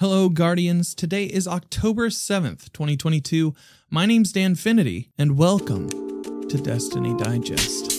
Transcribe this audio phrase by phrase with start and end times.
[0.00, 0.94] Hello, Guardians.
[0.94, 3.52] Today is October 7th, 2022.
[3.90, 7.90] My name's Danfinity, and welcome to Destiny Digest.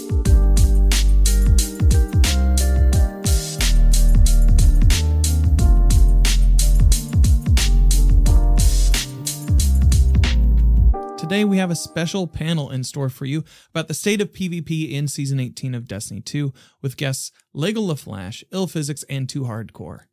[11.20, 14.90] Today, we have a special panel in store for you about the state of PvP
[14.90, 20.06] in Season 18 of Destiny 2 with guests Lego LaFlash, Ill Physics, and Too Hardcore.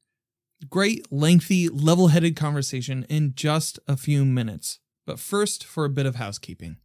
[0.71, 4.79] Great, lengthy, level headed conversation in just a few minutes.
[5.07, 6.79] But first, for a bit of housekeeping.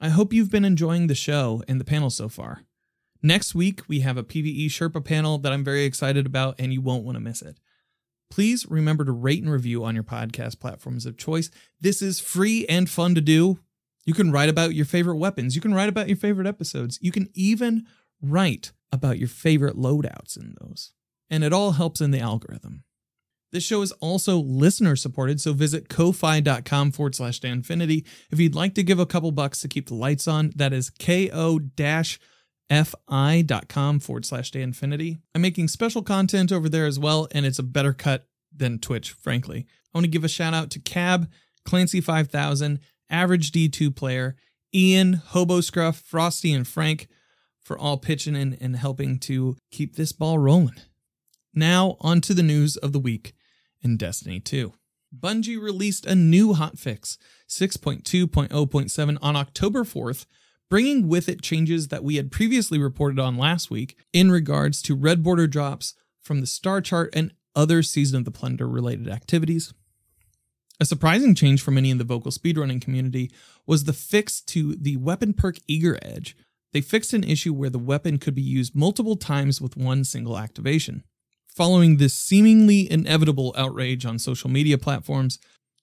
[0.00, 2.62] I hope you've been enjoying the show and the panel so far.
[3.22, 6.82] Next week, we have a PvE Sherpa panel that I'm very excited about, and you
[6.82, 7.58] won't want to miss it.
[8.30, 11.50] Please remember to rate and review on your podcast platforms of choice.
[11.80, 13.60] This is free and fun to do.
[14.04, 17.10] You can write about your favorite weapons, you can write about your favorite episodes, you
[17.10, 17.86] can even
[18.20, 20.92] write about your favorite loadouts in those.
[21.30, 22.84] And it all helps in the algorithm.
[23.56, 28.04] This show is also listener supported, so visit ko-fi.com forward slash danfinity.
[28.30, 30.90] If you'd like to give a couple bucks to keep the lights on, that is
[30.90, 31.48] ko-fi.com
[34.00, 35.20] forward slash danfinity.
[35.34, 39.12] I'm making special content over there as well, and it's a better cut than Twitch,
[39.12, 39.64] frankly.
[39.66, 41.30] I want to give a shout out to Cab,
[41.66, 42.78] Clancy5000,
[43.08, 44.36] Average D2 Player,
[44.74, 47.08] Ian, Hobo Scruff, Frosty, and Frank
[47.62, 50.76] for all pitching in and helping to keep this ball rolling.
[51.54, 53.32] Now, on to the news of the week
[53.86, 54.72] in Destiny 2.
[55.18, 57.16] Bungie released a new hotfix,
[57.48, 60.26] 6.2.0.7, on October 4th,
[60.68, 64.94] bringing with it changes that we had previously reported on last week in regards to
[64.96, 69.72] red border drops from the star chart and other Season of the Plunder related activities.
[70.78, 73.30] A surprising change for many in the vocal speedrunning community
[73.66, 76.36] was the fix to the weapon perk Eager Edge.
[76.72, 80.36] They fixed an issue where the weapon could be used multiple times with one single
[80.36, 81.04] activation.
[81.56, 85.38] Following this seemingly inevitable outrage on social media platforms,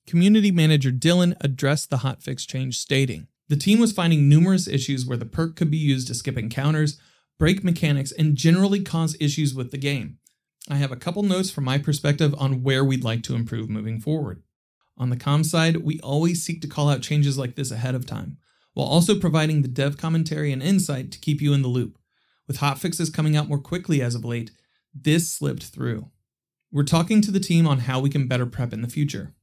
[0.06, 5.18] community manager Dylan addressed the hotfix change, stating The team was finding numerous issues where
[5.18, 7.00] the perk could be used to skip encounters,
[7.40, 10.20] break mechanics, and generally cause issues with the game.
[10.70, 14.00] I have a couple notes from my perspective on where we'd like to improve moving
[14.00, 14.44] forward.
[14.96, 18.06] On the com side, we always seek to call out changes like this ahead of
[18.06, 18.38] time,
[18.76, 21.98] while also providing the dev commentary and insight to keep you in the loop.
[22.48, 24.52] With hotfixes coming out more quickly as of late,
[24.94, 26.10] this slipped through.
[26.72, 29.34] We're talking to the team on how we can better prep in the future.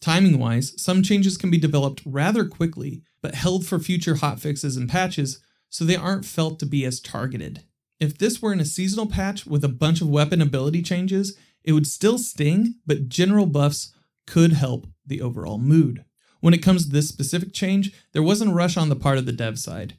[0.00, 4.88] Timing wise, some changes can be developed rather quickly, but held for future hotfixes and
[4.88, 7.62] patches so they aren't felt to be as targeted.
[8.00, 11.72] If this were in a seasonal patch with a bunch of weapon ability changes, it
[11.72, 13.94] would still sting, but general buffs
[14.26, 16.04] could help the overall mood.
[16.40, 19.26] When it comes to this specific change, there wasn't a rush on the part of
[19.26, 19.96] the dev side.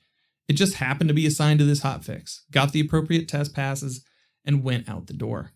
[0.50, 4.04] It just happened to be assigned to this hotfix, got the appropriate test passes,
[4.46, 5.52] and went out the door.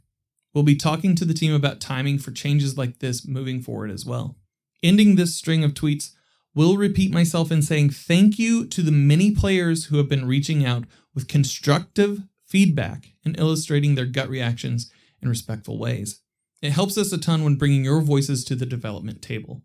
[0.54, 4.06] We'll be talking to the team about timing for changes like this moving forward as
[4.06, 4.38] well.
[4.82, 6.12] Ending this string of tweets,
[6.58, 10.66] will repeat myself in saying thank you to the many players who have been reaching
[10.66, 16.22] out with constructive feedback and illustrating their gut reactions in respectful ways.
[16.64, 19.62] It helps us a ton when bringing your voices to the development table.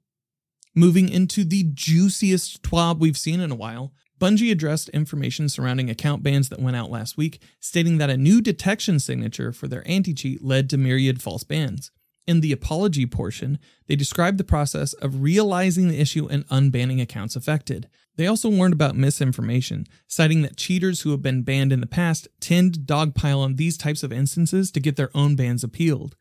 [0.75, 6.23] Moving into the juiciest TWAB we've seen in a while, Bungie addressed information surrounding account
[6.23, 10.15] bans that went out last week, stating that a new detection signature for their anti
[10.15, 11.91] cheat led to myriad false bans.
[12.27, 13.59] In the apology portion,
[13.89, 17.89] they described the process of realizing the issue and unbanning accounts affected.
[18.17, 22.29] They also warned about misinformation, citing that cheaters who have been banned in the past
[22.41, 26.15] tend to dogpile on these types of instances to get their own bans appealed.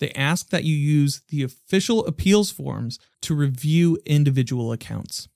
[0.00, 5.28] They ask that you use the official appeals forms to review individual accounts.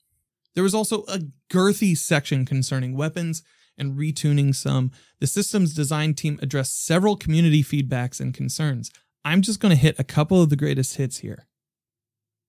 [0.54, 1.20] There was also a
[1.50, 3.42] girthy section concerning weapons
[3.78, 4.90] and retuning some.
[5.20, 8.90] The systems design team addressed several community feedbacks and concerns.
[9.24, 11.46] I'm just going to hit a couple of the greatest hits here.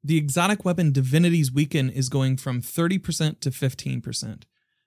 [0.04, 4.44] The exotic weapon Divinity's Weaken is going from 30% to 15%.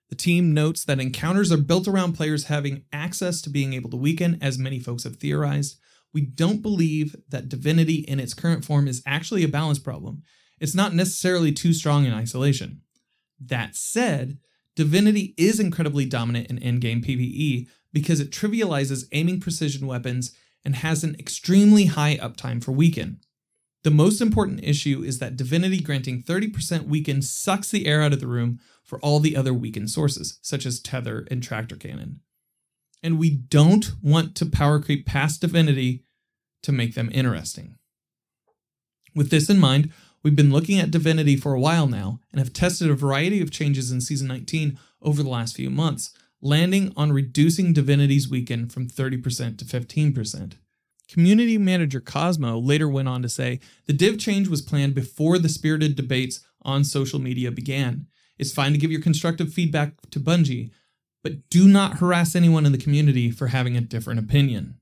[0.09, 3.97] The team notes that encounters are built around players having access to being able to
[3.97, 5.79] weaken, as many folks have theorized.
[6.13, 10.21] We don't believe that Divinity in its current form is actually a balance problem.
[10.59, 12.81] It's not necessarily too strong in isolation.
[13.39, 14.39] That said,
[14.75, 20.31] Divinity is incredibly dominant in endgame PvE because it trivializes aiming precision weapons
[20.63, 23.19] and has an extremely high uptime for weaken.
[23.83, 28.19] The most important issue is that Divinity granting 30% weaken sucks the air out of
[28.19, 32.19] the room for all the other weakened sources, such as Tether and Tractor Cannon.
[33.01, 36.03] And we don't want to power creep past Divinity
[36.63, 37.77] to make them interesting.
[39.15, 39.91] With this in mind,
[40.27, 43.49] We've been looking at Divinity for a while now and have tested a variety of
[43.49, 48.89] changes in Season 19 over the last few months, landing on reducing Divinity's weaken from
[48.89, 50.55] 30% to 15%.
[51.07, 55.47] Community manager Cosmo later went on to say the div change was planned before the
[55.47, 58.07] spirited debates on social media began.
[58.37, 60.71] It's fine to give your constructive feedback to Bungie,
[61.23, 64.77] but do not harass anyone in the community for having a different opinion.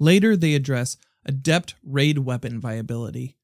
[0.00, 3.36] Later, they address adept raid weapon viability.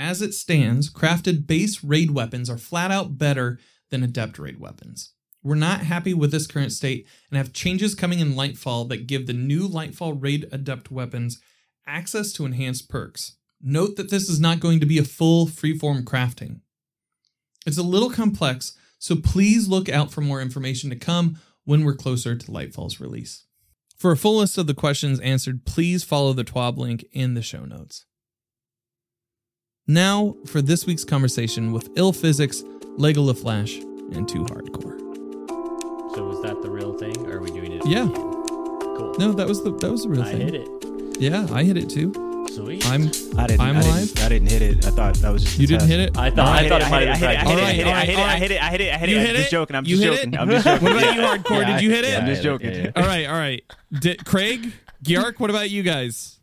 [0.00, 3.58] As it stands, crafted base raid weapons are flat out better
[3.90, 5.12] than adept raid weapons.
[5.42, 9.26] We're not happy with this current state and have changes coming in Lightfall that give
[9.26, 11.38] the new Lightfall raid adept weapons
[11.86, 13.36] access to enhanced perks.
[13.60, 16.60] Note that this is not going to be a full freeform crafting.
[17.66, 21.94] It's a little complex, so please look out for more information to come when we're
[21.94, 23.44] closer to Lightfall's release.
[23.98, 27.42] For a full list of the questions answered, please follow the TWAB link in the
[27.42, 28.06] show notes.
[29.90, 32.62] Now for this week's conversation with Ill Physics,
[32.96, 33.82] Lego LaFlash,
[34.14, 34.96] and Too Hardcore.
[36.14, 37.84] So was that the real thing, or are we doing it?
[37.84, 38.04] Yeah.
[38.04, 38.14] again?
[38.14, 39.16] Cool.
[39.18, 40.42] No, that was the that was the real I thing.
[40.42, 40.68] I hit it.
[41.20, 42.12] Yeah, I hit it too.
[42.54, 42.86] Sweet.
[42.86, 43.60] I'm I didn't.
[43.60, 44.06] I'm I live?
[44.14, 44.86] Didn't, I didn't hit it.
[44.86, 45.58] I thought that was just.
[45.58, 45.90] a you didn't test.
[45.90, 46.16] hit it?
[46.16, 47.50] I thought I, hit thought it, it might I have hit it, been I hit
[47.50, 48.92] it, I Alright, hit it, I hit it, alright, I hit it, I hit it,
[48.94, 49.20] I hit You it.
[49.22, 49.38] hit I'm it?
[49.38, 49.76] just joking.
[49.76, 50.34] I'm You just hit joking.
[50.34, 50.40] it?
[50.40, 50.84] I'm just joking.
[50.84, 51.14] What about Yeah.
[51.34, 51.60] you, hardcore?
[51.62, 52.16] Yeah, Did you hit it?
[52.16, 52.70] I'm just Yeah, joking.
[52.74, 52.90] yeah, yeah.
[52.94, 53.64] All right, all right.
[54.00, 54.72] Did, Craig,
[55.02, 56.38] Geark, what about you guys?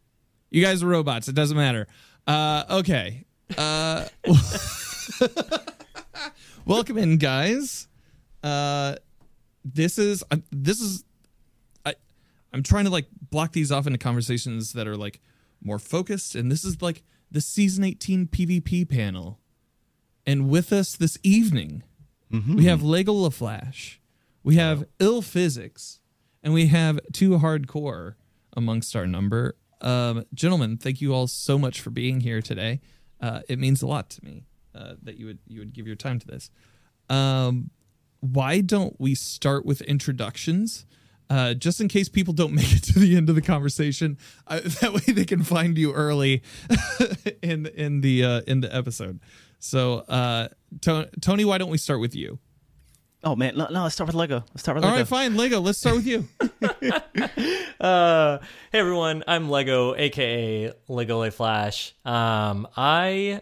[0.50, 1.30] You guys are robots.
[1.30, 1.88] It doesn't matter.
[2.26, 3.24] Uh, okay.
[3.56, 4.08] Uh,
[6.66, 7.88] welcome in, guys.
[8.44, 8.96] Uh,
[9.64, 11.04] this is uh, this is.
[11.86, 11.96] I
[12.54, 15.22] I'm trying to like block these off into conversations that are like
[15.62, 19.40] more focused, and this is like the season 18 PvP panel.
[20.26, 21.84] And with us this evening,
[22.56, 23.98] we have Lego LaFlash,
[24.44, 26.00] we have Ill Physics,
[26.44, 28.16] and we have Too Hardcore
[28.56, 29.56] amongst our number.
[29.80, 32.82] Um, gentlemen, thank you all so much for being here today.
[33.22, 34.44] Uh, it means a lot to me
[34.76, 36.50] uh, that you would you would give your time to this.
[37.10, 37.72] Um,
[38.20, 40.86] why don't we start with introductions?
[41.30, 44.18] Uh, just in case people don't make it to the end of the conversation,
[44.48, 46.44] that way they can find you early
[47.42, 49.20] in in the uh, in the episode.
[49.60, 50.50] So, uh,
[50.82, 52.38] Tony, why don't we start with you?
[53.24, 54.44] Oh man, no, no, let's start with Lego.
[54.50, 54.94] Let's start with Lego.
[54.94, 55.60] All right, fine, Lego.
[55.60, 56.28] Let's start with you.
[57.80, 58.40] Uh,
[58.72, 61.94] hey everyone, I'm Lego, aka Lego Lay Flash.
[62.06, 63.42] Um, I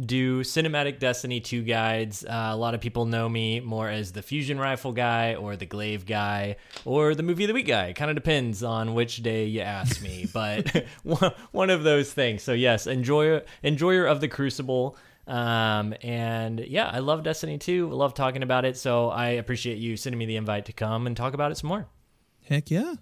[0.00, 2.24] do cinematic Destiny 2 guides.
[2.24, 5.66] Uh, a lot of people know me more as the fusion rifle guy, or the
[5.66, 7.92] glaive guy, or the movie of the week guy.
[7.92, 10.84] Kind of depends on which day you ask me, but
[11.50, 12.44] one- of those things.
[12.44, 14.96] So yes, enjoy enjoyer of the Crucible.
[15.26, 17.90] Um, and yeah, I love Destiny 2.
[17.90, 18.76] I love talking about it.
[18.76, 21.68] So I appreciate you sending me the invite to come and talk about it some
[21.68, 21.86] more.
[22.48, 22.94] Heck yeah.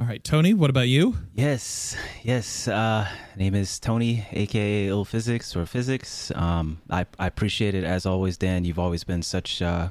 [0.00, 1.16] All right, Tony, what about you?
[1.34, 2.68] Yes, yes.
[2.68, 6.30] Uh, name is Tony, aka Ill Physics or Physics.
[6.36, 8.64] Um, I, I appreciate it as always, Dan.
[8.64, 9.88] You've always been such uh,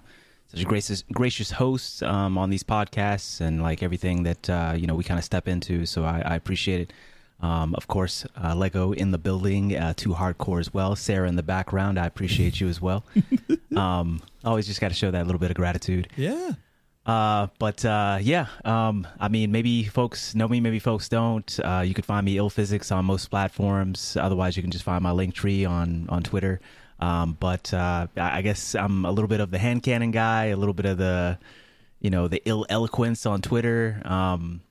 [0.47, 4.87] such a gracious gracious host um, on these podcasts and like everything that uh, you
[4.87, 5.85] know we kind of step into.
[5.85, 6.93] So I, I appreciate it.
[7.39, 10.95] Um, of course, uh, Lego in the building, uh, too hardcore as well.
[10.95, 13.05] Sarah in the background, I appreciate you as well.
[13.75, 16.09] um, always just got to show that little bit of gratitude.
[16.15, 16.53] Yeah.
[17.07, 21.59] Uh, but uh, yeah, um, I mean, maybe folks know me, maybe folks don't.
[21.63, 24.17] Uh, you could find me ill physics on most platforms.
[24.19, 26.59] Otherwise, you can just find my link tree on on Twitter.
[26.99, 30.45] Um, but uh, I I guess I'm a little bit of the hand cannon guy,
[30.45, 31.37] a little bit of the,
[32.01, 34.01] you know, the ill eloquence on Twitter.
[34.03, 34.61] Um,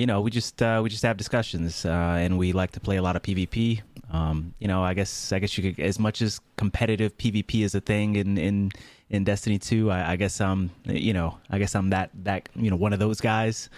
[0.00, 2.96] you know, we just uh, we just have discussions, uh, and we like to play
[2.96, 3.82] a lot of PvP.
[4.10, 7.74] Um, you know, I guess I guess you could, as much as competitive PvP is
[7.74, 8.72] a thing in in
[9.10, 9.90] in Destiny Two.
[9.90, 12.98] I, I guess I'm, you know, I guess I'm that that you know one of
[12.98, 13.68] those guys.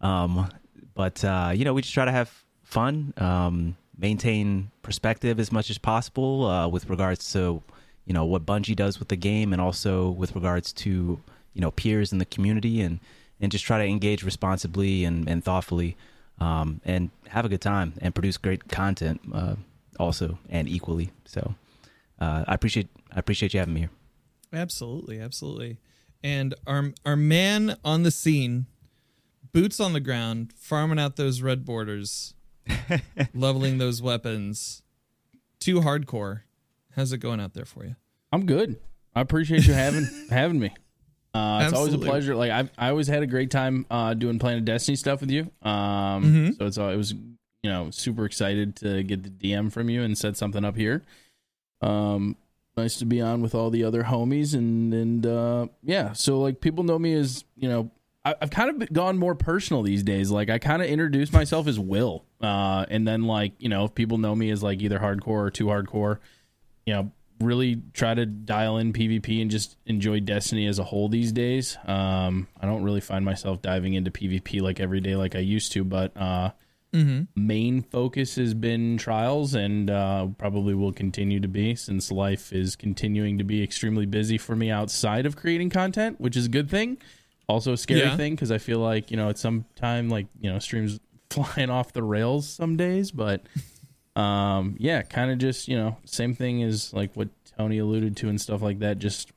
[0.00, 0.48] Um,
[0.94, 5.68] but uh, you know, we just try to have fun, um, maintain perspective as much
[5.68, 7.62] as possible uh, with regards to
[8.06, 11.20] you know what Bungie does with the game, and also with regards to
[11.52, 12.98] you know peers in the community, and
[13.40, 15.96] and just try to engage responsibly and, and thoughtfully,
[16.38, 19.56] um, and have a good time and produce great content uh,
[19.98, 21.10] also and equally.
[21.24, 21.54] So
[22.20, 23.90] uh, I appreciate I appreciate you having me here.
[24.52, 25.78] Absolutely, absolutely.
[26.22, 28.66] And our our man on the scene,
[29.52, 32.34] boots on the ground, farming out those red borders,
[33.34, 34.82] leveling those weapons.
[35.58, 36.42] Too hardcore.
[36.94, 37.96] How's it going out there for you?
[38.32, 38.78] I'm good.
[39.14, 40.74] I appreciate you having having me.
[41.36, 42.34] Uh, it's always a pleasure.
[42.34, 45.50] Like I, I always had a great time uh, doing Planet Destiny stuff with you.
[45.62, 46.58] Um, Mhm.
[46.58, 50.02] so it's all it was, you know, super excited to get the DM from you
[50.02, 51.02] and set something up here.
[51.82, 52.36] Um,
[52.76, 56.12] nice to be on with all the other homies and and uh, yeah.
[56.12, 57.90] So like people know me as you know.
[58.24, 60.30] I, I've kind of gone more personal these days.
[60.30, 63.94] Like I kind of introduce myself as Will, uh, and then like you know if
[63.94, 66.18] people know me as like either hardcore or too hardcore,
[66.86, 71.08] you know really try to dial in PvP and just enjoy Destiny as a whole
[71.08, 71.76] these days.
[71.86, 75.72] Um, I don't really find myself diving into PvP like every day like I used
[75.72, 76.50] to, but uh,
[76.94, 77.24] Mm-hmm.
[77.34, 82.74] main focus has been trials and uh, probably will continue to be since life is
[82.74, 86.70] continuing to be extremely busy for me outside of creating content, which is a good
[86.70, 86.96] thing.
[87.48, 88.16] Also a scary Yeah.
[88.16, 90.98] thing because I feel like, you know, at some time, like, you know, streams
[91.30, 93.10] flying off the rails some days.
[93.10, 93.42] But
[94.16, 98.28] um, yeah, kind of just, you know, same thing as like what Tony alluded to
[98.28, 98.98] and stuff like that.
[98.98, 99.30] Just,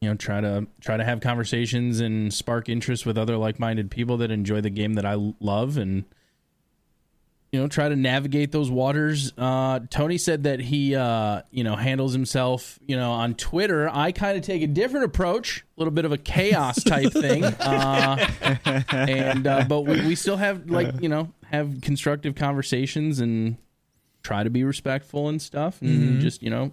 [0.00, 4.16] you know, try to try to have conversations and spark interest with other like-minded people
[4.18, 6.04] that enjoy the game that I love and
[7.52, 11.76] you know try to navigate those waters uh tony said that he uh you know
[11.76, 15.90] handles himself you know on twitter i kind of take a different approach a little
[15.90, 18.28] bit of a chaos type thing uh
[18.90, 23.56] and uh but we, we still have like you know have constructive conversations and
[24.22, 26.72] try to be respectful and stuff and just you know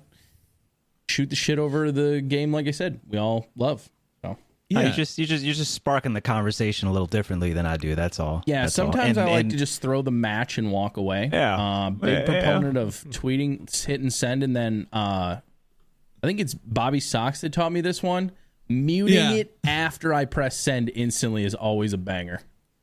[1.08, 3.90] shoot the shit over the game like i said we all love
[4.24, 4.38] so
[4.70, 4.80] Yeah.
[4.82, 4.88] Yeah.
[4.88, 7.94] you just you just you're just sparking the conversation a little differently than I do.
[7.94, 8.42] That's all.
[8.48, 8.86] Yeah, That's all.
[8.92, 11.30] sometimes And- I like and- to just throw the match and walk away.
[11.32, 11.56] Yeah.
[11.56, 12.26] Uh, big Yeah, yeah.
[12.26, 15.38] proponent of tweeting, hit and send, and then uh,
[16.24, 18.32] I think it's Bobby Socks that taught me this one.
[18.68, 19.32] Muting Yeah.
[19.34, 22.40] it after I press send instantly is always a banger.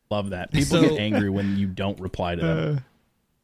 [0.08, 0.52] Love that.
[0.52, 2.84] People So- get angry when you don't reply to them.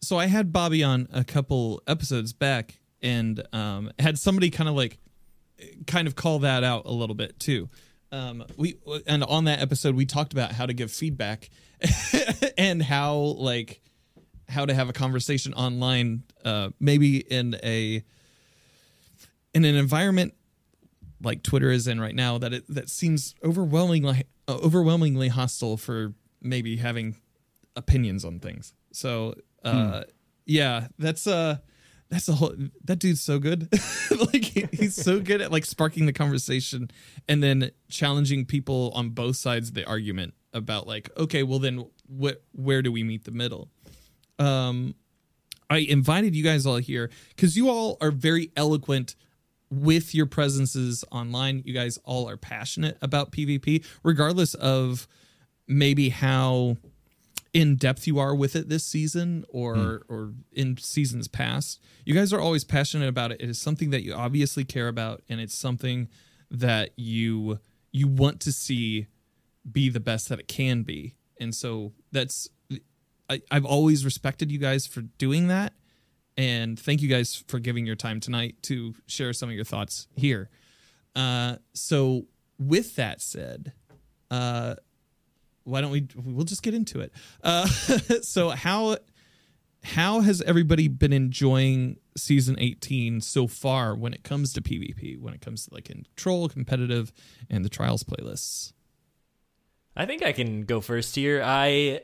[0.00, 4.74] So I had Bobby on a couple episodes back and um, had somebody kind of
[4.74, 4.98] like
[5.86, 7.68] kind of call that out a little bit too.
[8.10, 8.76] Um, we
[9.06, 11.50] and on that episode we talked about how to give feedback
[12.58, 13.82] and how like
[14.48, 18.02] how to have a conversation online, uh, maybe in a
[19.54, 20.34] in an environment
[21.22, 26.76] like Twitter is in right now that it that seems overwhelmingly overwhelmingly hostile for maybe
[26.76, 27.16] having
[27.76, 28.72] opinions on things.
[28.92, 29.34] So
[29.64, 30.04] uh
[30.46, 31.58] yeah, that's uh
[32.10, 33.68] that's a whole that dude's so good.
[34.32, 36.90] like he, he's so good at like sparking the conversation
[37.28, 41.86] and then challenging people on both sides of the argument about like okay, well then
[42.06, 43.68] what where do we meet the middle?
[44.38, 44.94] Um
[45.70, 49.14] I invited you guys all here cuz you all are very eloquent
[49.70, 51.62] with your presences online.
[51.66, 55.06] You guys all are passionate about PvP regardless of
[55.66, 56.78] maybe how
[57.58, 61.80] in depth you are with it this season or or in seasons past.
[62.04, 63.40] You guys are always passionate about it.
[63.40, 66.08] It is something that you obviously care about and it's something
[66.52, 67.58] that you
[67.90, 69.08] you want to see
[69.70, 71.16] be the best that it can be.
[71.40, 72.48] And so that's
[73.28, 75.72] I, I've always respected you guys for doing that.
[76.36, 80.06] And thank you guys for giving your time tonight to share some of your thoughts
[80.14, 80.48] here.
[81.16, 83.72] Uh, so with that said,
[84.30, 84.76] uh,
[85.68, 87.66] why don't we we'll just get into it uh
[88.22, 88.96] so how
[89.84, 95.34] how has everybody been enjoying season 18 so far when it comes to pvp when
[95.34, 97.12] it comes to like control competitive
[97.48, 98.72] and the trials playlists
[99.98, 101.42] I think I can go first here.
[101.44, 102.02] I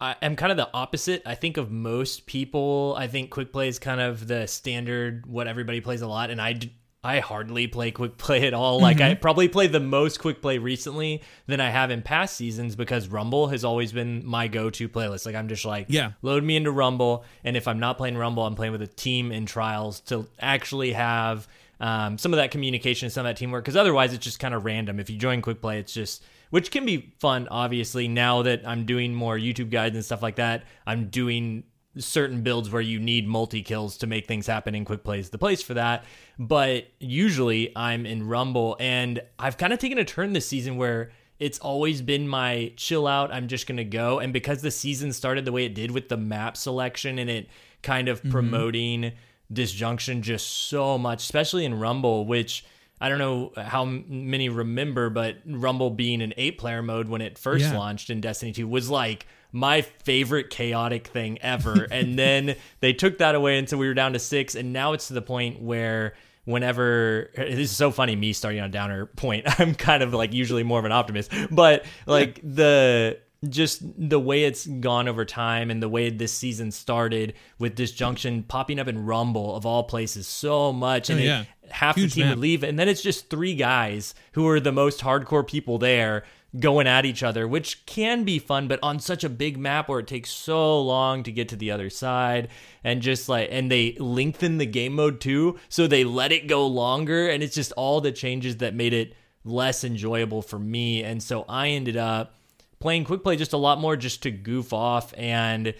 [0.00, 1.22] I am kind of the opposite.
[1.26, 2.94] I think of most people.
[2.98, 6.40] I think quick play is kind of the standard what everybody plays a lot, and
[6.40, 6.58] I
[7.04, 8.80] I hardly play quick play at all.
[8.80, 12.74] Like I probably played the most quick play recently than I have in past seasons
[12.76, 15.26] because Rumble has always been my go-to playlist.
[15.26, 16.12] Like I'm just like Yeah.
[16.22, 19.30] load me into Rumble, and if I'm not playing Rumble, I'm playing with a team
[19.30, 21.46] in trials to actually have
[21.80, 23.64] um, some of that communication, some of that teamwork.
[23.64, 24.98] Because otherwise, it's just kind of random.
[24.98, 27.48] If you join quick play, it's just which can be fun.
[27.50, 31.64] Obviously, now that I'm doing more YouTube guides and stuff like that, I'm doing
[31.98, 35.38] certain builds where you need multi kills to make things happen in quick plays the
[35.38, 36.04] place for that.
[36.38, 41.10] But usually i'm in rumble and i've kind of taken a turn this season where
[41.38, 44.18] it's always been my chill out i'm just gonna go.
[44.18, 47.48] And because the season started the way it did with the map selection and it
[47.82, 48.30] kind of mm-hmm.
[48.30, 49.12] promoting
[49.52, 52.64] disjunction just so much especially in rumble which
[53.00, 57.36] I don't know how many remember, but Rumble being an eight player mode when it
[57.36, 57.76] first Yeah.
[57.78, 61.84] launched in Destiny 2 was like my favorite chaotic thing ever.
[61.90, 64.54] and then they took that away until we were down to six.
[64.56, 68.66] And now it's to the point where whenever this is so funny, me starting on
[68.68, 73.18] a downer point, I'm kind of like usually more of an optimist, but like the
[73.48, 78.42] just the way it's gone over time and the way this season started with disjunction
[78.42, 81.10] popping up in Rumble of all places so much.
[81.10, 81.44] And Oh, it- yeah.
[81.70, 82.36] half Huge the team map.
[82.36, 86.24] would leave, and then it's just three guys who are the most hardcore people there
[86.58, 89.98] going at each other, which can be fun, but on such a big map where
[89.98, 92.48] it takes so long to get to the other side,
[92.84, 96.66] and just like, and they lengthen the game mode too, so they let it go
[96.66, 101.22] longer, and it's just all the changes that made it less enjoyable for me, and
[101.22, 102.36] so I ended up
[102.78, 105.74] playing quick play just a lot more just to goof off and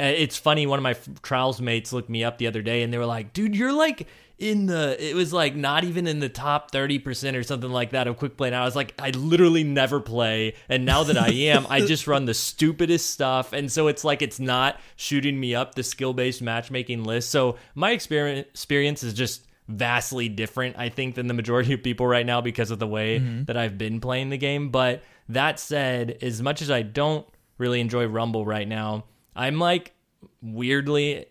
[0.00, 0.66] Uh, it's funny.
[0.66, 3.32] One of my trials mates looked me up the other day, and they were like,
[3.32, 4.06] "Dude, you're like
[4.38, 4.96] in the.
[4.98, 8.16] It was like not even in the top thirty percent or something like that of
[8.16, 11.66] quick play." And I was like, "I literally never play, and now that I am,
[11.68, 15.74] I just run the stupidest stuff." And so it's like it's not shooting me up
[15.74, 17.30] the skill based matchmaking list.
[17.30, 22.06] So my experience experience is just vastly different, I think, than the majority of people
[22.06, 23.44] right now because of the way mm-hmm.
[23.44, 24.70] that I've been playing the game.
[24.70, 27.26] But that said, as much as I don't
[27.58, 29.94] really enjoy Rumble right now, I'm like
[30.42, 31.26] weirdly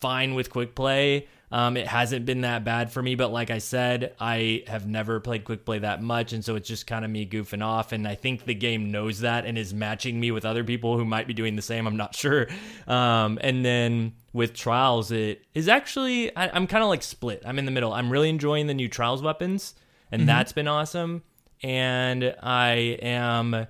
[0.00, 1.26] fine with quick play.
[1.50, 5.18] Um, it hasn't been that bad for me, but like I said, I have never
[5.18, 7.92] played quick play that much, and so it's just kind of me goofing off.
[7.92, 11.06] And I think the game knows that and is matching me with other people who
[11.06, 11.86] might be doing the same.
[11.86, 12.48] I'm not sure.
[12.86, 17.42] Um, and then with trials, it is actually I, I'm kind of like split.
[17.46, 17.94] I'm in the middle.
[17.94, 19.74] I'm really enjoying the new trials weapons,
[20.12, 21.22] and that's been awesome.
[21.62, 23.66] And I am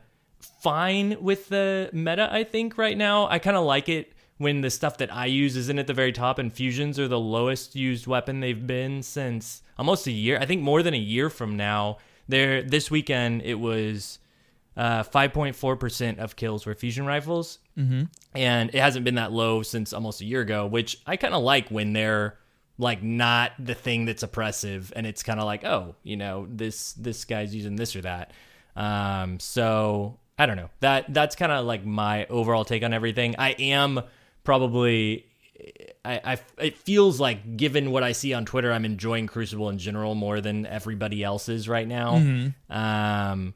[0.61, 3.29] fine with the meta, I think, right now.
[3.29, 6.13] I kind of like it when the stuff that I use isn't at the very
[6.13, 10.39] top and fusions are the lowest used weapon they've been since almost a year.
[10.39, 11.99] I think more than a year from now.
[12.29, 14.19] There this weekend it was
[14.77, 17.59] uh, 5.4% of kills were fusion rifles.
[17.77, 18.05] Mm-hmm.
[18.35, 21.43] And it hasn't been that low since almost a year ago, which I kind of
[21.43, 22.39] like when they're
[22.79, 26.93] like not the thing that's oppressive and it's kind of like, oh, you know, this
[26.93, 28.33] this guy's using this or that.
[28.77, 30.71] Um, so I don't know.
[30.81, 33.35] That that's kind of like my overall take on everything.
[33.39, 34.01] I am
[34.45, 35.27] probably
[36.05, 39.79] I, I it feels like given what I see on Twitter, I'm enjoying Crucible in
[39.79, 42.15] general more than everybody else is right now.
[42.71, 43.55] Um,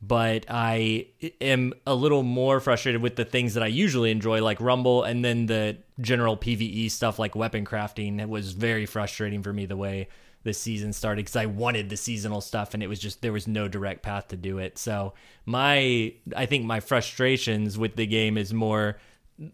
[0.00, 1.06] but I
[1.40, 5.24] am a little more frustrated with the things that I usually enjoy, like Rumble, and
[5.24, 8.20] then the general PVE stuff, like weapon crafting.
[8.20, 10.08] It was very frustrating for me the way
[10.44, 13.46] the season started because I wanted the seasonal stuff, and it was just there was
[13.46, 14.78] no direct path to do it.
[14.78, 15.14] So
[15.44, 18.98] my, I think my frustrations with the game is more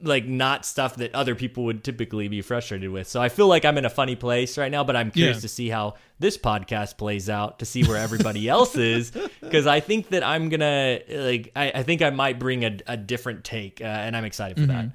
[0.01, 3.07] like not stuff that other people would typically be frustrated with.
[3.07, 5.41] So I feel like I'm in a funny place right now, but I'm curious Yeah.
[5.43, 9.13] to see how this podcast plays out to see where everybody else is
[9.43, 12.97] because I think that I'm gonna like I, I think I might bring a, a
[12.97, 14.87] different take uh, and I'm excited for that.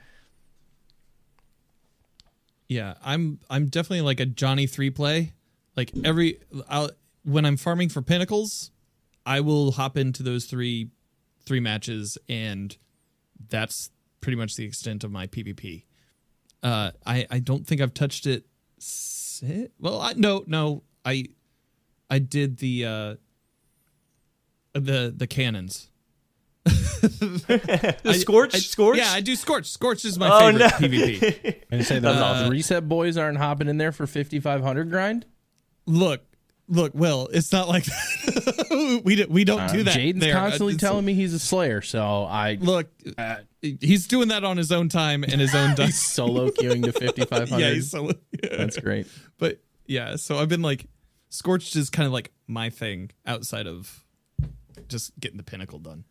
[2.68, 5.34] Yeah, I'm I'm definitely like a Johnny three play.
[5.80, 6.90] Like every I'll,
[7.24, 8.72] when I'm farming for pinnacles,
[9.26, 10.90] I will hop into those three
[11.46, 12.76] three matches, and
[13.48, 15.86] that's pretty much the extent of my PvP.
[16.62, 18.46] Uh, I I don't think I've touched it.
[18.78, 21.28] si- Well, I, no, no, I
[22.10, 23.16] I did the uh
[24.74, 25.90] the the cannons.
[27.02, 29.66] The Scorch, I- Scorch, Yeah, I do Scorch.
[29.68, 31.64] Scorch is my oh favorite no, PvP.
[31.72, 35.26] And say the, Uh, the reset boys aren't hopping in there for 5500 grind.
[35.90, 36.22] Look
[36.68, 37.86] look Will, it's not like
[39.04, 40.38] we don't we don't do that Uh, Jaden's there.
[40.38, 44.44] Uh, constantly it's- telling me he's a slayer, so I look uh, he's doing that
[44.44, 47.50] on his own time and his own he's solo queuing to 5500.
[47.60, 48.06] yeah he's so
[48.44, 48.58] yeah.
[48.58, 49.08] That's great.
[49.38, 50.86] but yeah so i've been like
[51.30, 54.06] scorched is kind of like my thing outside of
[54.88, 56.04] just getting the pinnacle done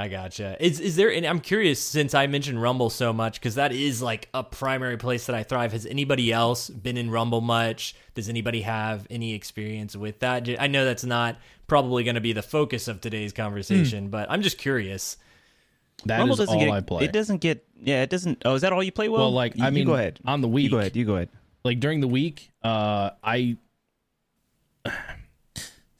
[0.00, 0.56] I gotcha.
[0.58, 1.12] Is is there?
[1.12, 4.96] And I'm curious since I mentioned Rumble so much because that is like a primary
[4.96, 5.72] place that I thrive.
[5.72, 7.94] Has anybody else been in Rumble much?
[8.14, 10.48] Does anybody have any experience with that?
[10.58, 11.36] I know that's not
[11.66, 15.16] probably going to be the focus of today's conversation, but I'm just curious.
[16.06, 16.70] That is Rumble doesn't all get.
[16.70, 17.04] I play.
[17.04, 17.64] It doesn't get.
[17.82, 18.42] Yeah, it doesn't.
[18.44, 19.08] Oh, is that all you play?
[19.10, 20.64] Well, Well, like, You- I you mean, go ahead on the week.
[20.64, 20.96] You week- go ahead.
[20.96, 21.28] You go ahead.
[21.62, 23.56] like during the week, uh, I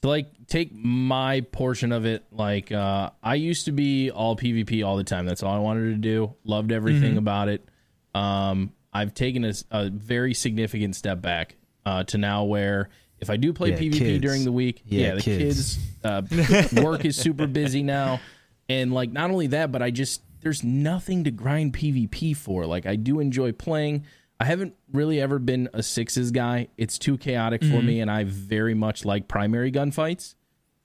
[0.01, 2.23] to like take my portion of it.
[2.31, 5.25] Like uh, I used to be all PvP all the time.
[5.25, 6.33] That's all I wanted to do.
[6.43, 7.67] Loved everything about it.
[8.15, 13.53] Um, I've taken a very significant step back uh, to now where if I do
[13.53, 14.21] play Yeah, PvP kids.
[14.21, 15.77] during the week, yeah, Yeah, the kids.
[15.77, 18.19] kids, uh, work is super busy now,
[18.67, 22.65] and like not only that, but I just there's nothing to grind PvP for.
[22.65, 24.05] Like I do enjoy playing.
[24.41, 26.69] I haven't really ever been a sixes guy.
[26.75, 30.33] It's too chaotic for me, and I very much like primary gunfights.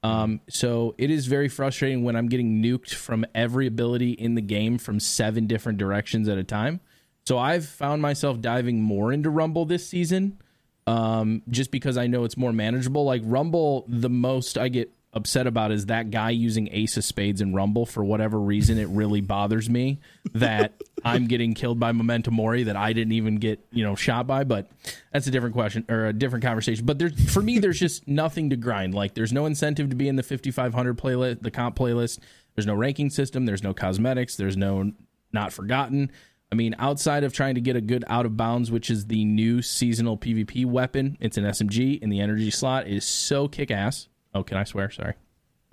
[0.02, 4.42] Um, so it is very frustrating when I'm getting nuked from every ability in the
[4.42, 6.80] game from seven different directions at a time.
[7.26, 10.38] So I've found myself diving more into Rumble this season,
[10.86, 13.06] um, just because I know it's more manageable.
[13.06, 17.40] Like Rumble, the most I get upset about is that guy using Ace of Spades
[17.40, 18.76] in Rumble for whatever reason.
[18.76, 19.98] It really bothers me
[20.34, 20.74] that
[21.04, 24.44] I'm getting killed by Memento Mori that I didn't even get you know shot by.
[24.44, 24.70] But
[25.12, 26.84] that's a different question or a different conversation.
[26.84, 28.94] But there's for me, there's just nothing to grind.
[28.94, 32.18] Like there's no incentive to be in the 5500 playlist, the comp playlist.
[32.54, 33.46] There's no ranking system.
[33.46, 34.36] There's no cosmetics.
[34.36, 34.92] There's no
[35.32, 36.12] not forgotten.
[36.52, 39.24] I mean, outside of trying to get a good out of bounds, which is the
[39.24, 42.86] new seasonal PvP weapon, it's an SMG in the energy slot.
[42.86, 44.08] It is so kick ass.
[44.36, 44.90] Oh, can I swear?
[44.90, 45.14] Sorry.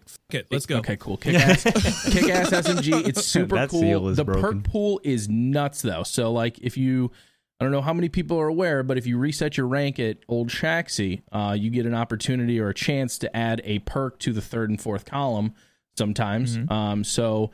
[0.06, 0.78] Fuck it, let's go.
[0.80, 1.17] Okay, cool.
[1.17, 1.63] Kick ass,
[2.12, 3.08] kick ass SMG.
[3.08, 3.80] It's super That cool.
[3.82, 4.41] seal is the broken.
[4.62, 6.04] perk pool is nuts though.
[6.04, 7.12] So like, if you,
[7.60, 10.17] I don't know how many people are aware, but if you reset your rank at
[10.28, 14.34] Old Shaxi, uh, you get an opportunity or a chance to add a perk to
[14.34, 15.54] the third and fourth column.
[15.97, 17.52] Sometimes, um, so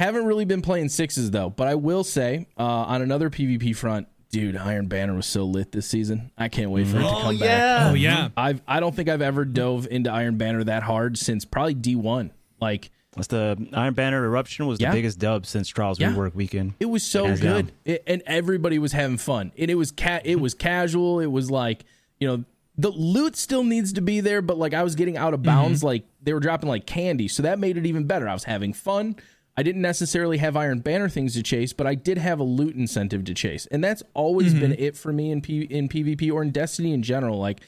[0.00, 1.48] haven't really been playing sixes though.
[1.48, 5.72] But I will say, uh, on another PvP front, dude, Iron Banner was so lit
[5.72, 6.30] this season.
[6.36, 7.22] I can't wait for it to mm-hmm.
[7.22, 7.90] come oh, back.
[7.90, 8.28] Oh yeah.
[8.36, 11.96] I've I don't think I've ever dove into Iron Banner that hard since probably D
[11.96, 12.32] one.
[12.60, 14.90] Like That's the Iron Banner eruption was Yeah.
[14.90, 16.12] the biggest dub since Trials Yeah.
[16.12, 16.74] Rework weekend.
[16.80, 17.72] it was so Hands good.
[17.84, 19.52] It- and everybody was having fun.
[19.56, 21.20] And it was ca- it was casual.
[21.20, 21.84] It was like
[22.18, 22.44] you know
[22.78, 25.78] the loot still needs to be there, but like I was getting out of bounds.
[25.78, 25.86] Mm-hmm.
[25.86, 28.28] Like they were dropping like candy, so that made it even better.
[28.28, 29.16] I was having fun.
[29.56, 32.76] I didn't necessarily have Iron Banner things to chase, but I did have a loot
[32.76, 36.42] incentive to chase, and that's always been it for me in P- in PvP or
[36.42, 37.38] in Destiny in general.
[37.38, 37.60] Like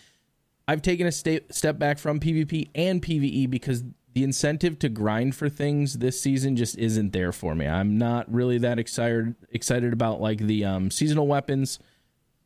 [0.67, 5.35] I've taken a sta- step back from PvP and PvE because the incentive to grind
[5.35, 7.67] for things this season just isn't there for me.
[7.67, 11.79] I'm not really that excited excited about like the um, seasonal weapons,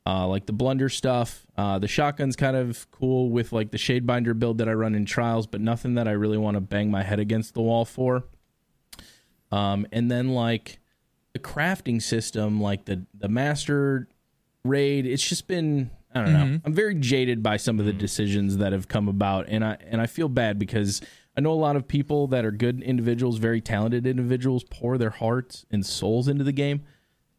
[0.07, 1.47] uh, like the blunder stuff.
[1.57, 5.05] Uh, the shotgun's kind of cool with like the shadebinder build that I run in
[5.05, 8.25] trials, but nothing that I really want to bang my head against the wall for.
[9.53, 10.81] Um, and then like
[11.35, 14.09] the crafting system, like the the master
[14.65, 16.61] raid, it's just been I don't know.
[16.65, 20.01] I'm very jaded by some of the decisions that have come about, and I and
[20.01, 21.01] I feel bad because
[21.37, 25.11] I know a lot of people that are good individuals, very talented individuals, pour their
[25.11, 26.83] hearts and souls into the game.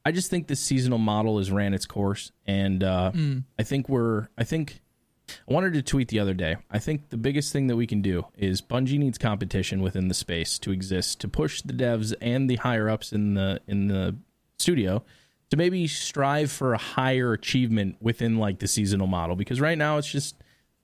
[0.06, 3.12] I just think the seasonal model has ran its course, and uh,
[3.58, 4.28] I think we're.
[4.38, 4.82] I think
[5.29, 6.57] I wanted to tweet the other day.
[6.69, 10.13] I think the biggest thing that we can do is Bungie needs competition within the
[10.13, 14.15] space to exist to push the devs and the higher ups in the in the
[14.59, 15.03] studio
[15.49, 19.97] to maybe strive for a higher achievement within like the seasonal model because right now
[19.97, 20.36] it's just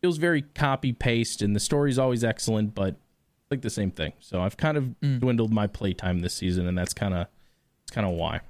[0.01, 2.95] feels very copy paste and the story's always excellent but
[3.51, 4.13] like the same thing.
[4.19, 5.19] So I've kind of mm.
[5.19, 7.27] dwindled my playtime this season and that's kind of
[7.83, 8.41] it's kind of why.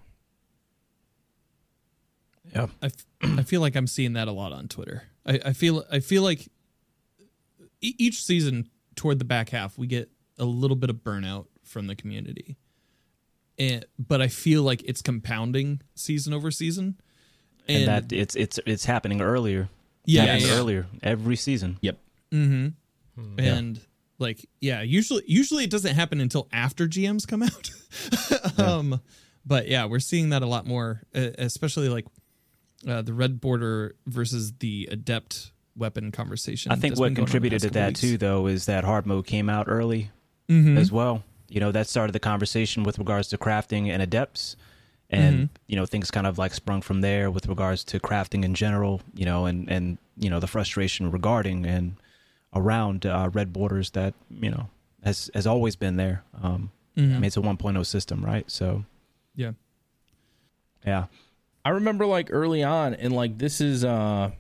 [2.54, 2.68] Yeah.
[2.82, 3.06] I, f-
[3.40, 5.04] I feel like I'm seeing that a lot on Twitter.
[5.26, 6.48] I, I feel I feel like
[7.82, 11.88] e- each season toward the back half we get a little bit of burnout from
[11.88, 12.58] the community,
[13.58, 17.00] and but I feel like it's compounding season over season,
[17.68, 19.70] And, that it's it's it's happening earlier.
[20.06, 20.54] yeah, Happening yeah.
[20.56, 21.78] earlier every season.
[21.82, 21.98] Yep.
[22.32, 23.40] Mm-hmm.
[23.40, 23.80] And
[24.18, 27.70] like, yeah, usually usually it doesn't happen until after GMs come out.
[28.60, 29.02] um,
[29.46, 32.06] but yeah, we're seeing that a lot more, uh, especially like
[32.88, 36.72] uh, the red border versus the adept weapon conversation.
[36.72, 38.02] I think what been going on the contributed to that weeks.
[38.02, 40.12] too, though, is that hard mode came out early
[40.50, 40.78] Mhm.
[40.78, 41.24] as well.
[41.48, 44.56] You know, that started the conversation with regards to crafting and adepts,
[45.10, 45.46] and Mm-hmm.
[45.68, 49.02] you know things kind of like sprung from there with regards to crafting in general.
[49.16, 51.96] You know, and and you know the frustration regarding and
[52.54, 54.70] around uh, red borders that you know
[55.04, 56.24] has has always been there.
[56.42, 58.50] Um, I mean, it's a 1.0 system, right?
[58.52, 58.66] So
[59.38, 59.42] Mm-hmm.
[59.42, 59.52] Yeah.
[60.86, 61.06] yeah,
[61.70, 64.32] I remember like early on, and like this is, uh,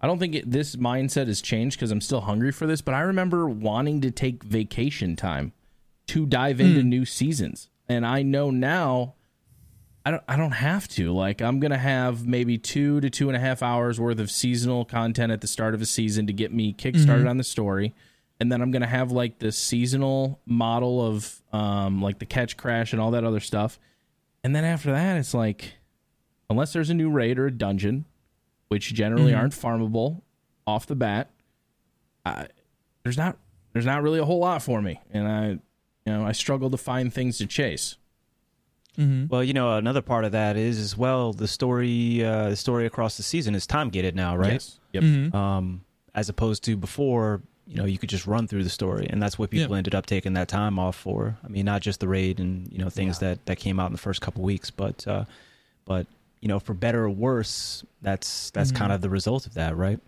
[0.00, 2.94] I don't think it, this mindset has changed because I'm still hungry for this, but
[2.94, 5.52] I remember wanting to take vacation time
[6.06, 9.16] to dive into new seasons, and I know now.
[10.06, 10.22] I don't.
[10.28, 11.12] I don't have to.
[11.12, 14.86] Like, I'm gonna have maybe two to two and a half hours worth of seasonal
[14.86, 17.94] content at the start of a season to get me kickstarted on the story,
[18.40, 23.02] and then I'm gonna have like the seasonal model of um like the Ketchcrash and
[23.02, 23.78] all that other stuff,
[24.42, 25.74] and then after that, it's like
[26.50, 28.04] unless there's a new raid or a dungeon,
[28.68, 30.22] which generally aren't farmable
[30.66, 31.30] off the bat,
[32.24, 32.48] I,
[33.02, 33.36] there's not
[33.72, 35.60] there's not really a whole lot for me, and I you
[36.06, 37.96] know I struggle to find things to chase.
[38.98, 39.26] Mm-hmm.
[39.28, 42.24] Well, you know, another part of that is as well the story.
[42.24, 44.52] Uh, the story across the season is time gated now, right?
[44.54, 44.80] Yes.
[44.92, 45.02] Yep.
[45.02, 45.36] Mm-hmm.
[45.36, 45.82] Um,
[46.14, 49.38] as opposed to before, you know, you could just run through the story, and that's
[49.38, 49.78] what people Yeah.
[49.78, 51.36] ended up taking that time off for.
[51.44, 53.92] I mean, not just the raid and you know things that that came out in
[53.92, 55.26] the first couple weeks, but uh,
[55.84, 56.06] but
[56.40, 58.76] you know, for better or worse, that's that's Mhm.
[58.76, 60.00] kind of the result of that, right?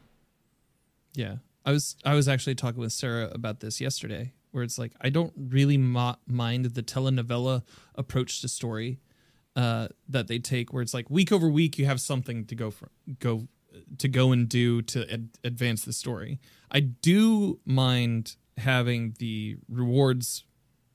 [1.15, 1.37] Yeah.
[1.65, 5.11] I was I was actually talking with Sarah about this yesterday, where it's like I
[5.11, 7.63] don't really mo- mind the telenovela
[7.95, 9.01] approach to story
[9.57, 12.71] uh, that they take, where it's like week over week you have something to go
[12.71, 13.49] for, go
[13.99, 16.39] to go and do to ad- advance the story.
[16.71, 20.45] I do mind having the rewards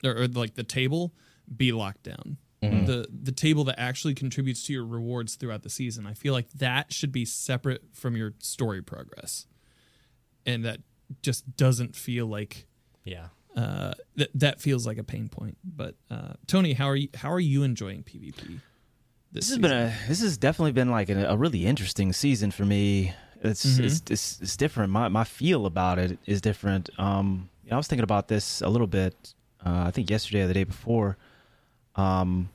[0.04, 1.14] or, or like the table
[1.56, 2.38] be locked down.
[2.86, 6.06] The the table that actually contributes to your rewards throughout the season.
[6.08, 9.48] I feel like that should be separate from your story progress
[10.46, 10.80] and that
[11.22, 12.66] just doesn't feel like
[13.06, 13.28] Yeah.
[13.56, 15.58] uh, that that feels like a pain point.
[15.64, 17.10] But uh, Tony, how are you?
[17.16, 18.36] How are you enjoying PvP?
[18.36, 18.60] This,
[19.32, 19.62] This has season?
[19.62, 23.14] been a this has definitely been like a, a really interesting season for me.
[23.42, 23.84] It's, Mhm.
[23.86, 24.92] it's it's it's different.
[24.94, 26.90] My my feel about it is different.
[26.98, 29.34] Um, you know, I was thinking about this a little bit.
[29.66, 31.18] Uh, I think yesterday or the day before.
[31.96, 32.50] Um,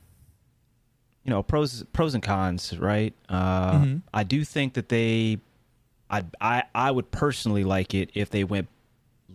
[1.28, 3.12] you know, pros pros and cons, right?
[3.28, 4.02] Uh, Mhm.
[4.14, 5.38] I do think that they,
[6.08, 8.68] I I I would personally like it if they went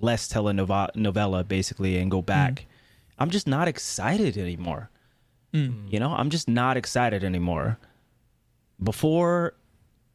[0.01, 2.65] less telenovela basically and go back.
[3.19, 4.89] I'm just not excited anymore.
[5.53, 5.93] Mm.
[5.93, 7.77] You know, I'm just not excited anymore.
[8.82, 9.53] Before,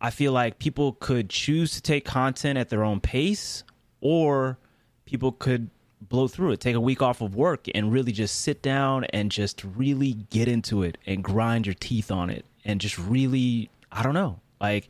[0.01, 3.63] I feel like people could choose to take content at their own pace,
[4.01, 4.59] or
[5.05, 8.63] people could blow through it, take a week off of work, and really just sit
[8.63, 12.99] down and just really get into it and grind your teeth on it and just
[12.99, 14.89] really, I don't know, like.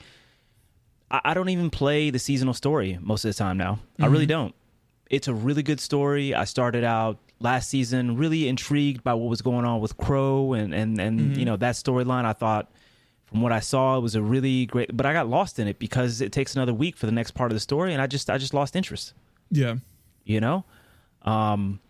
[1.10, 3.78] I I don't even play the seasonal story most of the time now.
[3.98, 4.28] I really mm-hmm.
[4.28, 4.54] don't.
[5.08, 6.34] It's a really good story.
[6.34, 10.74] I started out last season really intrigued by what was going on with Crow and
[10.74, 11.44] and and you mm-hmm.
[11.44, 12.24] know that storyline.
[12.24, 12.70] I thought
[13.26, 15.78] from what I saw it was a really great, but I got lost in it
[15.78, 18.30] because it takes another week for the next part of the story, and I just
[18.30, 19.12] I just lost interest.
[19.50, 19.76] Yeah.
[20.24, 20.64] You know,
[21.22, 21.80] um,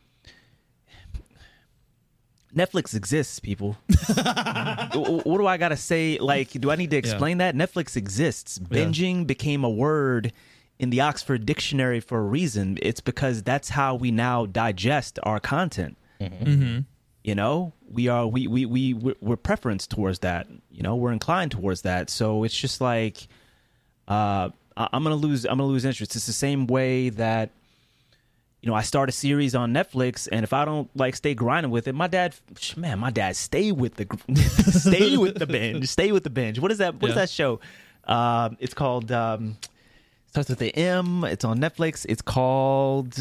[2.54, 3.76] Netflix exists, people.
[4.94, 6.18] What do I gotta say?
[6.18, 8.58] Like, do I need to explain that Netflix exists?
[8.58, 10.32] Binging became a word
[10.78, 12.78] in the Oxford Dictionary for a reason.
[12.82, 15.96] It's because that's how we now digest our content.
[16.20, 16.80] Mm-hmm.
[17.22, 20.46] You know, we are we we we we're, we're preference towards that.
[20.70, 22.10] You know, we're inclined towards that.
[22.10, 23.28] So it's just like,
[24.08, 25.44] uh, I'm gonna lose.
[25.44, 26.16] I'm gonna lose interest.
[26.16, 27.50] It's the same way that
[28.60, 31.70] you know, I start a series on Netflix, and if I don't like stay grinding
[31.70, 32.34] with it, my dad,
[32.76, 34.06] man, my dad, stay with the,
[34.72, 36.58] stay with the binge, stay with the binge.
[36.58, 36.94] What is that?
[36.96, 37.22] What is Yeah.
[37.22, 37.60] that show?
[38.04, 39.12] Um, it's called.
[39.12, 39.58] Um,
[40.30, 41.24] starts with the M.
[41.24, 42.04] It's on Netflix.
[42.08, 43.14] It's called.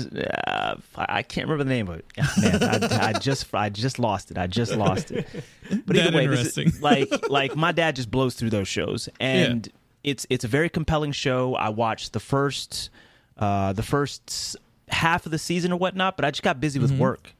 [0.47, 2.05] Uh, I can't remember the name of it.
[2.41, 4.37] Man, I, I just, I just lost it.
[4.37, 5.27] I just lost it.
[5.69, 9.67] But That either way, is- like, like my dad just blows through those shows, and
[10.03, 11.53] it's it's a very compelling show.
[11.55, 12.89] I watched the first,
[13.37, 14.55] uh, the first
[14.89, 16.99] half of the season or whatnot, but I just got busy with Mm-hmm.
[17.01, 17.33] work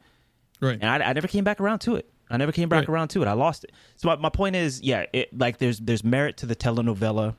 [0.60, 0.78] Right.
[0.82, 2.10] and I, I never came back around to it.
[2.30, 2.90] I never came back Right.
[2.90, 3.28] around to it.
[3.28, 3.72] I lost it.
[3.96, 7.36] So my, my point is, yeah, it, like there's there's merit to the telenovela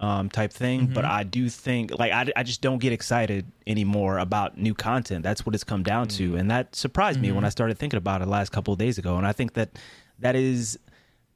[0.00, 4.18] um, type thing, but I do think like I, I just don't get excited anymore
[4.18, 5.22] about new content.
[5.22, 8.20] That's what it's come down to, and that surprised me when I started thinking about
[8.22, 9.16] it last couple of days ago.
[9.18, 9.70] And I think that
[10.18, 10.78] that is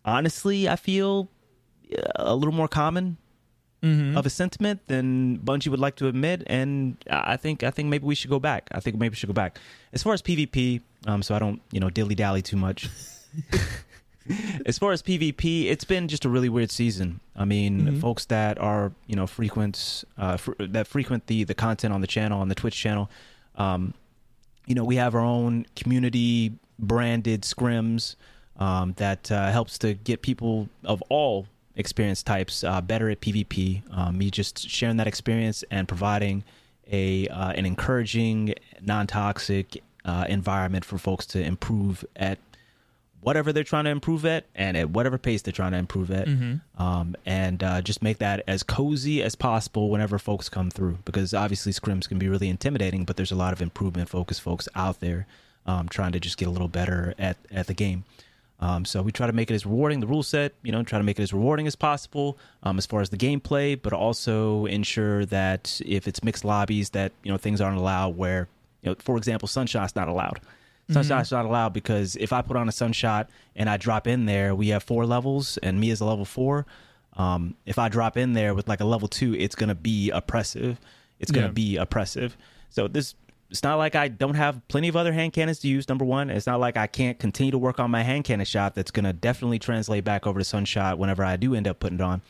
[0.04, 1.28] honestly, I feel
[2.16, 3.16] a little more common
[3.82, 8.04] of a sentiment than Bungie would like to admit, and I think I think maybe
[8.06, 8.68] we should go back.
[8.72, 9.58] I think maybe we should go back
[9.92, 10.80] as far as PvP.
[11.06, 12.88] Um, so I don't you know dilly dally too much.
[14.66, 17.20] as far as PvP, it's been just a really weird season.
[17.36, 21.94] I mean, folks that are you know frequent uh, fr- that frequent the the content
[21.94, 23.10] on the channel on the Twitch channel.
[23.56, 23.94] Um,
[24.66, 28.16] you know, we have our own community branded scrims
[28.58, 31.46] um, that uh, helps to get people of all
[31.78, 33.82] experience types uh, better at PvP.
[33.96, 36.44] Um, me just sharing that experience and providing
[36.90, 42.38] a uh, an encouraging, non toxic uh, environment for folks to improve at
[43.20, 46.28] whatever they're trying to improve at and at whatever pace they're trying to improve at
[46.78, 51.34] um, and uh, just make that as cozy as possible whenever folks come through because
[51.34, 55.00] obviously scrims can be really intimidating but there's a lot of improvement focused folks out
[55.00, 55.26] there
[55.66, 58.04] um, trying to just get a little better at, at the game
[58.60, 60.98] um, so we try to make it as rewarding the rule set you know try
[60.98, 64.66] to make it as rewarding as possible um, as far as the gameplay but also
[64.66, 68.48] ensure that if it's mixed lobbies that you know things aren't allowed where
[68.82, 70.40] you know for example sunshot's not allowed
[70.90, 74.54] Sunshot's not allowed because if I put on a sunshot and I drop in there,
[74.54, 76.64] we have four levels and me is a level four.
[77.18, 80.80] Um, if I drop in there with like a level two, it's gonna be oppressive.
[81.20, 81.52] It's gonna Yeah.
[81.52, 82.38] be oppressive.
[82.70, 83.14] So this
[83.50, 85.88] it's not like I don't have plenty of other hand cannons to use.
[85.88, 88.74] Number one, it's not like I can't continue to work on my hand cannon shot.
[88.74, 92.02] That's gonna definitely translate back over to sunshot whenever I do end up putting it
[92.02, 92.22] on.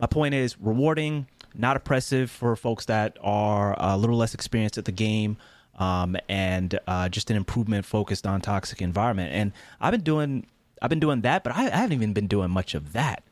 [0.00, 4.84] My point is rewarding, not oppressive for folks that are a little less experienced at
[4.84, 5.36] the game,
[5.78, 9.32] um, and uh, just an improvement focused on toxic environment.
[9.32, 10.46] And I've been doing,
[10.80, 13.22] I've been doing that, but I, I haven't even been doing much of that.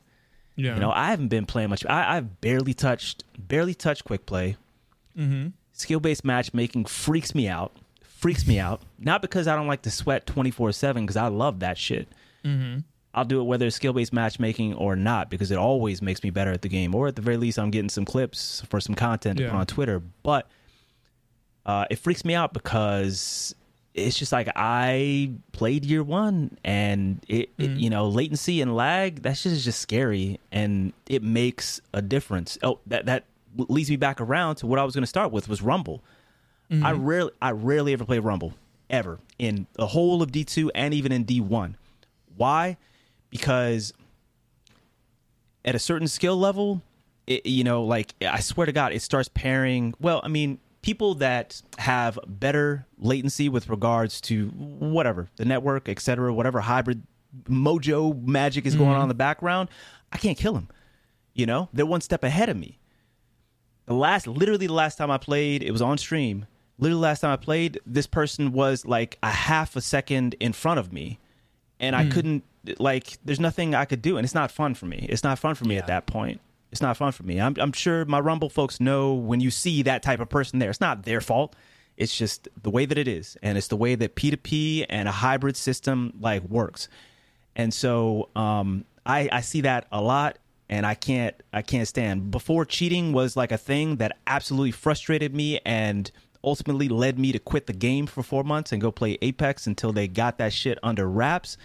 [0.57, 0.75] Yeah.
[0.75, 1.87] You know, I haven't been playing much.
[1.87, 4.57] I, I've barely touched, barely touched quick play.
[5.17, 5.49] mm-hmm.
[5.81, 7.73] Skill based matchmaking freaks me out.
[8.03, 8.81] Freaks me out.
[8.99, 12.09] Not because I don't like to sweat twenty four seven, because I love that shit.
[12.45, 12.81] Mm-hmm.
[13.13, 16.31] I'll do it whether it's skill based matchmaking or not because it always makes me
[16.31, 16.95] better at the game.
[16.95, 19.51] Or at the very least, I'm getting some clips for some content Yeah.
[19.51, 20.01] on Twitter.
[20.23, 20.49] But
[21.67, 23.53] uh, it freaks me out because
[23.95, 29.23] it's just like I played year one and it, it- you know, latency and lag,
[29.23, 32.59] that shit is just scary and it makes a difference.
[32.63, 33.25] Oh, that, that
[33.57, 36.03] leads me back around to what I was going to start with was Rumble.
[36.71, 36.87] Mm-hmm.
[36.87, 38.55] I rarely, I rarely ever play Rumble
[38.89, 41.75] ever in the whole of D2 and even in D1.
[42.37, 42.77] Why?
[43.31, 43.93] Because
[45.65, 46.83] at a certain skill level,
[47.27, 49.95] it, you know, like I swear to God, it starts pairing.
[50.01, 56.01] Well, I mean, people that have better latency with regards to whatever the network, et
[56.01, 57.03] cetera, whatever hybrid
[57.45, 58.97] mojo magic is going mm-hmm.
[58.97, 59.69] on in the background,
[60.13, 60.69] I can't kill them.
[61.35, 62.80] You know, they're one step ahead of me.
[63.91, 66.47] The last, literally, the last time I played, it was on stream.
[66.79, 70.79] Literally, last time I played, this person was like a half a second in front
[70.79, 71.19] of me,
[71.81, 72.45] and I couldn't
[72.79, 73.19] like.
[73.25, 75.07] There's nothing I could do, and it's not fun for me.
[75.11, 75.81] It's not fun for me Yeah.
[75.81, 76.41] at that point.
[76.71, 77.41] It's not fun for me.
[77.41, 80.71] I'm, I'm sure my Rumble folks know when you see that type of person there.
[80.71, 81.57] It's not their fault.
[81.97, 85.13] It's just the way that it is, and it's the way that P2P and a
[85.13, 86.87] hybrid system like works.
[87.57, 90.39] And so um, I, I see that a lot,
[90.71, 92.31] and I can't I can't stand.
[92.31, 96.11] Before cheating was like a thing that absolutely frustrated me and
[96.43, 99.93] ultimately led me to quit the game for four months and go play Apex until
[99.93, 101.59] they got that shit under wraps.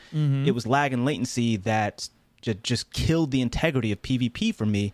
[0.45, 2.09] It was lag and latency that
[2.41, 4.91] ju- just killed the integrity of PvP for me,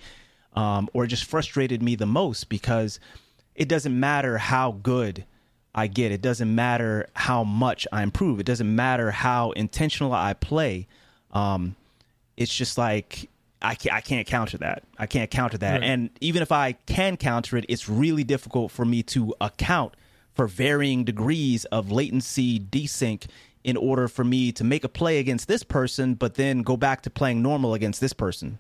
[0.56, 3.00] um, or just frustrated me the most because
[3.56, 5.26] it doesn't matter how good
[5.74, 6.12] I get.
[6.12, 8.40] It doesn't matter how much I improve.
[8.42, 10.88] It doesn't matter how intentional I play.
[11.32, 11.76] Um,
[12.38, 13.30] it's just like
[13.62, 14.84] I can't, I can't counter that.
[14.98, 15.82] I can't counter that.
[15.82, 15.84] Right.
[15.84, 19.96] And even if I can counter it, it's really difficult for me to account
[20.34, 23.26] for varying degrees of latency desync
[23.64, 27.02] in order for me to make a play against this person, but then go back
[27.04, 28.58] to playing normal against this person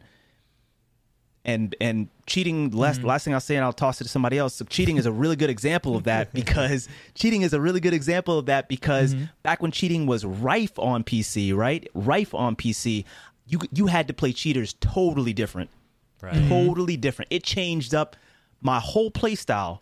[1.44, 3.08] and and cheating last mm-hmm.
[3.08, 4.56] last thing I'll say and I'll toss it to somebody else.
[4.56, 7.94] So cheating is a really good example of that because cheating is a really good
[7.94, 9.26] example of that because mm-hmm.
[9.44, 11.88] back when cheating was rife on PC, right?
[11.94, 13.06] Rife on PC,
[13.52, 15.70] you you had to play cheaters totally different.
[16.22, 16.48] Right.
[16.50, 17.32] Totally different.
[17.32, 18.16] It changed up
[18.62, 19.82] my whole play style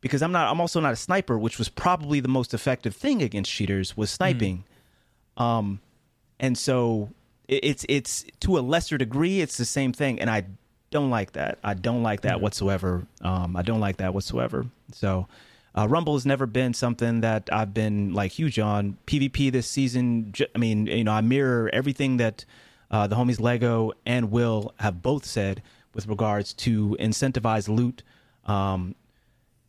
[0.00, 3.22] because I'm not I'm also not a sniper, which was probably the most effective thing
[3.22, 4.64] against cheaters was sniping.
[5.36, 5.80] Um
[6.40, 7.10] and so
[7.48, 10.44] it- it's it's to a lesser degree it's the same thing and I
[10.90, 11.58] don't like that.
[11.64, 13.06] I don't like that whatsoever.
[13.22, 14.66] Um I don't like that whatsoever.
[14.92, 15.26] So
[15.74, 18.98] uh, Rumble has never been something that I've been like huge on.
[19.06, 22.44] PvP this season, j- I mean, you know, I mirror everything that
[22.92, 25.62] uh, the homies Lego and Will have both said
[25.94, 28.02] with regards to incentivize loot,
[28.46, 28.94] um,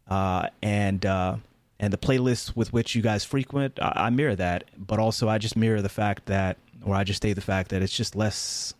[0.07, 1.37] uh, and uh,
[1.79, 3.79] and the playlists with which you guys frequent.
[3.81, 7.17] I, I mirror that, but also I just mirror the fact that, or I just
[7.17, 8.73] state the fact that it's just less,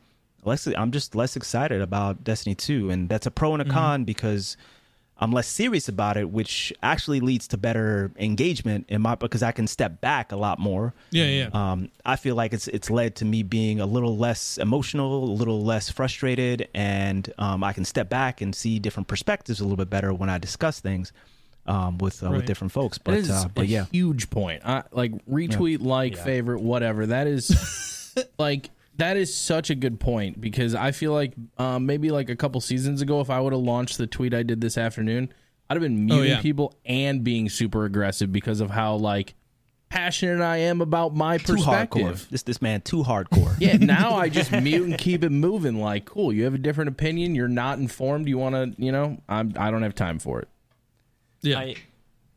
[0.44, 0.68] less.
[0.68, 4.58] I'm just less excited about Destiny Two, and that's a pro and a con because
[5.24, 9.54] I'm less serious about it, which actually leads to better engagement in my because I
[9.54, 10.94] can step back a lot more.
[11.12, 11.50] Yeah, yeah.
[11.54, 15.32] Um, I feel like it's it's led to me being a little less emotional, a
[15.34, 19.78] little less frustrated, and um, I can step back and see different perspectives a little
[19.78, 21.14] bit better when I discuss things
[21.68, 22.36] um, with uh, Right.
[22.38, 22.98] with different folks.
[22.98, 24.62] But is uh, but a yeah, huge point.
[24.66, 26.24] I, like retweet, like, Yeah.
[26.26, 27.06] favorite, whatever.
[27.06, 32.12] That is like that is such a good point because I feel like um, maybe
[32.12, 34.78] like a couple seasons ago, if I would have launched the tweet I did this
[34.78, 35.34] afternoon,
[35.70, 36.42] I'd have been muting yeah.
[36.42, 39.34] people and being super aggressive because of how like
[39.90, 42.02] passionate I am about my too perspective.
[42.02, 42.30] hardcore.
[42.30, 43.56] This this man too hardcore.
[43.60, 45.80] Yeah, now I just mute and keep it moving.
[45.80, 47.36] Like, cool, you have a different opinion.
[47.36, 48.28] You're not informed.
[48.28, 49.54] You want to, you know, I'm.
[49.58, 50.48] I don't have time for it.
[51.42, 51.60] yeah.
[51.60, 51.76] I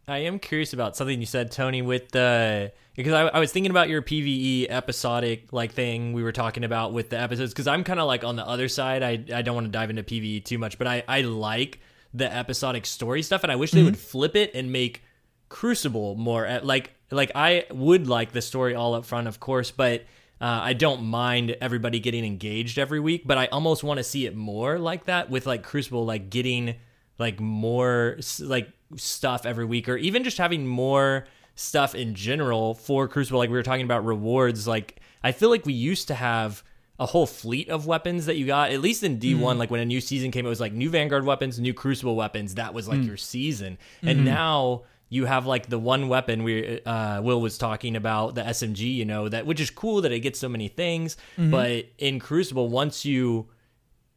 [0.09, 3.71] I am curious about something you said, Tony, with the because I, I was thinking
[3.71, 7.85] about your PVE episodic like thing we were talking about with the episodes because I'm
[7.85, 9.03] kind of like on the other side.
[9.03, 11.79] I I don't want to dive into PVE too much, but I I like
[12.15, 15.03] the episodic story stuff, and I wish they would flip it and make
[15.49, 19.71] Crucible more at, like like I would like the story all up front, of course,
[19.71, 20.05] but.
[20.39, 24.27] Uh, I don't mind everybody getting engaged every week, but I almost want to see
[24.27, 26.75] it more like that with like Crucible, like getting
[27.19, 31.27] like more like stuff every week, or even just having more
[31.57, 33.39] stuff in general for Crucible.
[33.39, 34.69] Like we were talking about rewards.
[34.69, 36.63] Like I feel like we used to have
[36.99, 38.71] a whole fleet of weapons that you got.
[38.71, 39.61] At least in D one, mm-hmm.
[39.61, 42.55] like when a new season came, it was like new Vanguard weapons, new Crucible weapons.
[42.55, 43.07] That was like mm.
[43.07, 44.25] your season, and mm-hmm.
[44.25, 48.95] now you have like the one weapon we uh, Will was talking about the SMG,
[48.95, 51.17] you know that which is cool that it gets so many things.
[51.37, 51.51] Mm-hmm.
[51.51, 53.49] But in Crucible, once you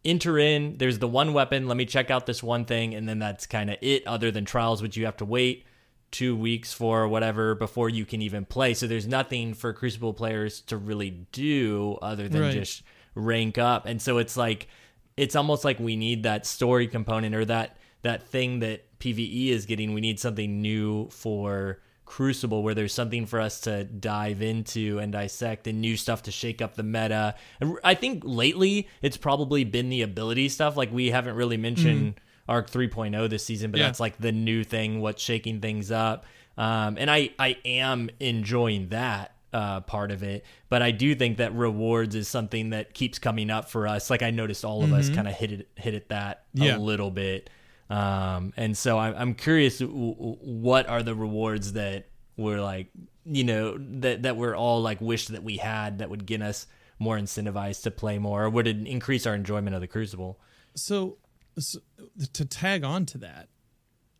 [0.03, 1.67] enter in, there's the one weapon.
[1.67, 4.05] Let me check out this one thing, and then that's kind of it.
[4.05, 5.65] Other than trials, which you have to wait
[6.11, 8.73] two weeks for whatever before you can even play.
[8.73, 12.53] So there's nothing for Crucible players to really do other than Right.
[12.53, 12.83] just
[13.15, 13.85] rank up.
[13.85, 14.67] And so it's like
[15.17, 19.65] it's almost like we need that story component or that that thing that PvE is
[19.65, 19.93] getting.
[19.93, 25.11] We need something new for Crucible where there's something for us to dive into and
[25.11, 27.35] dissect and new stuff to shake up the meta.
[27.59, 30.75] And I think lately it's probably been the ability stuff.
[30.75, 32.19] Like we haven't really mentioned mm.
[32.49, 33.85] Arc 3.0 this season, but Yeah.
[33.87, 36.25] that's like the new thing, what's shaking things up.
[36.57, 41.37] Um, and I, I am enjoying that uh, part of it, but I do think
[41.37, 44.09] that rewards is something that keeps coming up for us.
[44.09, 46.75] Like I noticed all of us kind of hit it, hit it that Yeah.
[46.75, 47.49] a little bit
[47.89, 52.05] Um, and so I'm, I'm curious w- w- what are the rewards that
[52.37, 52.89] we're like,
[53.25, 56.67] you know, that, that we're all like wish that we had that would get us
[56.99, 60.39] more incentivized to play more or would it increase our enjoyment of the Crucible?
[60.75, 61.17] So,
[61.59, 61.79] so
[62.33, 63.49] to tag on to that,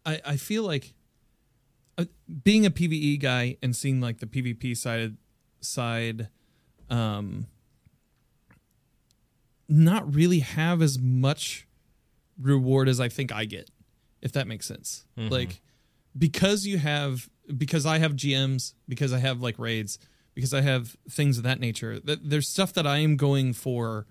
[0.05, 0.93] I, I feel like
[1.97, 2.05] uh,
[2.43, 5.17] being a PVE guy and seeing like the PvP side
[5.61, 6.29] side,
[6.89, 7.47] um,
[9.67, 11.67] not really have as much
[12.41, 13.69] reward as I think I get,
[14.21, 15.05] if that makes sense.
[15.31, 15.61] Like
[16.17, 19.99] because you have because I have GMs, because I have like raids,
[20.33, 21.99] because I have things of that nature.
[21.99, 24.07] That there's stuff that I am going for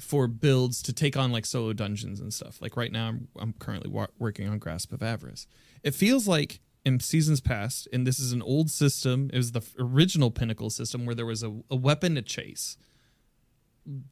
[0.00, 2.60] for builds to take on like solo dungeons and stuff.
[2.60, 5.46] Like right now, I'm I'm currently wa- working on Grasp of Avarice.
[5.82, 9.30] It feels like in seasons past, and this is an old system.
[9.32, 12.76] It was the original Pinnacle system where there was a, a weapon to chase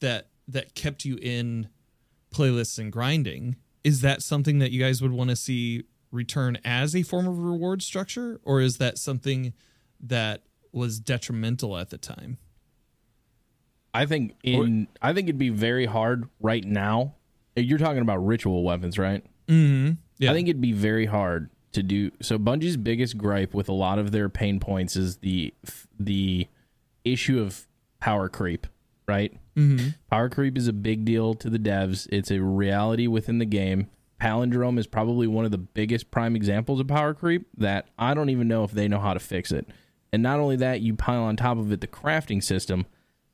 [0.01, 1.69] that that kept you in
[2.35, 3.57] playlists and grinding.
[3.85, 7.39] Is that something that you guys would want to see return as a form of
[7.39, 9.53] reward structure, or is that something
[10.01, 12.39] that was detrimental at the time?
[13.99, 17.15] I think in I think it'd be very hard right now.
[17.57, 19.25] You're talking about ritual weapons, right?
[19.49, 19.95] Mm-hmm.
[20.19, 20.31] Yeah.
[20.31, 22.13] I think it'd be very hard to do.
[22.23, 25.53] So Bungie's biggest gripe with a lot of their pain points is the
[25.99, 26.47] the
[27.05, 27.67] issue of
[27.99, 28.69] power creep,
[29.09, 29.37] right?
[29.57, 29.89] mm-hmm.
[30.13, 32.07] Power creep is a big deal to the devs.
[32.13, 33.89] It's a reality within the game.
[34.21, 38.31] Palindrome is probably one of the biggest prime examples of power creep that I don't
[38.31, 39.67] even know if they know how to fix it.
[40.13, 42.87] And not only that, you pile on top of it the crafting system.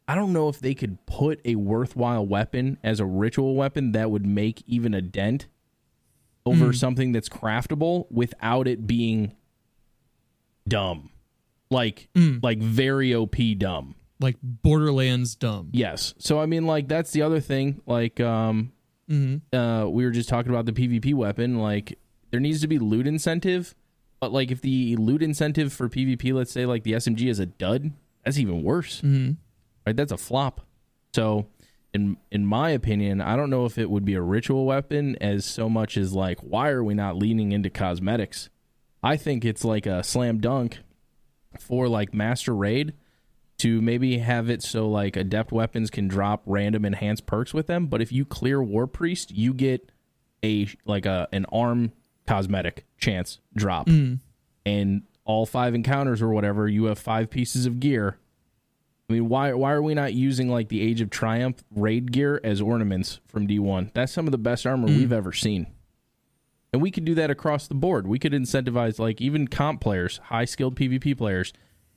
[0.07, 4.11] I don't know if they could put a worthwhile weapon as a ritual weapon that
[4.11, 5.47] would make even a dent
[6.47, 9.35] over something that's craftable without it being
[10.69, 11.11] dumb.
[11.71, 12.09] Like
[12.43, 13.95] like very OP dumb.
[14.21, 15.71] like Borderlands dumb.
[15.73, 16.15] Yes.
[16.19, 17.81] So I mean, like that's the other thing.
[17.87, 18.73] Like, um,
[19.11, 19.55] Mm-hmm.
[19.55, 21.59] uh, we were just talking about the PvP weapon.
[21.59, 21.99] Like,
[22.31, 23.75] there needs to be loot incentive.
[24.19, 27.45] But like, if the loot incentive for PvP, let's say like the SMG is a
[27.45, 27.93] dud,
[28.25, 29.03] that's even worse.
[29.03, 29.33] Mm-hmm.
[29.87, 29.97] Right?
[29.97, 30.63] That's a flop.
[31.15, 31.47] So,
[31.93, 35.45] in in my opinion, I don't know if it would be a ritual weapon as
[35.45, 38.49] so much as like, why are we not leaning into cosmetics?
[39.03, 40.79] I think it's like a slam dunk
[41.61, 42.95] for like master raid
[43.59, 47.87] to maybe have it so like adept weapons can drop random enhanced perks with them
[47.87, 49.93] but if you clear Warpriest you get
[50.45, 51.93] a like a an arm
[52.27, 54.19] cosmetic chance drop mm.
[54.67, 58.19] and all five encounters or whatever you have five pieces of gear
[59.09, 62.41] i mean why why are we not using like the age of triumph raid gear
[62.43, 65.17] as ornaments from d1 that's some of the best armor we've mm.
[65.17, 65.67] ever seen
[66.75, 68.09] and we could do that across the board.
[68.09, 71.53] We could incentivize like even comp players, high skilled PvP players.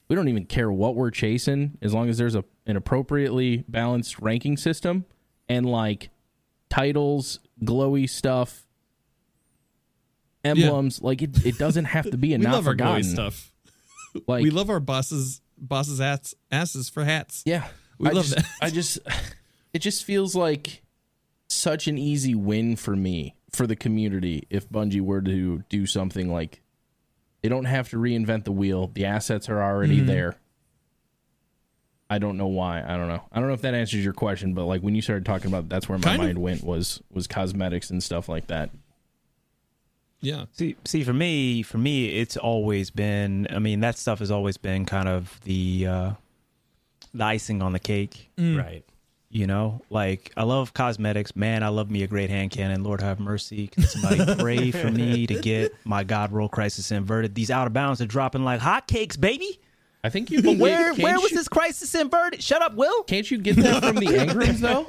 [0.08, 4.20] We don't even care what we're chasing as long as there's a an appropriately balanced
[4.20, 5.06] ranking system
[5.50, 6.12] and like
[6.70, 8.68] titles, glowy stuff,
[10.46, 11.02] emblems.
[11.02, 13.52] Like it, it doesn't have to be a We not love our glowy stuff.
[14.28, 17.44] Like we love our bosses bosses ass, asses for hats.
[17.46, 17.68] Yeah.
[18.00, 18.46] We I love just, that.
[18.62, 19.00] I just
[19.74, 20.84] it just feels like
[21.50, 26.32] such an easy win for me for the community if Bungie were to do something
[26.32, 26.62] like
[27.42, 28.92] they don't have to reinvent the wheel.
[28.94, 30.08] The assets are already Mm-hmm.
[30.08, 30.36] there.
[32.10, 32.82] I don't know why.
[32.88, 33.22] I don't know.
[33.34, 35.68] I don't know if that answers your question, but like when you started talking about
[35.68, 36.28] that's where my Kind of.
[36.28, 38.70] mind went was was cosmetics and stuff like that.
[40.22, 40.46] Yeah.
[40.54, 43.48] See, see, for me, for me, it's always been.
[43.52, 46.12] I mean, that stuff has always been kind of the uh,
[47.14, 48.30] the icing on the cake.
[48.38, 48.58] Mm.
[48.58, 48.84] Right.
[49.30, 51.36] You know, like I love cosmetics.
[51.36, 52.84] Man, I love me a great hand cannon.
[52.84, 53.68] Lord have mercy.
[53.68, 57.36] Can somebody pray for me to get my God roll crisis inverted?
[57.36, 59.60] These out of bounds are dropping like hotcakes, baby.
[60.08, 62.42] I think you can Where where can't was this crisis inverted?
[62.42, 63.04] Shut up, Will.
[63.04, 64.86] Can't you get that from the engrams though?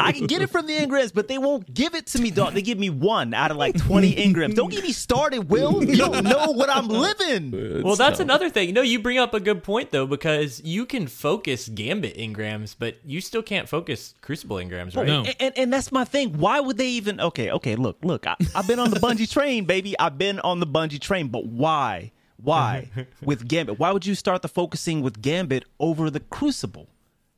[0.00, 2.54] I can get it from the engrams, but they won't give it to me, dog.
[2.54, 4.56] They give me one out of like 20 engrams.
[4.56, 5.84] Don't get me started, Will.
[5.84, 7.82] You don't know what I'm living.
[7.84, 8.74] Well, that's another thing.
[8.74, 12.96] No, you bring up a good point though, because you can focus Gambit engrams, but
[13.04, 15.06] you still can't focus Crucible engrams, right?
[15.06, 15.22] No.
[15.22, 16.38] And, and, and that's my thing.
[16.38, 17.20] Why would they even?
[17.20, 17.76] Okay, okay.
[17.76, 18.26] Look, look.
[18.26, 19.96] I, I've been on the Bungie train, baby.
[20.00, 21.28] I've been on the Bungie train.
[21.28, 22.10] But why?
[22.44, 22.90] Why
[23.22, 23.78] with Gambit?
[23.78, 26.88] Why would you start the focusing with Gambit over the Crucible?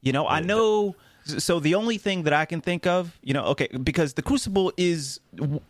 [0.03, 0.95] You know, I know.
[1.25, 4.73] So the only thing that I can think of, you know, okay, because the Crucible
[4.77, 5.19] is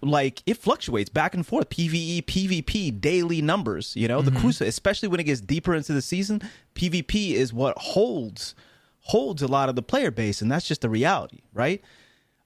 [0.02, 3.96] like it fluctuates back and forth, PVE, PvP, daily numbers.
[3.96, 6.42] You know, the Crucible, especially when it gets deeper into the season,
[6.74, 8.54] PvP is what holds
[9.00, 11.80] holds a lot of the player base, and that's just the reality, right?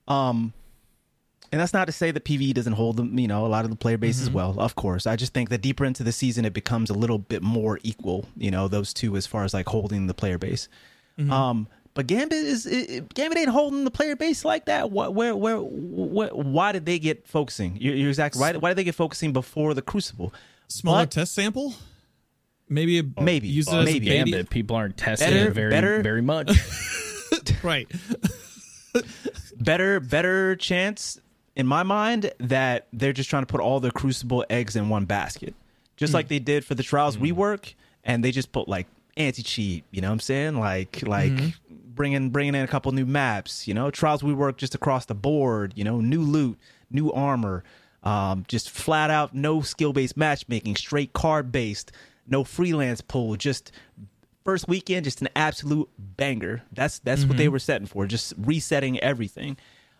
[0.06, 0.52] Um,
[1.52, 3.70] and that's not to say that PvE doesn't hold them, you know, a lot of
[3.70, 4.54] the player base as well.
[4.58, 7.42] Of course, I just think that deeper into the season, it becomes a little bit
[7.42, 10.68] more equal, you know, those two as far as like holding the player base.
[11.28, 14.90] Um, but Gambit is it, Gambit ain't holding the player base like that.
[14.90, 17.76] What, where, where, where, why did they get focusing?
[17.78, 18.58] You're, you're exactly right.
[18.58, 20.32] Why did they get focusing before the Crucible?
[20.68, 21.74] Smaller But- test sample?
[22.72, 23.48] Maybe a, Maybe.
[23.48, 24.06] use it as maybe.
[24.06, 24.30] a baby.
[24.30, 26.52] Gambit, people aren't testing Better- it very better- very much.
[27.62, 27.90] Right.
[29.58, 31.18] better better chance
[31.60, 35.04] in my mind that they're just trying to put all their crucible eggs in one
[35.04, 35.54] basket.
[35.96, 36.16] Just hmm.
[36.16, 37.78] like they did for the trials rework hmm.
[38.04, 38.86] and they just put like
[39.16, 40.58] anti-cheat you know what i'm saying?
[40.58, 41.08] Like hmm.
[41.08, 41.32] like
[41.68, 43.90] bringing bringing in a couple new maps you know?
[43.90, 46.00] Trials rework just across the board you know?
[46.00, 46.58] New loot
[46.90, 47.62] new armor
[48.02, 51.92] um, just flat out no skill-based matchmaking straight card-based
[52.26, 53.72] no freelance pool just
[54.44, 56.62] first weekend, just an absolute banger.
[56.72, 57.52] That's that's what they mm-hmm.
[57.52, 59.56] were setting for, just resetting everything.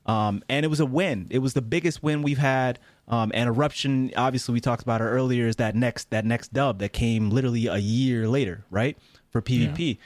[0.07, 1.27] Um, and it was a win.
[1.31, 2.79] It was the biggest win we've had.
[3.09, 5.47] Um, and eruption, obviously, we talked about it earlier.
[5.47, 8.97] Is that next that next dub that came literally a year later, right,
[9.31, 9.99] for PvP.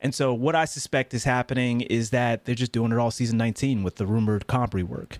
[0.00, 3.38] And so, what I suspect is happening is that they're just doing it all season
[3.38, 5.18] 19 with the rumored comp rework.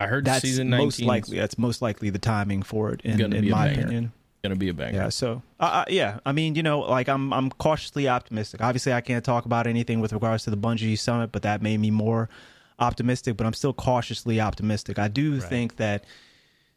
[0.00, 1.38] I heard That's season 19 most likely.
[1.38, 4.12] That's most likely the timing for it, in, in my opinion.
[4.42, 4.98] gonna be a banger.
[4.98, 5.08] Yeah.
[5.08, 6.18] So, uh, uh, yeah.
[6.26, 8.60] I mean, you know, like I'm, I'm cautiously optimistic.
[8.60, 11.80] Obviously, I can't talk about anything with regards to the Bungie summit, but that made
[11.80, 12.28] me more
[12.78, 13.36] optimistic.
[13.36, 14.98] But I'm still cautiously optimistic.
[14.98, 16.04] I do think that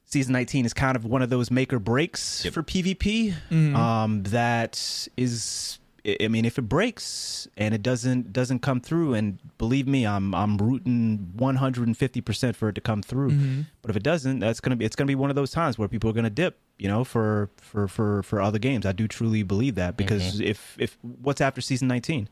[0.06, 3.34] season 19 is kind of one of those make or breaks for PvP.
[3.50, 3.76] Mm-hmm.
[3.76, 9.14] Um, that is, I I mean, if it breaks and it doesn't doesn't come through,
[9.14, 13.32] and believe me, I'm I'm rooting 150 percent for it to come through.
[13.32, 13.62] Mm-hmm.
[13.82, 15.88] But if it doesn't, that's gonna be it's gonna be one of those times where
[15.88, 16.60] people are gonna dip.
[16.78, 20.44] You know, for for for for other games, I do truly believe that because mm-hmm.
[20.44, 22.30] if if what's after season 19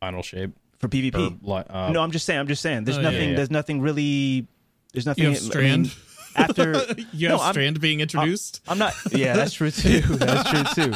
[0.00, 0.56] Final shape.
[0.80, 1.38] For PvP?
[1.44, 2.40] Or, uh, no, I'm just saying.
[2.40, 2.84] I'm just saying.
[2.84, 3.30] There's Oh, nothing.
[3.30, 3.36] yeah.
[3.36, 4.46] There's nothing really.
[4.92, 5.24] There's nothing.
[5.24, 5.90] You have I mean,
[6.36, 8.60] after you No, have I'm- Strand being introduced.
[8.66, 8.94] I'm not.
[9.12, 10.00] Yeah, that's true too.
[10.00, 10.94] That's true too.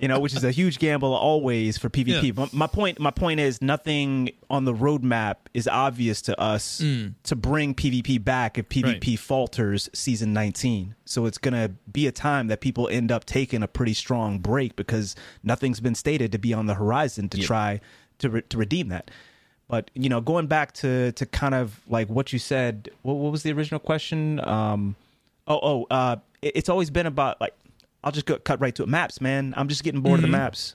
[0.00, 2.22] You know, which is a huge gamble always for PvP.
[2.24, 2.30] Yeah.
[2.32, 7.36] But my point, my point is, nothing on the roadmap is obvious to us to
[7.36, 10.94] bring PvP back if PvP falters season 19.
[11.04, 14.74] So it's gonna be a time that people end up taking a pretty strong break
[14.74, 15.14] because
[15.44, 17.80] nothing's been stated to be on the horizon to try
[18.22, 19.10] to re- to redeem that.
[19.68, 23.30] But you know, going back to to kind of like what you said, what, what
[23.32, 24.40] was the original question?
[24.40, 24.96] Um,
[25.46, 27.54] oh, oh, uh, it- it's always been about like
[28.04, 28.88] I'll just go, cut right to it.
[28.88, 29.54] Maps, man.
[29.56, 30.74] I'm just getting bored of the maps.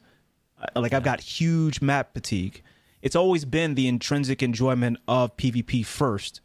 [0.75, 2.61] Uh, Like I've got huge map fatigue.
[3.01, 6.39] It's always been the intrinsic enjoyment of PvP 1st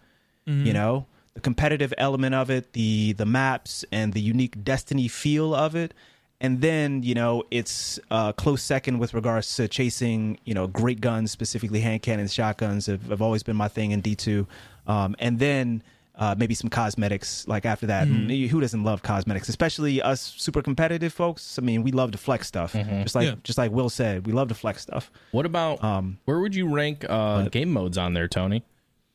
[0.66, 5.54] You know, the competitive element of it, the the maps, and the unique Destiny feel
[5.54, 5.94] of it.
[6.42, 11.00] And then you know it's uh, close second with regards to chasing you know great
[11.00, 14.46] guns, specifically hand cannons, shotguns have, have always been my thing in D two.
[14.86, 15.82] Um, and then
[16.16, 18.06] uh, maybe some cosmetics like after that.
[18.08, 21.58] And who doesn't love cosmetics, especially us super competitive folks?
[21.58, 23.34] I mean, we love to flex stuff, just like Yeah.
[23.44, 25.10] just like Will said, we love to flex stuff.
[25.30, 28.62] What about Um, where would you rank uh, game modes on there, Tony?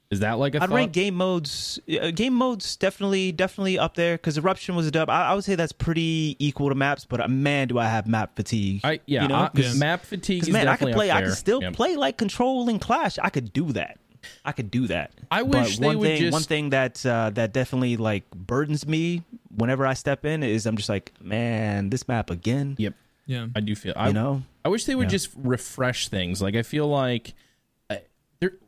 [0.10, 0.76] Is that like a I'd thought?
[0.76, 1.80] rank game modes.
[1.90, 5.10] Uh, game modes definitely, definitely up there because eruption was a dub.
[5.10, 8.08] I, I would say that's pretty equal to maps, but uh, man, do I have
[8.08, 8.82] map fatigue.
[8.86, 11.10] I yeah, you know, I- 'Cause- map fatigue 'cause, is man, I could play.
[11.12, 11.30] I there.
[11.30, 11.74] could still Yep.
[11.74, 13.18] play like Control and Clash.
[13.22, 14.00] I could do that.
[14.46, 15.12] I could do that.
[15.30, 18.30] I But wish they one would thing, just- one thing that uh, that definitely like
[18.32, 19.24] burdens me
[19.56, 22.76] whenever I step in is I'm just like, man, this map again.
[22.78, 22.94] Yep,
[23.26, 23.48] yeah.
[23.56, 23.94] I do feel.
[23.98, 25.10] I, You know, I wish they would Yeah.
[25.18, 26.42] just refresh things.
[26.42, 27.34] Like I feel like, there.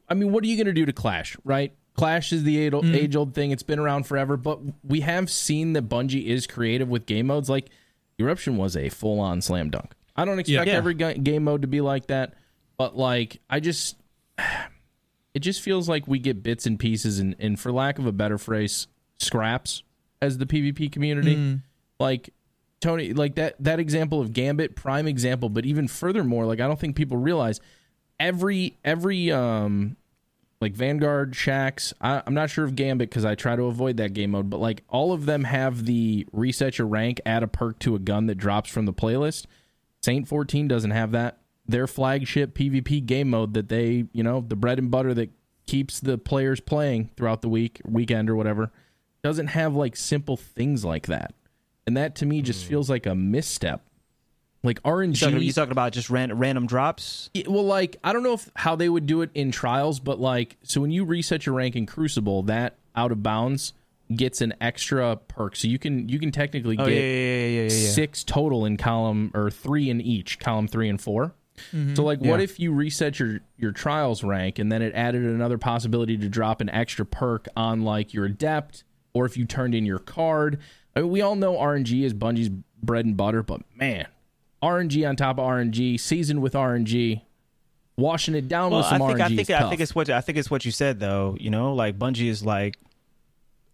[0.10, 1.74] I mean, what are you going to do to Clash, right?
[1.96, 3.52] Clash is the age old thing.
[3.52, 7.50] It's been around forever, but we have seen that Bungie is creative with game modes.
[7.50, 7.70] Like
[8.18, 9.94] Eruption was a full on slam dunk.
[10.16, 10.74] I don't expect Yeah.
[10.76, 12.34] every game mode to be like that,
[12.78, 13.98] but like I just,
[15.34, 18.12] it just feels like we get bits and pieces, and, and for lack of a
[18.12, 18.88] better phrase,
[19.20, 19.84] scraps
[20.22, 21.36] as the PvP community.
[22.00, 22.34] Like
[22.82, 25.50] Tony, like that that example of Gambit, prime example.
[25.50, 27.60] But even furthermore, like I don't think people realize
[28.20, 29.98] every every um
[30.62, 31.94] like Vanguard, Shaxx.
[32.02, 34.50] I, I'm not sure of Gambit because I try to avoid that game mode.
[34.50, 38.00] But like all of them have the reset your rank, add a perk to a
[38.00, 39.46] gun that drops from the playlist.
[40.02, 41.40] Saint 14 doesn't have that.
[41.66, 45.30] Their flagship PvP game mode that they, you know, the bread and butter that
[45.68, 48.72] keeps the players playing throughout the week, weekend or whatever,
[49.24, 51.34] doesn't have like simple things like that.
[51.86, 52.70] And that to me just hmm.
[52.70, 53.86] feels like a misstep.
[54.62, 55.46] Like you talking, RNG.
[55.46, 57.30] you talking about just ran, random drops?
[57.34, 60.20] Yeah, well, like I don't know if how they would do it in trials, but
[60.20, 63.74] like so when you reset your rank in Crucible, that out of bounds
[64.14, 67.70] gets an extra perk, so you can you can technically Oh get yeah, yeah, yeah,
[67.70, 71.34] six total in column or three in each column three and 4
[71.72, 71.96] mm-hmm.
[71.96, 75.58] So like, what if you reset your your trials rank and then it added another
[75.58, 78.84] possibility to drop an extra perk on like your adept,
[79.14, 80.60] or if you turned in your card?
[80.98, 84.08] I mean, we all know RNG is Bungie's bread and butter, but man,
[84.62, 87.22] RNG on top of RNG, seasoned with RNG,
[87.98, 89.96] washing it down Well, with some I think RNG I think is I think it's
[89.96, 91.38] what I think it's what you said though.
[91.40, 92.78] You know, like Bungie is like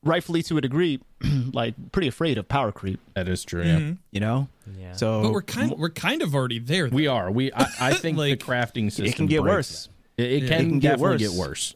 [0.03, 0.99] rightfully to a degree,
[1.53, 2.99] like pretty afraid of power creep.
[3.15, 3.63] that is true.
[3.63, 3.79] Yeah.
[3.79, 3.97] Mhm.
[4.11, 4.47] You know,
[4.79, 4.93] Yeah.
[4.93, 6.87] so But we're kind we're kind of already there.
[6.89, 7.31] We are.
[7.31, 7.51] We.
[7.53, 9.89] I, I think Like, the crafting system it can get breaks worse.
[10.17, 10.23] that.
[10.25, 10.49] It, it Yeah.
[10.49, 11.21] can, It can get definitely worse.
[11.21, 11.75] get worse.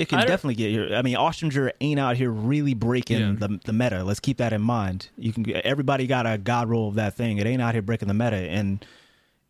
[0.00, 0.94] It can definitely get here.
[0.94, 3.34] I mean, Austringer ain't out here really breaking Yeah.
[3.36, 4.02] the the meta.
[4.02, 5.08] Let's keep that in mind.
[5.18, 7.38] You can everybody got a god roll of that thing.
[7.38, 8.36] It ain't out here breaking the meta.
[8.36, 8.84] And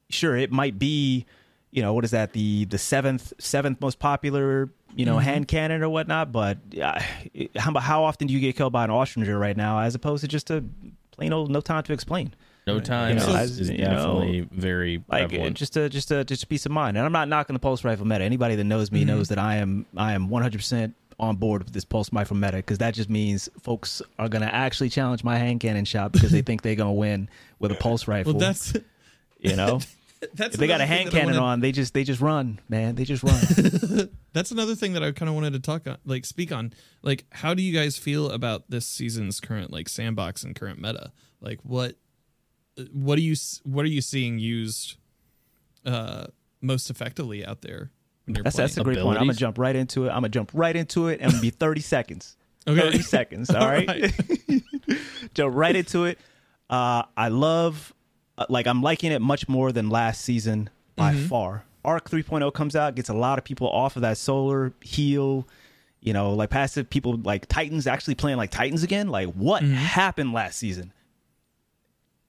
[0.09, 1.24] sure, it might be,
[1.70, 2.32] you know, what is that?
[2.32, 6.32] The the seventh seventh most popular, you know, hand cannon or whatnot.
[6.32, 7.01] But uh,
[7.57, 10.28] how how often do you get killed by an Austringer right now, as opposed to
[10.28, 10.64] just a
[11.12, 12.34] plain old no time to explain?
[12.74, 15.56] No time You know, is, as- is you know, definitely very like prevalent.
[15.56, 16.96] just a just a just a peace of mind.
[16.96, 18.24] And I'm not knocking the pulse rifle meta.
[18.24, 19.08] Anybody that knows me mm-hmm.
[19.08, 22.56] knows that I am I am 100 percent on board with this pulse rifle meta
[22.56, 26.42] because that just means folks are gonna actually challenge my hand cannon shot because they
[26.42, 28.32] think they're gonna win with a pulse rifle.
[28.32, 28.74] well, that's
[29.38, 29.80] you know,
[30.34, 32.94] that's if they got a hand cannon wanna- on, they just they just run, man.
[32.94, 34.08] They just run.
[34.32, 36.72] That's another thing that I kind of wanted to talk on, like speak on.
[37.02, 41.10] Like, how do you guys feel about this season's current like sandbox and current meta?
[41.40, 41.96] Like, what
[42.93, 44.97] what do you what are you seeing used
[45.85, 46.26] uh
[46.61, 47.91] most effectively out there
[48.26, 48.66] that's playing?
[48.66, 49.18] that's a great point.
[49.18, 50.09] I'm gonna jump right into it.
[50.09, 52.37] I'm gonna jump right into it and be 30 seconds.
[52.68, 52.81] Okay.
[52.81, 53.51] 30 seconds.
[53.55, 54.12] All right.
[55.35, 56.18] Jump right into it.
[56.68, 57.95] Uh, I love,
[58.39, 61.64] uh, like, I'm liking it much more than last season by far.
[61.85, 65.49] Arc 3.0 comes out, gets a lot of people off of that solar heal,
[66.01, 69.09] you know, like passive people like Titans actually playing like Titans again.
[69.09, 70.93] Like, what happened last season?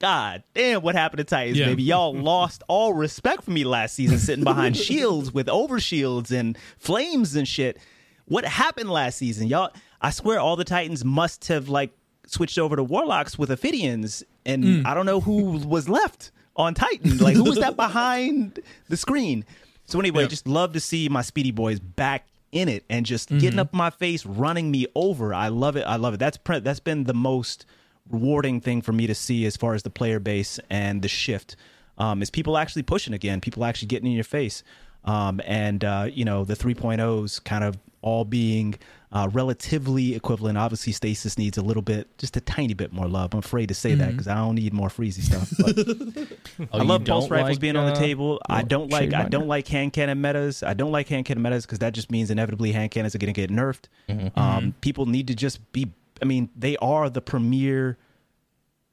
[0.02, 1.68] God damn, what happened to Titans, Yeah.
[1.68, 1.84] baby?
[1.84, 6.58] Y'all lost all respect for me last season, sitting behind shields with over shields and
[6.80, 7.78] flames and shit.
[8.26, 9.72] What happened last season, y'all?
[10.02, 11.92] I swear, all the Titans must have like
[12.26, 14.86] switched over to Warlocks with Ophidians, and mm.
[14.88, 17.20] I don't know who was left on Titan.
[17.20, 19.46] Like, who was that behind the screen?
[19.86, 20.30] So anyway, Yeah.
[20.30, 23.60] just love to see my Speedy Boys back in it and just getting mm-hmm.
[23.60, 25.32] up my face, running me over.
[25.34, 25.84] I love it.
[25.84, 26.18] I love it.
[26.18, 27.66] That's pre- that's been the most
[28.12, 31.56] rewarding thing for me to see as far as the player base and the shift
[31.98, 34.64] um, is people actually pushing again, people actually getting in your face,
[35.06, 38.76] um, and uh, you know the 3.0s kind of all being
[39.12, 40.58] uh, relatively equivalent.
[40.58, 43.34] Obviously, Stasis needs a little bit, just a tiny bit more love.
[43.34, 45.52] I'm afraid to say that because I don't need more freezy stuff.
[45.60, 48.42] But Oh, I love pulse rifles like, being on the uh, table.
[48.48, 50.64] I don't like Shade I don't like hand cannon metas.
[50.64, 53.34] I don't like hand cannon metas because that just means inevitably hand cannons are going
[53.34, 53.86] to get nerfed.
[54.08, 54.40] Mm-hmm.
[54.40, 55.92] Um, people need to just be.
[56.22, 57.98] I mean, they are the premier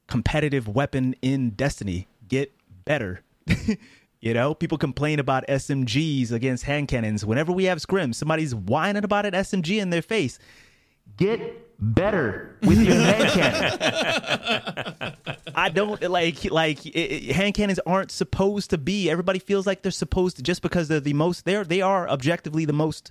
[0.07, 2.09] competitive weapon in Destiny.
[2.26, 2.53] Get
[2.85, 3.22] better.
[4.20, 7.24] you know, people complain about SMGs against hand cannons.
[7.24, 10.39] Whenever we have scrims, somebody's whining about an SMG in their face.
[11.16, 13.31] Get better with your hand
[15.01, 15.16] cannon.
[15.55, 19.11] I don't like like it, hand cannons aren't supposed to be.
[19.11, 21.45] Everybody feels like they're supposed to just because they're the most.
[21.45, 23.11] They're they are objectively the most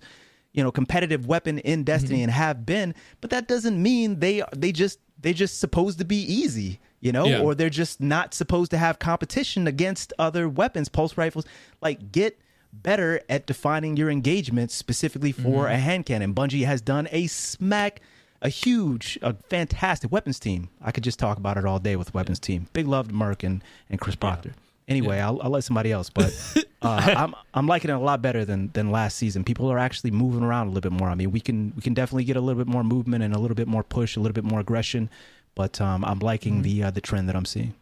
[0.58, 2.24] you know competitive weapon in Destiny mm-hmm.
[2.24, 2.96] and have been.
[3.22, 6.80] But that doesn't mean they are they just they just supposed to be easy.
[7.00, 7.42] You know, Yeah.
[7.42, 11.46] or they're just not supposed to have competition against other weapons, pulse rifles.
[11.80, 12.40] Like get
[12.74, 15.76] better at defining your engagements specifically for mm-hmm.
[15.76, 16.34] a hand cannon.
[16.34, 18.02] Bungie has done a smack,
[18.42, 20.70] a huge, a fantastic weapons team.
[20.82, 22.68] I could just talk about it all day with weapons team.
[22.74, 24.54] Big love to and, and Chris Proctor.
[24.88, 26.34] Anyway, I'll, I'll let somebody else, but
[26.82, 29.44] uh, I'm I'm liking it a lot better than than last season.
[29.44, 31.10] People are actually moving around a little bit more.
[31.10, 33.40] I mean, we can we can definitely get a little bit more movement and a
[33.40, 35.10] little bit more push, a little bit more aggression.
[35.56, 37.74] But um, I'm liking the uh, the trend that I'm seeing.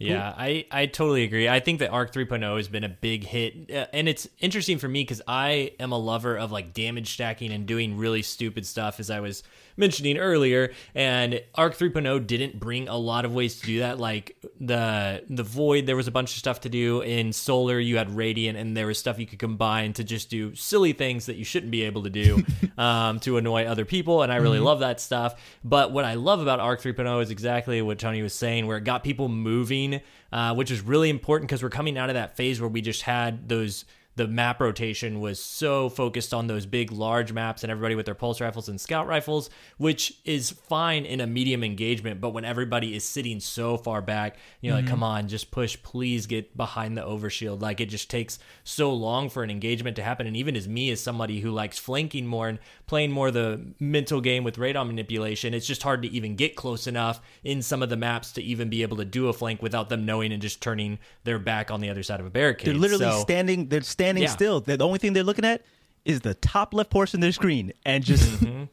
[0.00, 1.46] Yeah, I, I totally agree.
[1.46, 3.70] I think that Arc 3.0 has been a big hit.
[3.70, 7.52] Uh, and it's interesting for me because I am a lover of like damage stacking
[7.52, 9.42] and doing really stupid stuff, as I was
[9.76, 10.72] mentioning earlier.
[10.94, 13.98] And Arc 3.0 didn't bring a lot of ways to do that.
[13.98, 17.02] Like the the Void, there was a bunch of stuff to do.
[17.02, 20.54] In Solar, you had Radiant, and there was stuff you could combine to just do
[20.54, 22.42] silly things that you shouldn't be able to do
[22.78, 24.22] um, to annoy other people.
[24.22, 25.58] And I really love that stuff.
[25.62, 28.84] But what I love about Arc 3.0 is exactly what Tony was saying, where it
[28.84, 29.89] got people moving
[30.32, 33.02] uh, which is really important because we're coming out of that phase where we just
[33.02, 33.84] had those
[34.16, 38.14] the map rotation was so focused on those big large maps and everybody with their
[38.14, 42.94] pulse rifles and scout rifles which is fine in a medium engagement but when everybody
[42.94, 46.96] is sitting so far back you know like come on just push please get behind
[46.96, 47.60] the overshield.
[47.60, 50.26] Like it just takes so long for an engagement to happen.
[50.26, 52.58] And even as me as somebody who likes flanking more and
[52.90, 56.88] playing more the mental game with radar manipulation it's just hard to even get close
[56.88, 59.88] enough in some of the maps to even be able to do a flank without
[59.88, 62.74] them knowing and just turning their back on the other side of a barricade They're
[62.74, 63.68] literally So- standing.
[63.68, 64.30] They're standing Yeah.
[64.30, 64.60] still.
[64.60, 65.62] The only thing they're looking at
[66.04, 68.64] is the top left portion of their screen, and just mm-hmm.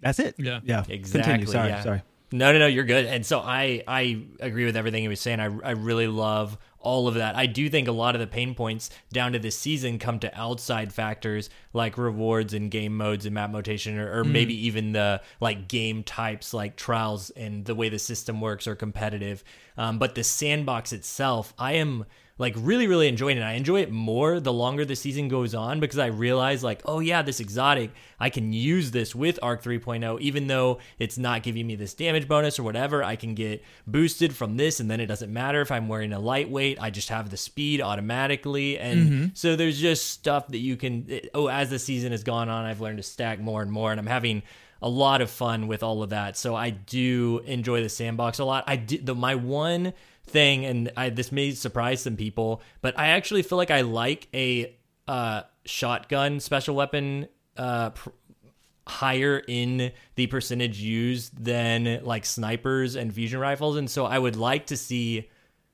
[0.00, 0.36] that's it.
[0.38, 0.60] Yeah.
[0.62, 0.84] yeah.
[0.88, 1.22] Exactly.
[1.32, 1.46] Continue.
[1.46, 1.82] Sorry, yeah.
[1.82, 2.02] sorry.
[2.30, 2.66] No, no, no.
[2.68, 3.06] You're good.
[3.06, 5.40] And so I, I agree with everything he was saying.
[5.40, 7.36] I, I really love all of that.
[7.36, 10.38] I do think a lot of the pain points down to this season come to
[10.38, 15.22] outside factors like rewards and game modes and map rotation, or, or maybe even the
[15.40, 19.42] like game types like trials and the way the system works or competitive.
[19.76, 22.04] Um, but the sandbox itself, I am
[22.42, 23.42] like really really enjoying it.
[23.42, 26.98] I enjoy it more the longer the season goes on because I realize like, oh
[26.98, 31.68] yeah, this exotic, I can use this with Arc 3.0 even though it's not giving
[31.68, 33.04] me this damage bonus or whatever.
[33.04, 36.18] I can get boosted from this and then it doesn't matter if I'm wearing a
[36.18, 39.26] lightweight, I just have the speed automatically and mm-hmm.
[39.34, 42.80] so there's just stuff that you can oh as the season has gone on, I've
[42.80, 44.42] learned to stack more and more and I'm having
[44.82, 46.36] a lot of fun with all of that.
[46.36, 48.64] So I do enjoy the sandbox a lot.
[48.66, 49.92] I did the my one
[50.32, 54.28] thing, and I, this may surprise some people, but I actually feel like I like
[54.34, 54.74] a
[55.06, 58.10] uh, shotgun special weapon uh, pr-
[58.86, 64.36] higher in the percentage used than like snipers and fusion rifles, and so I would
[64.36, 65.28] like to see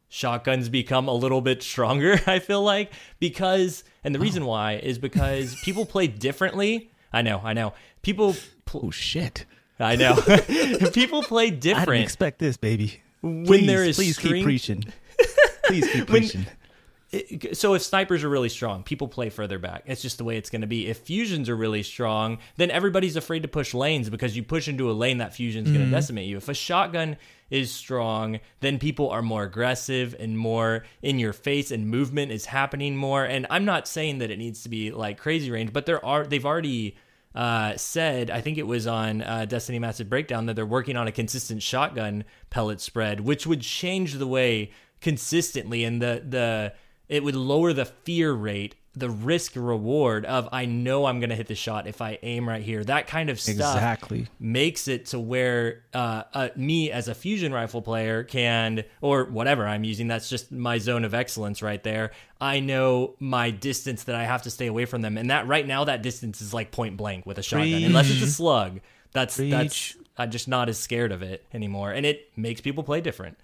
[0.09, 2.21] shotguns become a little bit stronger.
[2.27, 6.91] I feel like because, and the reason why is because people play differently.
[7.13, 7.73] I know, I know.
[8.03, 8.35] People,
[8.65, 9.47] pl- Oh shit!
[9.81, 10.17] I know.
[10.93, 13.03] people play I didn't different expect this, baby.
[13.23, 14.85] When Please, there is please string- keep preaching.
[15.65, 16.47] Please keep preaching.
[16.47, 19.85] it- so if snipers are really strong, people play further back.
[19.87, 20.89] It's just the way it's going to be.
[20.89, 24.91] If fusions are really strong, then everybody's afraid to push lanes because you push into
[24.91, 25.91] a lane that fusion's going to mm.
[25.91, 26.37] decimate you.
[26.37, 27.17] If a shotgun
[27.51, 32.45] is strong, then people are more aggressive and more in your face and movement is
[32.45, 33.25] happening more.
[33.25, 36.27] And I'm not saying that it needs to be like crazy range, but there are
[36.27, 36.97] they've already
[37.39, 41.07] uh, said, I think it was on uh, Destiny Massive Breakdown, that they're working on
[41.07, 46.73] a consistent shotgun pellet spread, which would change the way consistently and the the
[47.09, 51.37] it would lower the fear rate, the risk reward of I know I'm going to
[51.37, 52.83] hit the shot if I aim right here.
[52.83, 54.27] That kind of stuff Exactly.
[54.41, 59.67] makes it to where uh, uh, me as a fusion rifle player can, or whatever
[59.69, 62.11] I'm using, that's just my zone of excellence right there.
[62.41, 65.67] I know my distance that I have to stay away from them, and that right
[65.67, 68.81] now that distance is like point blank with a shotgun, unless it's a slug.
[69.13, 73.01] That's that's I'm just not as scared of it anymore, and it makes people play
[73.01, 73.39] different.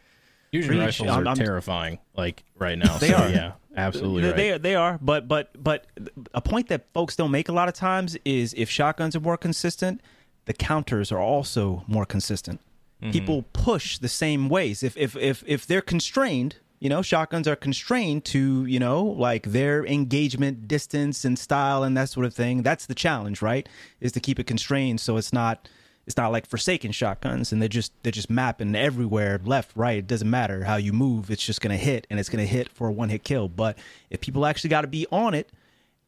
[0.63, 2.97] Fusion rifles I'm- are I'm- terrifying, like right now.
[2.99, 3.29] They so, are.
[3.29, 4.63] Yeah, absolutely They- right.
[4.63, 5.87] They they are, but but but
[6.33, 9.37] a point that folks don't make a lot of times is if shotguns are more
[9.37, 10.01] consistent,
[10.47, 12.61] the counters are also more consistent.
[13.03, 13.11] Mm-hmm.
[13.13, 14.83] People push the same ways.
[14.83, 19.51] If if if if they're constrained, you know, shotguns are constrained to you know like
[19.53, 22.63] their engagement distance and style and that sort of thing.
[22.63, 23.69] That's the challenge, right?
[24.01, 25.69] Is to keep it constrained so it's not
[26.07, 30.07] it's not like forsaken shotguns and they're just they're just mapping everywhere left right it
[30.07, 32.69] doesn't matter how you move it's just going to hit and it's going to hit
[32.69, 33.49] for a one hit kill.
[33.49, 33.79] But
[34.11, 35.51] if people actually got to be on it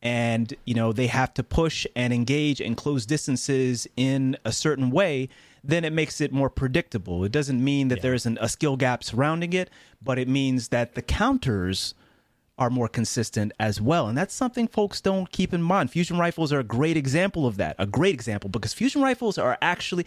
[0.02, 4.90] and you know they have to push and engage and close distances in a certain
[4.90, 5.28] way
[5.64, 7.24] then it makes it more predictable.
[7.24, 9.70] It doesn't mean that there isn't a skill gap surrounding it
[10.02, 11.94] but it means that the counters
[12.58, 14.08] are more consistent as well.
[14.08, 15.90] And that's something folks don't keep in mind.
[15.90, 17.76] Fusion rifles are a great example of that.
[17.78, 20.06] A great example because fusion rifles are actually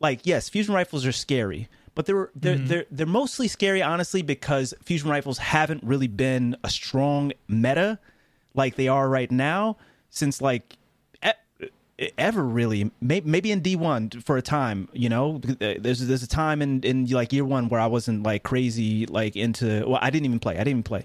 [0.00, 2.66] like yes, fusion rifles are scary, but they're they're mm-hmm.
[2.66, 7.98] they're, they're mostly scary honestly because fusion rifles haven't really been a strong meta
[8.54, 9.76] like they are right now
[10.10, 10.76] since like
[12.16, 16.80] ever really maybe in d1 for a time you know there's there's a time in
[16.82, 20.38] in like year one where i wasn't like crazy like into well i didn't even
[20.38, 21.04] play i didn't even play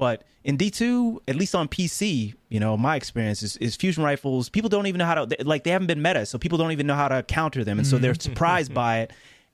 [0.00, 4.48] but in d2 at least on pc you know my experience is, is fusion rifles
[4.48, 6.86] people don't even know how to like they haven't been meta so people don't even
[6.86, 8.20] know how to counter them and so they're mm-hmm.
[8.30, 9.12] surprised by it.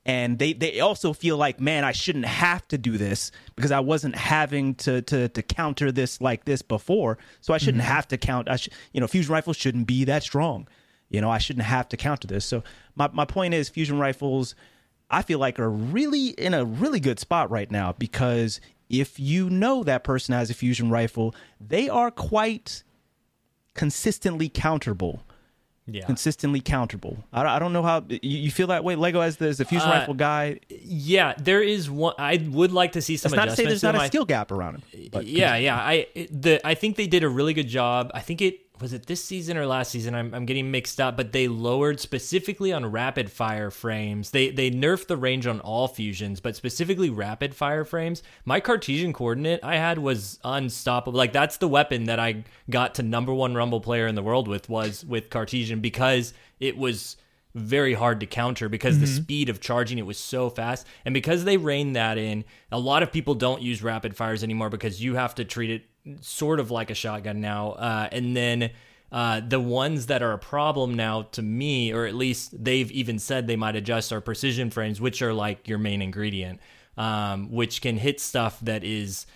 [0.09, 3.81] And they they also feel like man i shouldn't have to do this because i
[3.81, 7.19] wasn't having to to to counter this like this before.
[7.41, 7.93] So i shouldn't mm-hmm.
[7.93, 10.69] have to count i should you know fusion rifles shouldn't be that strong.
[11.09, 12.45] You know i shouldn't have to counter this.
[12.45, 12.63] So
[12.95, 14.55] my, my point is fusion rifles
[15.11, 19.51] i feel like are really in a really good spot right now because if you
[19.51, 22.83] know that person has a fusion rifle they are quite
[23.75, 25.21] consistently counterable
[25.89, 26.05] Yeah.
[26.07, 29.49] consistently counterable I, don't- I don't know how you, feel that way lego as the,
[29.49, 32.15] as the fusion Uh, rifle guy Yeah, there is one.
[32.19, 34.51] I would like to see some That's not to say there's not a skill gap
[34.51, 35.11] around him.
[35.23, 35.77] Yeah, yeah.
[35.77, 38.11] I the I think they did a really good job.
[38.15, 40.15] I think it was it this season or last season.
[40.15, 44.31] I'm, I'm getting mixed up, but they lowered specifically on rapid fire frames.
[44.31, 48.23] They they nerfed the range on all fusions, but specifically rapid fire frames.
[48.45, 51.17] My Cartesian coordinate I had was unstoppable.
[51.17, 54.49] Like that's the weapon that I got to number one Rumble player in the world
[54.49, 57.17] with was with Cartesian because it was
[57.57, 59.17] very hard to counter because the mm-hmm.
[59.17, 60.87] speed of charging it was so fast.
[61.07, 64.69] And because they reined that in, a lot of people don't use rapid fires anymore
[64.69, 65.87] because you have to treat it
[66.21, 67.73] sort of like a shotgun now.
[67.73, 68.71] Uh, and then
[69.13, 73.19] uh, the ones that are a problem now to me, or at least they've even
[73.19, 76.61] said they might adjust, are precision frames, which are like your main ingredient,
[76.97, 79.27] um, which can hit stuff that is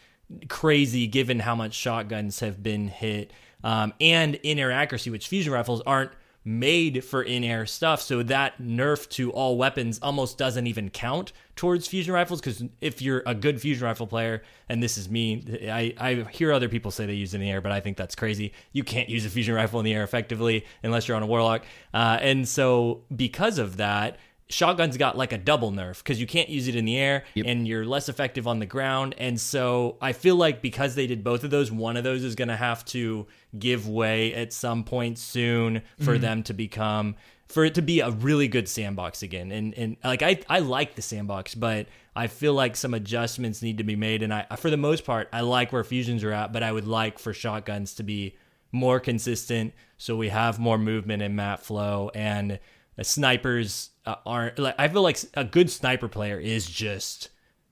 [0.49, 5.53] crazy given how much shotguns have been hit um, and in air accuracy, which fusion
[5.53, 6.13] rifles aren't
[6.45, 11.87] made for in-air stuff so that nerf to all weapons almost doesn't even count towards
[11.87, 15.95] fusion rifles because if you're a good fusion rifle player and this is me I,
[15.99, 18.15] I hear other people say they use it in the air but i think that's
[18.15, 21.27] crazy you can't use a fusion rifle in the air effectively unless you're on a
[21.27, 21.63] warlock
[21.93, 24.17] uh, and so because of that
[24.49, 27.47] shotguns got like a double nerf because you can't use it in the air Yep.
[27.47, 29.15] and you're less effective on the ground.
[29.17, 32.35] And so I feel like because they did both of those, one of those is
[32.35, 33.29] going to have to
[33.59, 37.17] give way at some point soon for them to become
[37.49, 39.51] for it to be a really good sandbox again.
[39.51, 43.79] And and like I I like the sandbox, but I feel like some adjustments need
[43.79, 44.23] to be made.
[44.23, 46.87] And I for the most part I like where fusions are at, but I would
[46.87, 48.37] like for shotguns to be
[48.73, 52.61] more consistent so we have more movement in map flow and
[53.03, 57.31] snipers uh, aren't like I feel like a good sniper player is just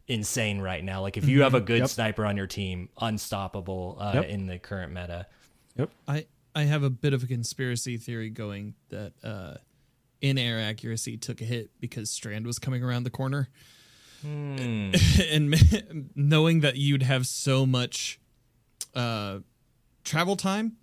[0.09, 1.03] insane right now.
[1.03, 4.25] Like if you have a good sniper on your team, unstoppable uh, Yep.
[4.25, 5.27] in the current meta.
[6.07, 9.55] I I have a bit of a conspiracy theory going that uh,
[10.21, 13.49] in air accuracy took a hit because Strand was coming around the corner,
[14.23, 14.93] Hmm.
[15.31, 18.19] and knowing that you'd have so much
[18.95, 19.39] uh,
[20.03, 20.77] travel time,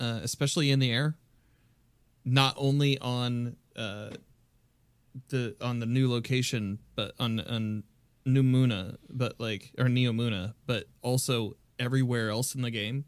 [0.00, 1.16] uh, especially in the air,
[2.24, 4.10] not only on uh,
[5.28, 7.84] the on the new location, but on on
[8.26, 13.04] New Muna, but like or Neo Muna, but also everywhere else in the game.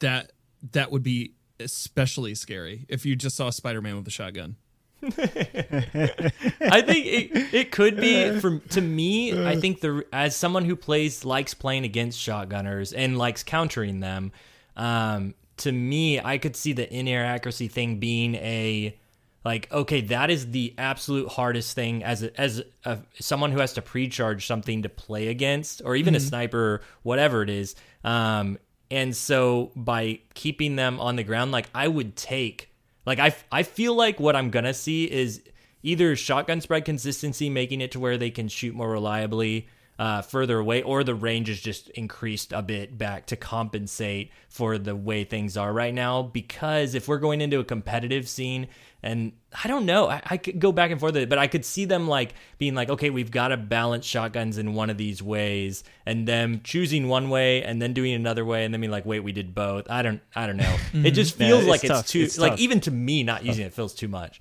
[0.00, 0.32] That
[0.72, 4.56] that would be especially scary if you just saw Spider Man with a shotgun.
[5.02, 9.46] I think it, it could be for to me.
[9.46, 14.32] I think the as someone who plays likes playing against shotgunners and likes countering them.
[14.76, 18.98] Um, to me, I could see the in air accuracy thing being a
[19.42, 23.72] like okay, that is the absolute hardest thing as a, as a, someone who has
[23.74, 27.74] to pre-charge something to play against, or even a sniper, whatever it is.
[28.04, 28.58] Um,
[28.90, 32.70] and so by keeping them on the ground, like I would take
[33.06, 35.42] like I, I feel like what I'm gonna see is
[35.82, 39.68] either shotgun spread consistency, making it to where they can shoot more reliably
[40.00, 44.78] uh, further away, or the range is just increased a bit back to compensate for
[44.78, 46.22] the way things are right now.
[46.22, 48.68] Because if we're going into a competitive scene,
[49.02, 49.32] and
[49.62, 51.66] I don't know, I, I could go back and forth, with it, but I could
[51.66, 55.22] see them like being like, okay, we've got to balance shotguns in one of these
[55.22, 59.04] ways, and them choosing one way and then doing another way, and then being like,
[59.04, 59.90] wait, we did both.
[59.90, 60.76] I don't, I don't know.
[60.94, 62.60] It just Yeah, feels it's like it's too, It's like tough.
[62.60, 64.40] even to me, not using it feels too much.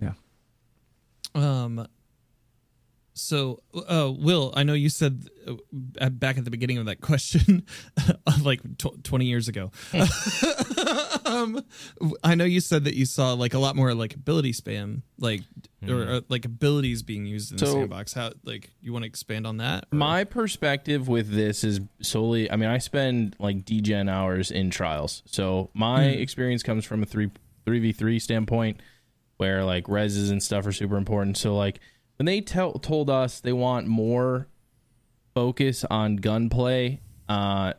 [0.00, 0.12] Yeah.
[1.34, 1.86] Um.
[3.18, 5.28] So, uh, Will, I know you said
[6.00, 7.64] uh, back at the beginning of that question,
[8.42, 9.70] like tw- twenty years ago.
[11.24, 11.62] um,
[12.24, 15.42] I know you said that you saw like a lot more like ability spam, like
[15.88, 18.12] or uh, like abilities being used in the sandbox.
[18.12, 19.86] How like you want to expand on that?
[19.92, 22.50] or- My perspective with this is solely.
[22.50, 27.06] I mean, I spend like degen hours in trials, so my experience comes from a
[27.06, 27.30] three
[27.64, 28.80] three v three standpoint,
[29.36, 31.36] where like reses and stuff are super important.
[31.36, 31.80] So like
[32.18, 34.48] when they tell told us they want more
[35.34, 37.74] focus on gunplay, uh,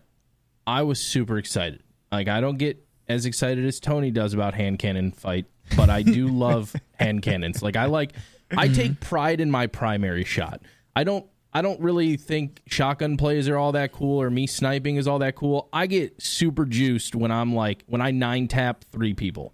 [0.65, 1.83] I was super excited.
[2.11, 6.03] Like I don't get as excited as Tony does about hand cannon fight, but I
[6.03, 7.61] do love hand cannons.
[7.61, 8.13] Like I like
[8.55, 10.61] I take pride in my primary shot.
[10.95, 14.95] I don't I don't really think shotgun plays are all that cool or me sniping
[14.95, 15.67] is all that cool.
[15.73, 19.53] I get super juiced when I'm like when I nine tap three people.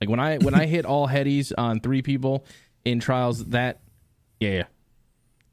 [0.00, 2.44] Like when I when I hit all headies on three people
[2.84, 3.80] in trials that
[4.50, 4.64] yeah.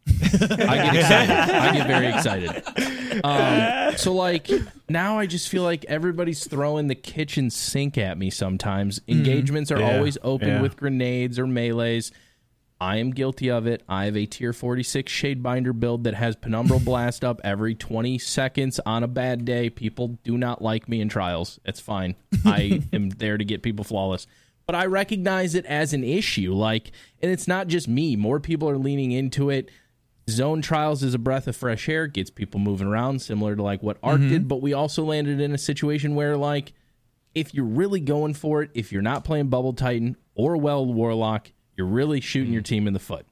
[0.08, 1.32] I get excited.
[1.32, 3.22] I get very excited.
[3.24, 4.50] Um, so like
[4.90, 9.02] now I just feel like everybody's throwing the kitchen sink at me sometimes.
[9.08, 10.62] Engagements are Yeah, always open yeah.
[10.62, 12.12] with grenades or melees.
[12.80, 13.84] I am guilty of it.
[13.88, 18.80] I have a tier 46 Shadebinder build that has Penumbral Blast up every 20 seconds
[18.88, 19.70] on a bad day.
[19.70, 21.60] People do not like me in trials.
[21.64, 22.16] It's fine.
[22.44, 24.26] I am there to get people flawless.
[24.66, 26.54] But I recognize it as an issue.
[26.54, 26.92] Like,
[27.22, 28.16] and it's not just me.
[28.16, 29.70] More people are leaning into it.
[30.30, 33.84] Zone trials is a breath of fresh air, gets people moving around, similar to like
[33.84, 34.48] what Arc did.
[34.48, 36.74] But we also landed in a situation where, like,
[37.34, 41.52] if you're really going for it, if you're not playing Bubble Titan or Well Warlock,
[41.76, 43.26] you're really shooting your team in the foot.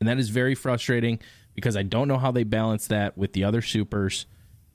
[0.00, 1.18] And that is very frustrating
[1.54, 4.26] because I don't know how they balance that with the other supers.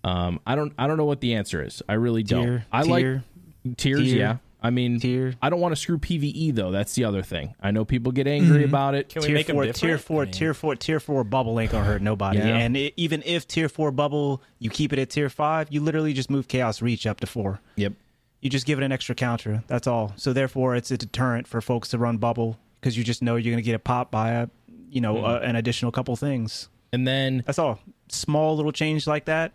[0.03, 1.81] Um, I don't I don't know what the answer is.
[1.87, 2.45] I really don't.
[2.45, 3.23] Tier, I tier,
[3.65, 4.37] like tiers, tier, yeah.
[4.61, 5.33] I mean, tier.
[5.41, 6.71] I don't want to screw PVE though.
[6.71, 7.53] That's the other thing.
[7.61, 9.09] I know people get angry about it.
[9.09, 9.79] Can we tier make 'em four, different?
[9.79, 12.39] tier four, I mean- tier four, tier four bubble ain't gonna hurt nobody.
[12.39, 12.57] Yeah.
[12.57, 16.13] And it, even if tier four bubble, you keep it at tier five, you literally
[16.13, 17.59] just move chaos reach up to four.
[17.75, 17.93] Yep.
[18.41, 19.63] You just give it an extra counter.
[19.67, 20.13] That's all.
[20.15, 23.51] So therefore, it's a deterrent for folks to run bubble because you just know you're
[23.53, 24.47] gonna get a pop by a,
[24.89, 26.69] you know, uh, an additional couple things.
[26.93, 27.79] And then That's all.
[28.09, 29.51] small little change like that,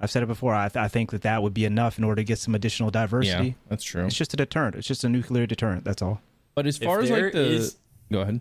[0.00, 0.54] I've said it before.
[0.54, 2.90] I, th- I think that that would be enough in order to get some additional
[2.90, 3.48] diversity.
[3.48, 4.06] Yeah, that's true.
[4.06, 4.76] It's just a deterrent.
[4.76, 5.84] It's just a nuclear deterrent.
[5.84, 6.20] That's all.
[6.54, 7.76] But as If far as like the is-
[8.10, 8.40] go ahead.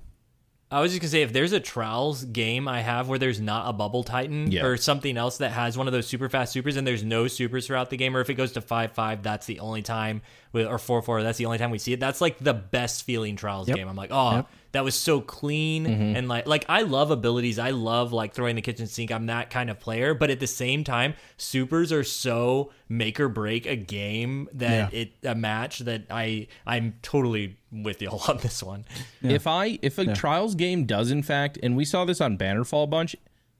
[0.71, 3.67] I was just gonna say if there's a trials game I have where there's not
[3.67, 4.65] a bubble titan Yeah.
[4.65, 7.65] or something else that has one of those super fast supers and there's no supers
[7.65, 10.48] throughout the game, or if it goes to five five, that's the only time with
[10.53, 11.99] or four four, that's the only time we see it.
[11.99, 13.77] That's like the best feeling trials Yep.
[13.77, 13.87] game.
[13.87, 14.47] I'm like, oh, Yep.
[14.71, 16.15] that was so clean Mm-hmm.
[16.15, 17.59] and like like I love abilities.
[17.59, 19.11] I love like throwing the kitchen sink.
[19.11, 23.29] I'm that kind of player, but at the same time, supers are so make or
[23.29, 24.99] break a game that Yeah.
[25.01, 28.85] it a match that I I'm totally with you all on this one.
[29.21, 32.85] If I if a trials game does in fact, and we saw this on Bannerfall
[32.85, 33.15] a bunch,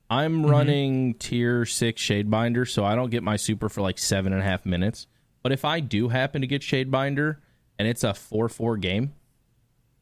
[0.10, 4.42] I'm running tier six Shadebinder, so I don't get my super for like seven and
[4.42, 5.06] a half minutes.
[5.44, 7.38] But if I do happen to get Shadebinder
[7.78, 9.14] and it's a four four game,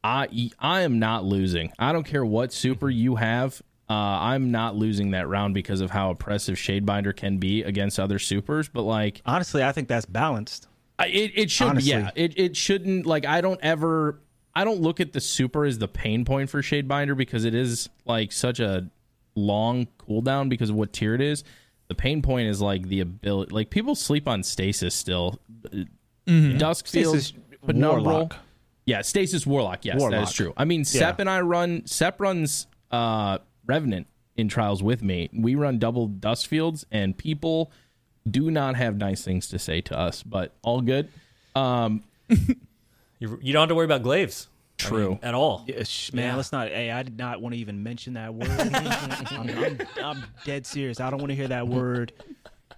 [0.04, 1.72] I I am not losing.
[1.80, 3.62] I don't care what super you have.
[3.90, 8.20] Uh, I'm not losing that round because of how oppressive Shadebinder can be against other
[8.20, 8.68] supers.
[8.68, 10.68] But like, Honestly, I think that's balanced.
[11.00, 11.92] I- It it should Honestly.
[11.92, 14.20] yeah it it shouldn't like I don't ever
[14.56, 17.88] I don't look at the super as the pain point for Shadebinder because it is
[18.06, 18.90] like such a
[19.36, 21.44] long cooldown because of what tier it is.
[21.88, 25.40] The pain point is like the ability like people sleep on stasis still.
[26.28, 27.34] Duskfield, Stasis
[27.66, 28.04] Penumbral.
[28.04, 28.36] Warlock.
[28.86, 29.86] Yeah, Stasis Warlock.
[29.86, 30.28] Yes, that Warlock.
[30.28, 30.54] is true.
[30.58, 31.86] I mean, Sep and I run.
[31.86, 35.30] Sep runs uh, Revenant in trials with me.
[35.34, 37.72] We run double Duskfields, and people
[38.30, 41.10] do not have nice things to say to us, but all good.
[41.56, 42.04] Um,
[43.20, 44.48] You, you don't have to worry about glaives.
[44.80, 45.10] I True.
[45.10, 45.64] mean, at all.
[45.68, 46.36] Yeah, sh- man, Yeah.
[46.36, 46.68] let's not.
[46.68, 48.50] Hey, I did not want to even mention that word.
[49.32, 51.00] I'm, I'm, I'm dead serious.
[51.00, 52.14] I don't want to hear that word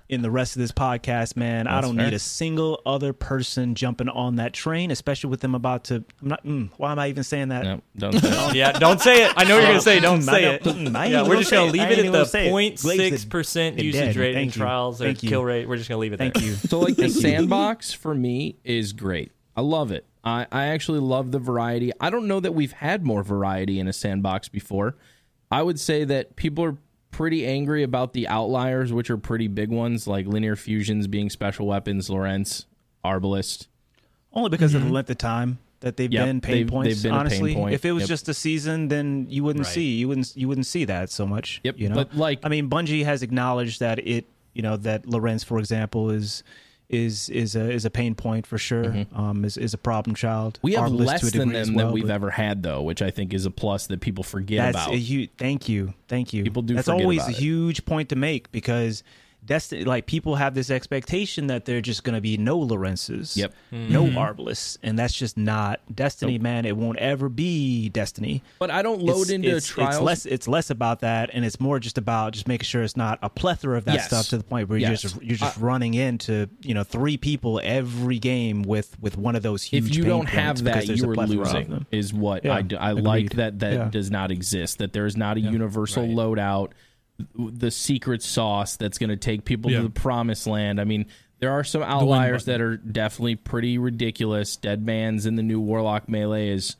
[0.07, 1.67] in the rest of this podcast, man.
[1.67, 2.05] I don't fair.
[2.05, 5.95] need a single other person jumping on that train, especially with them about to.
[6.21, 6.43] I'm not.
[6.45, 7.63] Mm, why am I even saying that?
[7.65, 8.55] no, don't say it.
[8.55, 9.33] Yeah, don't say it.
[9.35, 9.99] I know you're gonna say.
[9.99, 10.65] Don't say it.
[10.65, 11.73] I ain't Yeah, we're just gonna it.
[11.73, 14.15] leave it at the say 0.6 percent usage dead.
[14.15, 14.61] rate in Thank you.
[14.61, 15.67] trials or Thank kill rate.
[15.67, 16.43] We're just gonna leave it Thank there.
[16.45, 16.53] you.
[16.53, 19.31] So like the sandbox for me is great.
[19.57, 20.05] I love it.
[20.23, 21.91] I, I actually love the variety.
[21.99, 24.95] I don't know that we've had more variety in a sandbox before.
[25.51, 26.77] I would say that people are
[27.11, 31.65] pretty angry about the outliers, which are pretty big ones, like linear fusions being special
[31.67, 32.65] weapons, Lorenz,
[33.03, 33.67] Arbalist.
[34.33, 34.95] Only because of the mm-hmm.
[34.95, 36.95] length of time that they've Yep, been pain they've- points.
[36.95, 37.73] they've been a pain honestly, point.
[37.73, 38.09] if it was Yep.
[38.09, 39.73] just a season, then you wouldn't Right.
[39.73, 41.61] see you wouldn't you wouldn't see that so much.
[41.63, 41.95] Yep, you know.
[41.95, 46.09] but, like- I mean, Bungie has acknowledged that it, you know, that Lorenz, for example,
[46.11, 46.43] is
[46.89, 49.05] is is a is a pain point for sure.
[49.13, 50.55] Um, is is a problem child.
[50.55, 50.67] Mm-hmm.
[50.67, 53.45] We have less than them well, than we've ever had, though, which I think is
[53.45, 54.95] a plus that people forget That's about.
[54.95, 55.29] a huge.
[55.37, 56.43] Thank you, thank you.
[56.43, 57.37] People do That's always a it.
[57.37, 59.03] huge point to make because.
[59.49, 63.51] Destiny, like people have this expectation that they're just going to be no Lorenzes, Yep.
[63.71, 64.15] no mm-hmm.
[64.15, 66.65] Arbalists, and that's just not Destiny, man.
[66.65, 68.43] It won't ever be Destiny.
[68.59, 69.95] but I don't load it's, into it's, trials.
[69.95, 70.25] It's less.
[70.27, 73.29] It's less about that, and it's more just about just making sure it's not a
[73.29, 74.05] plethora of that Yes.
[74.07, 77.59] stuff to the point where you're just you're just running into you know three people
[77.63, 79.89] every game with with one of those huge.
[79.89, 81.69] if you pain don't points have because that, there's you a are plethora of losing.
[81.71, 81.87] them.
[81.91, 82.77] Is what Yeah, I do.
[82.77, 83.03] I agreed.
[83.05, 83.89] like that that Yeah.
[83.89, 84.77] does not exist.
[84.77, 86.11] That there is not a universal Right.
[86.15, 86.69] loadout,
[87.37, 89.77] the secret sauce that's going to take people Yeah.
[89.77, 90.79] to the promised land.
[90.79, 91.05] I mean,
[91.39, 94.55] there are some outliers that are definitely pretty ridiculous.
[94.57, 96.75] Dead Man's in the new Warlock melee is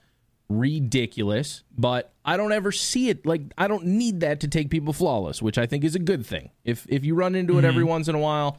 [0.49, 4.93] ridiculous, but I don't ever see it like I don't need that to take people
[4.93, 6.49] flawless, which I think is a good thing.
[6.63, 8.57] If if you run into it every once in a while,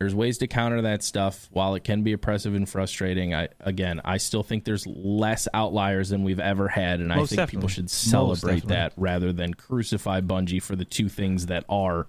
[0.00, 1.46] there's ways to counter that stuff.
[1.52, 6.08] While it can be oppressive and frustrating, I again, I still think there's less outliers
[6.08, 10.22] than we've ever had, and I Most think people should celebrate that rather than crucify
[10.22, 12.06] Bungie for the two things that are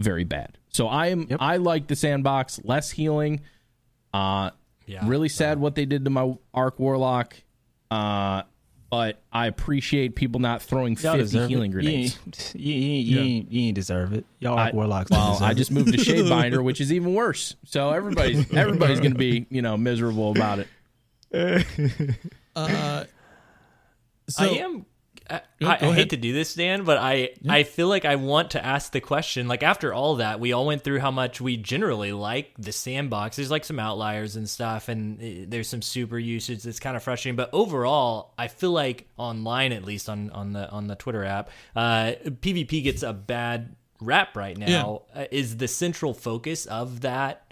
[0.00, 0.58] very bad.
[0.68, 1.38] So I am Yep.
[1.40, 3.40] I like the sandbox, less healing.
[4.12, 4.50] Uh
[4.86, 5.08] Yeah.
[5.08, 7.36] really sad what they did to my Arc Warlock.
[7.90, 8.42] Uh
[8.96, 11.74] but I appreciate people not throwing Y'all 50 healing it.
[11.74, 12.18] grenades.
[12.54, 14.24] You, ain't- you, ain't- you, you ain't deserve it.
[14.38, 15.10] Y'all I- are warlocks.
[15.10, 15.54] don't Well, deserve I it.
[15.56, 17.56] just moved to Shadebinder, which is even worse.
[17.64, 20.68] So everybody's everybody's going to be you know miserable about it.
[22.56, 23.02] Uh,
[24.28, 24.86] so I am.
[25.30, 28.50] I, Go- I, hate to do this, Dan, but I I feel like I want
[28.52, 29.48] to ask the question.
[29.48, 33.36] Like after all that, we all went through how much we generally like the sandbox.
[33.36, 37.02] There's like some outliers and stuff, and uh, there's some super usage that's kind of
[37.02, 37.36] frustrating.
[37.36, 41.48] But overall, I feel like online, at least on on the on the Twitter app,
[41.74, 45.02] uh, PvP gets a bad rap right now.
[45.14, 47.43] Uh, is the central focus of that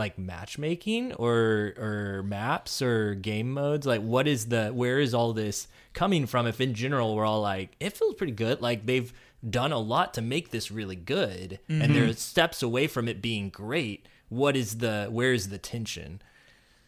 [0.00, 3.86] like matchmaking or or maps or game modes?
[3.86, 7.40] Like what is the where is all this coming from if in general we're all
[7.40, 8.60] like it feels pretty good.
[8.60, 9.12] Like they've
[9.48, 13.48] done a lot to make this really good and they're steps away from it being
[13.48, 14.06] great.
[14.28, 16.20] What is the where is the tension?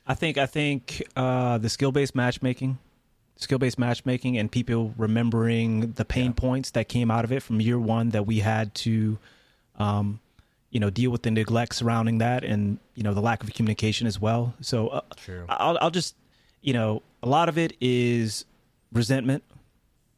[0.07, 2.79] I think I think uh, the skill based matchmaking
[3.37, 6.33] skill based matchmaking and people remembering the pain Yeah.
[6.37, 9.19] points that came out of it from year one that we had to,
[9.79, 10.21] um,
[10.73, 14.07] you know, deal with the neglect surrounding that and you know the lack of communication
[14.09, 14.55] as well.
[14.61, 15.45] So uh, True.
[15.49, 16.17] I'll I'll just
[16.63, 18.45] you know a lot of it is
[18.93, 19.45] resentment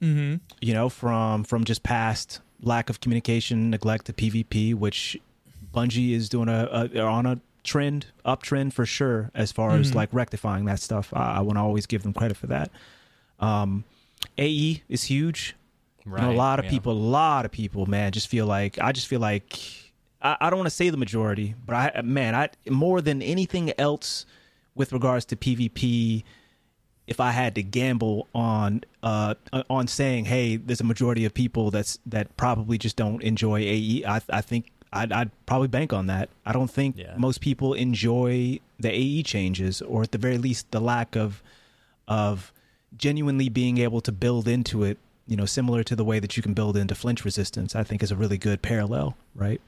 [0.03, 0.37] Mm-hmm.
[0.61, 5.17] you know, from from just past lack of communication, neglect to PvP, which
[5.73, 9.93] Bungie is doing a, a they're on a trend, uptrend for sure, as far as
[9.93, 9.95] Mhm.
[9.95, 11.11] like rectifying that stuff.
[11.15, 12.71] I, I want to always give them credit for that.
[13.41, 13.85] Um,
[14.37, 15.57] AE is huge.
[16.05, 16.21] Right.
[16.21, 16.73] You know, a lot of yeah.
[16.73, 19.59] people, a lot of people, man, just feel like I just feel like
[20.25, 23.73] I, I don't want to say the majority, but I man, I more than anything
[23.79, 24.27] else
[24.75, 26.25] with regards to PvP,
[27.07, 29.35] if I had to gamble on uh
[29.71, 34.05] on saying, hey, there's a majority of people that's that probably just don't enjoy AE,
[34.07, 36.29] I I think I'd, I'd probably bank on that.
[36.47, 37.15] I don't think Yeah.
[37.17, 41.43] most people enjoy the AE changes, or at the very least, the lack of
[42.09, 42.53] of
[42.97, 44.99] genuinely being able to build into it.
[45.27, 48.03] You know, similar to the way that you can build into flinch resistance, I think
[48.03, 49.61] is a really good parallel, right?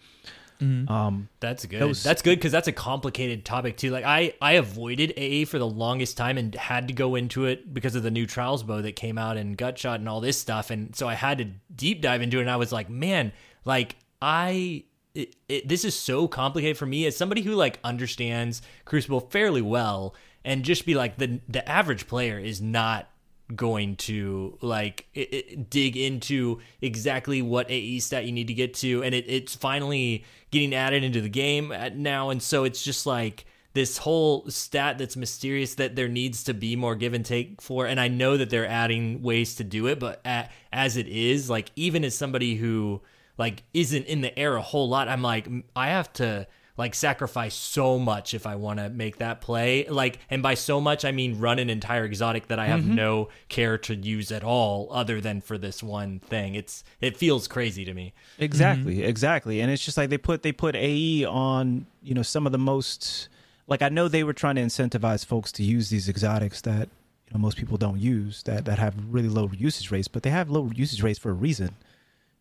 [0.60, 0.90] Mm-hmm.
[0.90, 1.80] Um, That's good.
[1.80, 3.90] Those- That's good because that's a complicated topic too.
[3.90, 7.72] Like I, I avoided AE for the longest time and had to go into it
[7.74, 10.70] because of the new trials bow that came out and gutshot and all this stuff.
[10.70, 11.44] And so I had to
[11.74, 12.42] deep dive into it.
[12.42, 13.32] And I was like, man,
[13.64, 14.84] like I,
[15.14, 19.62] it, it, this is so complicated for me as somebody who like understands Crucible fairly
[19.62, 23.10] well, and just be like the the average player is not
[23.54, 28.74] going to like it, it, dig into exactly what AE stat you need to get
[28.74, 33.06] to, and it, it's finally getting added into the game now, and so it's just
[33.06, 37.60] like this whole stat that's mysterious that there needs to be more give and take
[37.60, 41.06] for, and I know that they're adding ways to do it, but a as it
[41.06, 43.02] is, like even as somebody who
[43.38, 46.46] like isn't in the air a whole lot, I'm like I have to
[46.76, 49.86] like sacrifice so much if I want to make that play.
[49.88, 52.94] Like, and by so much, I mean run an entire exotic that I have mm-hmm.
[52.94, 56.54] no care to use at all, other than for this one thing.
[56.54, 58.12] It's it feels crazy to me.
[58.38, 59.08] Exactly, mm-hmm.
[59.08, 59.60] exactly.
[59.60, 62.58] And it's just like they put they put AE on, you know, some of the
[62.58, 63.28] most
[63.66, 66.88] like I know they were trying to incentivize folks to use these exotics that
[67.26, 70.30] you know most people don't use that that have really low usage rates, but they
[70.30, 71.74] have low usage rates for a reason,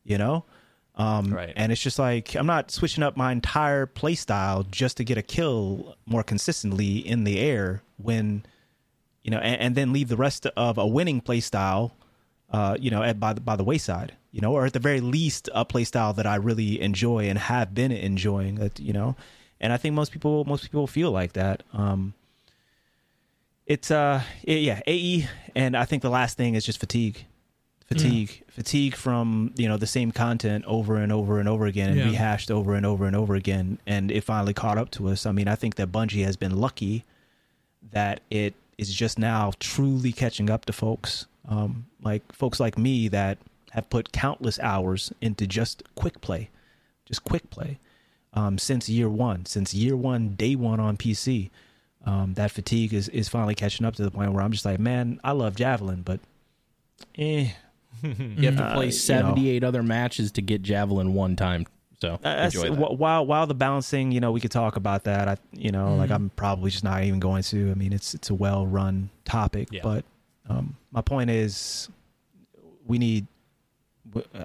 [0.03, 0.43] you know?
[0.97, 1.53] Um Right.
[1.55, 5.17] and it's just like I'm not switching up my entire play style just to get
[5.17, 8.45] a kill more consistently in the air when
[9.23, 11.93] you know and, and then leave the rest of a winning play style
[12.51, 15.01] uh, you know, at, by the by the wayside, you know, or at the very
[15.01, 18.55] least, a play style that I really enjoy and have been enjoying.
[18.55, 19.15] That you know,
[19.59, 21.63] and I think most people most people feel like that.
[21.73, 22.13] Um,
[23.65, 27.25] it's uh, it- yeah, AE, and I think the last thing is just fatigue,
[27.85, 31.99] fatigue, fatigue from you know the same content over and over and over again and
[31.99, 32.09] Yeah.
[32.09, 35.25] rehashed over and over and over again, and it finally caught up to us.
[35.25, 37.03] I mean, I think that Bungie has been lucky
[37.91, 43.07] that it is just now truly catching up to folks um, like folks like me
[43.07, 43.37] that
[43.71, 46.49] have put countless hours into just quick play
[47.05, 47.77] just quick play
[48.33, 51.49] um, since year one since year one day one on pc
[52.05, 54.79] um, that fatigue is, is finally catching up to the point where i'm just like
[54.79, 56.19] man i love javelin but
[57.17, 57.49] eh,
[58.03, 58.97] You have to Uh, play you know.
[58.97, 61.65] 78 other matches to get Javelin one time.
[62.01, 62.77] So That's, enjoy that.
[62.77, 65.27] wh- while while the balancing, you know, we could talk about that.
[65.29, 66.15] I, you know, like Mhm.
[66.15, 67.71] I'm probably just not even going to.
[67.71, 69.81] I mean, it's it's a well run topic, Yeah.
[69.83, 70.03] but
[70.49, 71.89] um, my point is,
[72.85, 73.27] we need.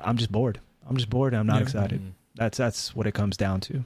[0.03, 0.61] I'm just bored.
[0.89, 1.33] I'm just bored.
[1.35, 1.63] And I'm not Yeah.
[1.63, 2.01] excited.
[2.01, 2.13] Mhm.
[2.37, 3.85] That's that's what it comes down to.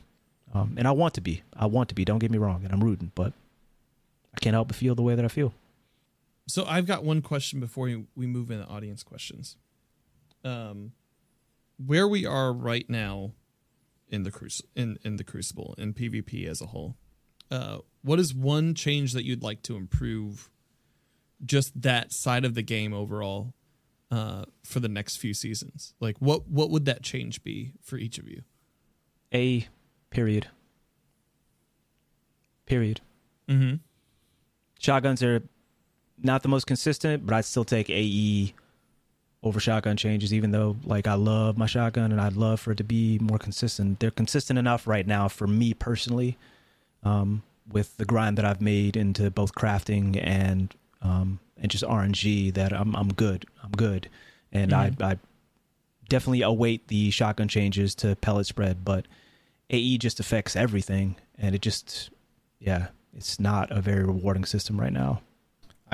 [0.53, 1.43] Um, and I want to be.
[1.57, 2.05] I want to be.
[2.05, 2.63] Don't get me wrong.
[2.65, 3.33] And I'm rooting, but
[4.35, 5.53] I can't help but feel the way that I feel.
[6.47, 9.57] So I've got one question before we- we move into audience questions.
[10.45, 10.93] Um,
[11.79, 13.35] where we are right now
[14.09, 16.97] in the cruci- in in the Crucible in PvP as a whole,
[17.51, 20.51] uh, what is one change that you'd like to improve?
[21.45, 23.55] Just that side of the game overall,
[24.11, 25.95] uh, for the next few seasons.
[25.99, 28.45] Like, what what would that change be for each of you?
[29.33, 29.67] A
[30.11, 30.49] period.
[32.67, 33.01] Period.
[33.49, 33.77] Mm-hmm.
[34.79, 35.49] shotguns are
[36.23, 38.55] not the most consistent, but I'd still take AE
[39.43, 42.77] over shotgun changes, even though like I love my shotgun and I'd love for it
[42.77, 44.01] to be more consistent.
[44.01, 46.39] They're consistent enough right now for me personally,
[47.03, 52.55] um, with the grind that I've made into both crafting and um, and just RNG
[52.55, 53.45] that I'm I'm good.
[53.63, 54.09] I'm good.
[54.53, 55.03] And Mhm.
[55.03, 55.19] I I
[56.09, 59.07] definitely await the shotgun changes to pellet spread, but
[59.71, 62.11] AE just affects everything and it just
[62.61, 65.21] yeah, it's not a very rewarding system right now.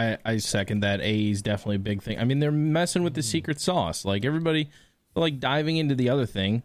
[0.00, 1.00] I, I second that.
[1.00, 2.18] A is definitely a big thing.
[2.18, 4.04] I mean, they're messing with the secret sauce.
[4.04, 4.70] Like everybody,
[5.14, 6.62] like diving into the other thing,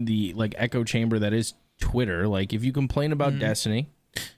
[0.00, 2.26] the like echo chamber that is Twitter.
[2.28, 3.40] Like if you complain about Mhm.
[3.40, 3.88] Destiny,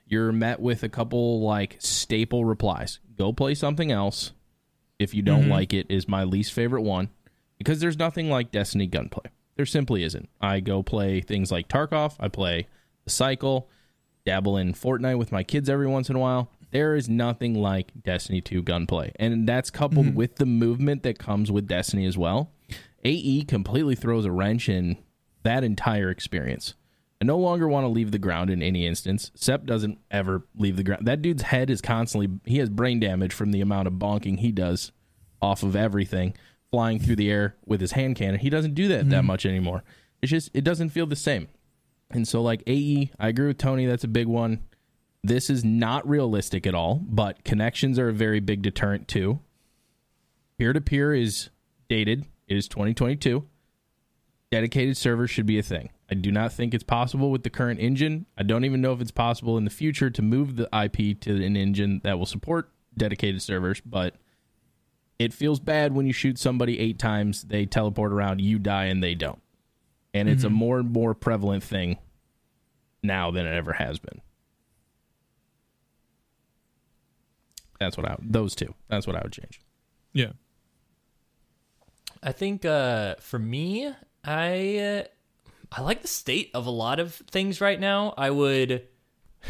[0.07, 2.99] you're met with a couple like staple replies.
[3.17, 4.33] Go play something else.
[5.01, 5.51] if you don't Mhm.
[5.51, 7.09] like it, is my least favorite one
[7.57, 9.31] because there's nothing like Destiny gunplay.
[9.55, 10.29] There simply isn't.
[10.41, 12.17] I go play things like Tarkov.
[12.19, 12.67] I play
[13.05, 13.69] the Cycle,
[14.27, 16.51] dabble in Fortnite with my kids every once in a while.
[16.71, 19.13] There is nothing like Destiny 2 gunplay.
[19.17, 20.17] And that's coupled mm-hmm.
[20.17, 22.53] with the movement that comes with Destiny as well.
[23.05, 24.99] AE completely throws a wrench in
[25.45, 26.75] that entire experience.
[27.21, 29.33] I no longer want to leave the ground in any instance.
[29.35, 31.07] Sep doesn't ever leave the ground.
[31.07, 34.53] That dude's head is constantly he has brain damage from the amount of bonking he
[34.53, 34.93] does
[35.43, 36.35] off of everything,
[36.71, 38.39] flying through the air with his hand cannon.
[38.39, 39.27] He doesn't do that that mm-hmm.
[39.27, 39.83] much anymore.
[40.23, 41.49] It's just it doesn't feel the same.
[42.11, 44.61] And so like AE, I agree with Tony, that's a big one.
[45.23, 49.41] This is not realistic at all, but connections are a very big deterrent too.
[50.59, 51.51] Peer to peer is
[51.89, 52.25] dated.
[52.47, 53.47] It is 2022
[54.51, 55.91] dedicated servers should be a thing.
[56.11, 58.27] I do not think it's possible with the current engine.
[58.37, 61.45] I don't even know if it's possible in the future to move the IP to
[61.45, 64.17] an engine that will support dedicated servers, but
[65.19, 69.03] it feels bad when you shoot somebody eight times, they teleport around, you die, and
[69.03, 69.43] they don't.
[70.15, 70.57] And it's a mm-hmm.
[70.57, 71.99] more and more prevalent thing
[73.03, 74.23] now than it ever has been.
[77.79, 78.75] That's what I those two.
[78.89, 79.61] That's what I would change.
[80.13, 80.33] Yeah.
[82.23, 83.93] I think uh, for me,
[84.25, 85.03] I uh,
[85.71, 88.15] I like the state of a lot of things right now.
[88.17, 88.87] I would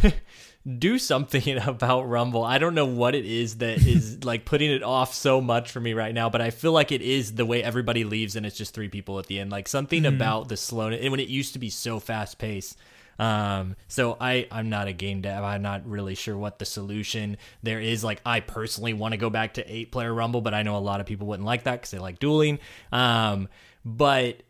[0.78, 2.44] do something about Rumble.
[2.44, 5.80] I don't know what it is that is like putting it off so much for
[5.80, 8.56] me right now, but I feel like it is the way everybody leaves and it's
[8.56, 9.50] just three people at the end.
[9.50, 12.76] Like something about the slowness and when it used to be so fast paced.
[13.18, 15.42] Um, so I, I'm not a game dev.
[15.42, 18.04] I'm not really sure what the solution there is.
[18.04, 20.78] Like, I personally want to go back to eight player Rumble, but I know a
[20.78, 22.58] lot of people wouldn't like that because they like dueling.
[22.92, 23.48] Um,
[23.84, 24.42] but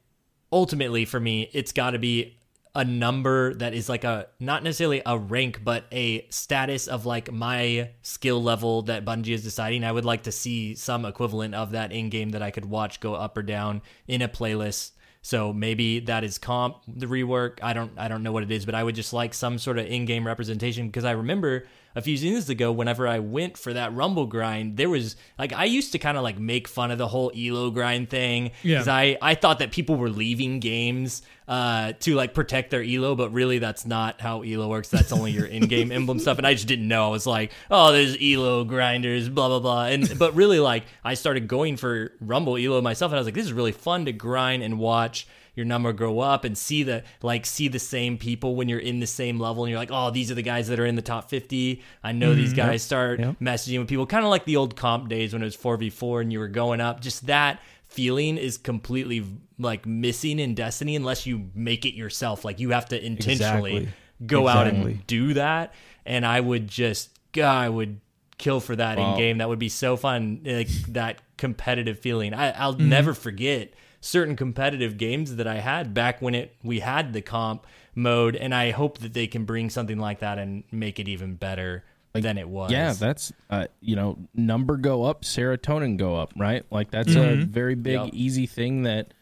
[0.53, 2.39] ultimately for me, it's got to be
[2.75, 7.33] a number that is like a not necessarily a rank, but a status of like
[7.33, 9.83] my skill level that Bungie is deciding.
[9.83, 13.01] I would like to see some equivalent of that in game that I could watch
[13.01, 14.93] go up or down in a playlist.
[15.29, 17.59] So maybe that is comp the rework.
[17.63, 19.79] I don't I don't know what it is, but I would just like some sort
[19.79, 23.95] of in-game representation because I remember a few seasons ago whenever I went for that
[23.95, 27.09] rumble grind, there was like I used to kind of like make fun of the
[27.09, 28.77] whole elo grind thing Yeah.
[28.77, 33.15] because I I thought that people were leaving games uh to like protect their elo,
[33.15, 34.91] but really that's not how elo works.
[34.91, 37.07] That's only your in-game emblem stuff and I just didn't know.
[37.07, 41.15] I was like, "Oh, there's elo grinders, blah blah blah." And but really like I
[41.15, 44.13] started going for rumble elo myself and I was like, "This is really fun to
[44.13, 45.27] grind and watch
[45.59, 49.01] your number grow up and see the like see the same people when you're in
[49.01, 51.03] the same level and you're like oh these are the guys that are in the
[51.03, 52.83] top 50 i know these guys.
[52.83, 53.37] Start Yep.
[53.41, 56.33] messaging with people kind of like the old comp days when it was 4v4 and
[56.33, 57.01] you were going up.
[57.01, 59.25] Just that feeling is completely
[59.59, 62.45] like missing in destiny unless you make it yourself.
[62.45, 64.27] Like you have to intentionally Exactly.
[64.27, 65.75] go out and do that.
[66.07, 68.01] And i would just god i would
[68.39, 70.41] kill for that in game that would be so fun.
[70.45, 72.33] Like that competitive feeling.
[72.35, 72.89] I, i'll Mm-hmm.
[72.89, 77.67] never forget certain competitive games that i had back when it we had the comp
[77.95, 81.35] mode and i hope that they can bring something like that and make it even
[81.35, 86.33] better than it was Yeah, that's uh, you know, number go up, serotonin go up,
[86.37, 86.65] right?
[86.71, 88.11] Like that's a very big Yep.
[88.13, 89.13] easy thing that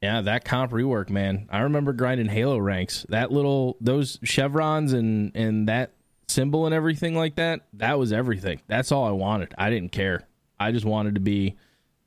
[0.00, 1.48] yeah, that comp rework, man.
[1.50, 3.04] I remember grinding Halo ranks.
[3.08, 5.92] That little those chevrons and and that
[6.28, 8.60] symbol and everything like that, that was everything.
[8.68, 9.52] That's all I wanted.
[9.58, 10.28] I didn't care.
[10.60, 11.56] I just wanted to be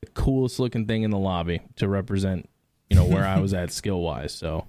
[0.06, 2.50] the coolest looking thing in the lobby to represent,
[2.90, 4.34] you know, where I was at skill wise.
[4.34, 4.68] So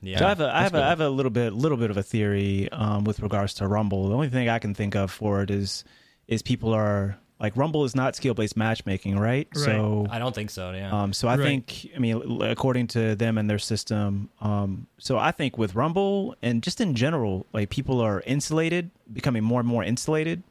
[0.00, 0.84] yeah So I have a I have a, good.
[0.84, 4.08] Have a little bit little bit of a theory um, with regards to Rumble.
[4.08, 5.84] The only thing I can think of for it is
[6.28, 9.46] is people are like Rumble is not skill based matchmaking, right?
[9.54, 9.64] Right.
[9.64, 11.42] So i don't think so yeah um, so I Right.
[11.42, 16.36] think I mean according to them and their system, um, so I think with Rumble
[16.40, 20.42] and just in general, like people are insulated, becoming more and more insulated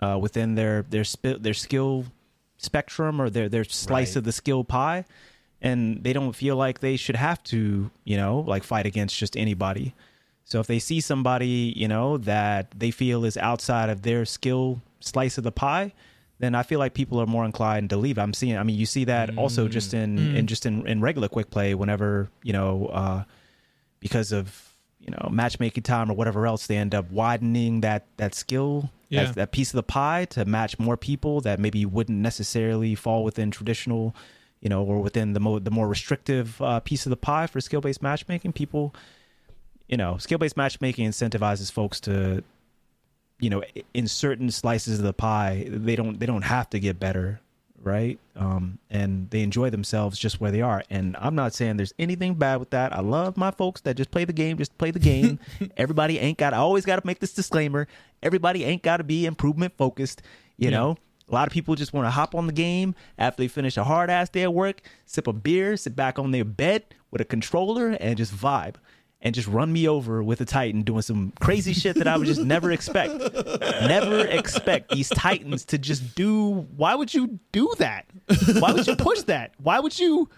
[0.00, 2.04] uh, within their their sp- their skill
[2.58, 4.16] spectrum or their their slice Right.
[4.16, 5.04] of the skill pie,
[5.62, 9.36] and they don't feel like they should have to, you know, like fight against just
[9.36, 9.94] anybody.
[10.44, 14.80] So if they see somebody, you know, that they feel is outside of their skill
[15.00, 15.92] slice of the pie,
[16.38, 18.16] then I feel like people are more inclined to leave.
[18.18, 18.56] I'm seeing.
[18.56, 21.74] I mean, you see that also just in in just in, in regular quick play.
[21.74, 23.24] Whenever you know, uh,
[24.00, 24.67] because of
[25.00, 28.90] you know matchmaking time or whatever else, they end up widening that that skill.
[29.10, 29.24] Yeah.
[29.24, 33.24] That, that piece of the pie to match more people that maybe wouldn't necessarily fall
[33.24, 34.14] within traditional,
[34.60, 37.58] you know, or within the mo- the more restrictive uh, piece of the pie for
[37.62, 38.52] skill based matchmaking.
[38.52, 38.94] People,
[39.88, 42.44] you know, skill based matchmaking incentivizes folks to,
[43.40, 43.62] you know,
[43.94, 47.40] in certain slices of the pie, they don't they don't have to get better,
[47.82, 48.18] right?
[48.36, 50.82] Um, and they enjoy themselves just where they are.
[50.90, 52.92] And I'm not saying there's anything bad with that.
[52.92, 55.38] I love my folks that just play the game, just play the game.
[55.76, 56.54] Everybody ain't got.
[56.54, 57.86] I always got to make this disclaimer.
[58.22, 60.22] Everybody ain't got to be improvement focused.
[60.56, 60.76] You Yeah.
[60.76, 60.96] know,
[61.30, 63.84] A lot of people just want to hop on the game after they finish a
[63.84, 67.24] hard ass day at work, sip a beer, sit back on their bed with a
[67.24, 68.74] controller, and just vibe
[69.20, 72.26] and just run me over with a Titan doing some crazy shit that I would
[72.26, 73.12] just never expect.
[73.82, 76.66] Never expect these Titans to just do.
[76.76, 78.06] Why would you do that?
[78.60, 79.52] Why would you push that?
[79.58, 80.28] Why would you?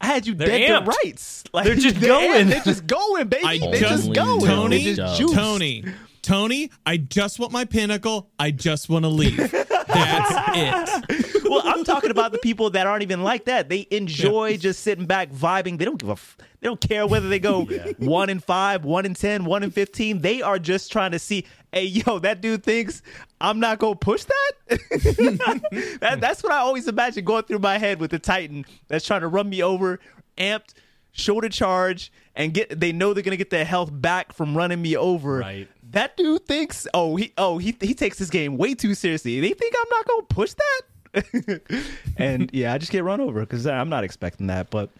[0.00, 0.84] I had you They're dead amped.
[0.84, 1.44] to rights.
[1.54, 2.46] Like They're just they're going.
[2.46, 2.50] amped.
[2.50, 3.44] They're just going, baby.
[3.46, 4.40] I They're just- just going.
[4.44, 5.34] Tony, They're just Tony, juiced.
[5.34, 5.84] Tony,
[6.20, 8.28] Tony, I just want my pinnacle.
[8.38, 9.36] I just want to leave.
[9.38, 11.44] That's it.
[11.48, 13.68] well, I'm talking about the people that aren't even like that.
[13.68, 15.78] They enjoy just sitting back, vibing.
[15.78, 16.12] They don't give a.
[16.12, 17.64] F- they don't care whether they go
[17.98, 20.20] one in five, one in ten, one in fifteen.
[20.20, 21.46] They are just trying to see.
[21.70, 23.02] Hey, yo, that dude thinks
[23.40, 24.52] I'm not gonna push that.
[26.00, 29.20] that that's what I always imagine going through my head with the Titan that's trying
[29.20, 30.00] to run me over,
[30.38, 30.74] amped,
[31.12, 32.80] shoulder charge, and get.
[32.80, 35.38] They know they're gonna get their health back from running me over.
[35.38, 35.68] Right.
[35.90, 36.88] That dude thinks.
[36.92, 37.32] Oh, he.
[37.38, 37.76] Oh, he.
[37.80, 39.38] He takes this game way too seriously.
[39.38, 40.82] They think I'm not gonna push that.
[42.16, 44.70] and yeah, I just get run over because I'm not expecting that.
[44.70, 44.90] But,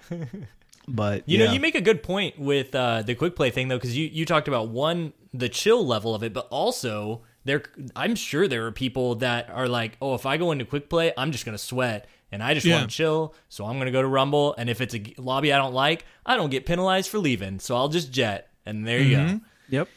[0.88, 1.46] but You yeah.
[1.46, 4.06] know, you make a good point with uh, the quick play thing though, because you,
[4.06, 7.62] you talked about one the chill level of it, but also there.
[7.94, 11.12] I'm sure there are people that are like, oh, if I go into quick play,
[11.16, 12.76] I'm just gonna sweat, and I just Yeah.
[12.78, 15.58] want to chill, so I'm gonna go to Rumble, and if it's a lobby I
[15.58, 19.16] don't like, I don't get penalized for leaving, so I'll just jet, and there you
[19.16, 19.40] go.
[19.68, 19.88] Yep.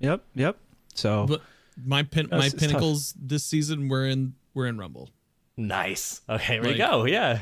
[0.00, 0.22] Yep.
[0.34, 0.56] Yep.
[0.94, 1.42] So But
[1.84, 2.70] my pin, my That's- it's tough.
[2.70, 5.10] pinnacles this season were in were in Rumble.
[5.56, 6.20] Nice.
[6.28, 7.04] Okay, there Like- you go.
[7.04, 7.40] Yeah.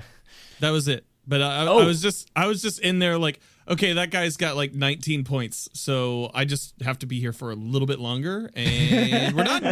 [0.61, 1.05] That was it.
[1.27, 1.79] But I, I- Oh.
[1.81, 5.25] I was just I was just in there like, okay, that guy's got like 19
[5.25, 9.45] points, so I just have to be here for a little bit longer, and we're
[9.45, 9.63] done.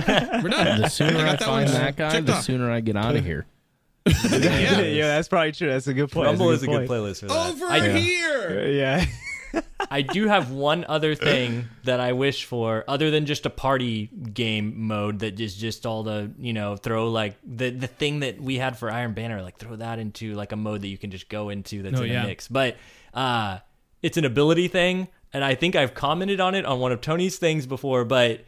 [0.43, 0.81] We're done.
[0.81, 2.45] The sooner I, got that find one that guy, the off.
[2.45, 3.47] sooner I get out of here.
[4.07, 4.81] Yeah.
[4.81, 5.69] yeah, that's probably true.
[5.69, 6.27] That's a good point.
[6.27, 7.49] Rumble That's is a good playlist for that.
[7.51, 8.67] Over I, here.
[8.69, 9.05] Yeah.
[9.91, 14.07] I do have one other thing that I wish for, other than just a party
[14.07, 18.41] game mode that is just all the you know throw like the the thing that
[18.41, 21.11] we had for Iron Banner, like throw that into like a mode that you can
[21.11, 22.25] just go into that's Oh, in yeah.
[22.25, 22.49] a mix.
[22.49, 22.77] But
[23.13, 23.59] uh,
[24.03, 27.37] it's an ability thing, and I think I've commented on it on one of Tony's
[27.39, 28.05] things before.
[28.05, 28.45] But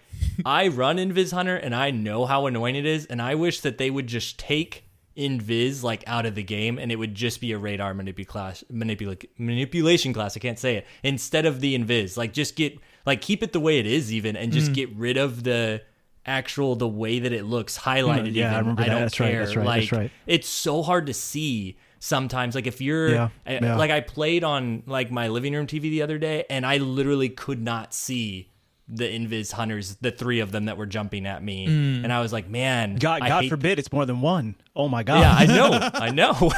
[0.47, 3.77] I run Invis Hunter, and I know how annoying it is, and I wish that
[3.79, 4.84] they would just take
[5.17, 8.65] invis like out of the game and it would just be a radar manipul class
[8.73, 12.77] manipula- manipulation class i can't say it instead of the invis like just get
[13.07, 14.75] like keep it the way it is even and just mm.
[14.75, 15.81] get rid of the
[16.27, 18.89] actual the way that it looks highlighted Yeah, I even remember that.
[18.89, 20.11] don't That's care right, that's right, like that's right.
[20.27, 23.77] it's so hard to see sometimes like if you're Yeah, I- yeah.
[23.77, 27.29] like i played on like my living room tv the other day and i literally
[27.29, 28.51] could not see
[28.87, 32.05] the invis hunters the three of them that were jumping at me mm.
[32.05, 34.55] and i was like man God, I God forbid it's more than one.
[34.75, 35.21] Oh my God.
[35.21, 36.33] yeah, I know, I know.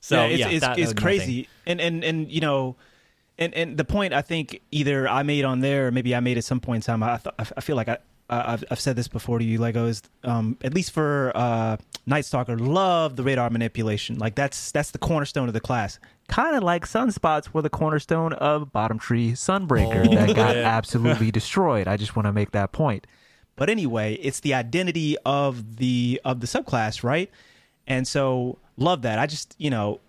[0.00, 1.48] so yeah, yeah, it's, it's, that- that it's my crazy.
[1.66, 2.76] And and and you know,
[3.38, 6.38] and and the point I think either I made on there, or maybe I made
[6.38, 7.02] at some point in time.
[7.02, 7.98] I th- I feel like I.
[8.30, 10.02] I- I've, I've said this before to you, Legos.
[10.22, 11.76] Um, at least for uh,
[12.06, 14.18] Night Stalker, love the radar manipulation.
[14.18, 15.98] Like that's that's the cornerstone of the class.
[16.28, 20.62] Kind of like sunspots were the cornerstone of Bottom Tree Sunbreaker Oh, that got yeah.
[20.62, 21.86] absolutely destroyed.
[21.86, 23.06] I just want to make that point.
[23.56, 27.30] But anyway, it's the identity of the of the subclass, right?
[27.86, 29.18] And so love that.
[29.18, 30.00] I just you know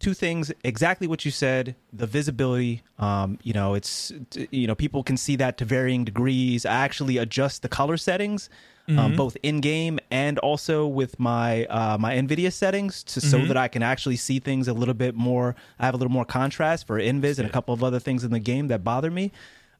[0.00, 0.52] two things.
[0.64, 4.12] Exactly what you said the visibility um you know it's
[4.50, 6.66] you know people can see that to varying degrees.
[6.66, 8.50] I actually adjust the color settings
[8.98, 13.56] um, both in game and also with my uh my nvidia settings to so that
[13.56, 15.54] i can actually see things a little bit more.
[15.78, 18.32] I have a little more contrast for invis and a couple of other things in
[18.32, 19.30] the game that bother me.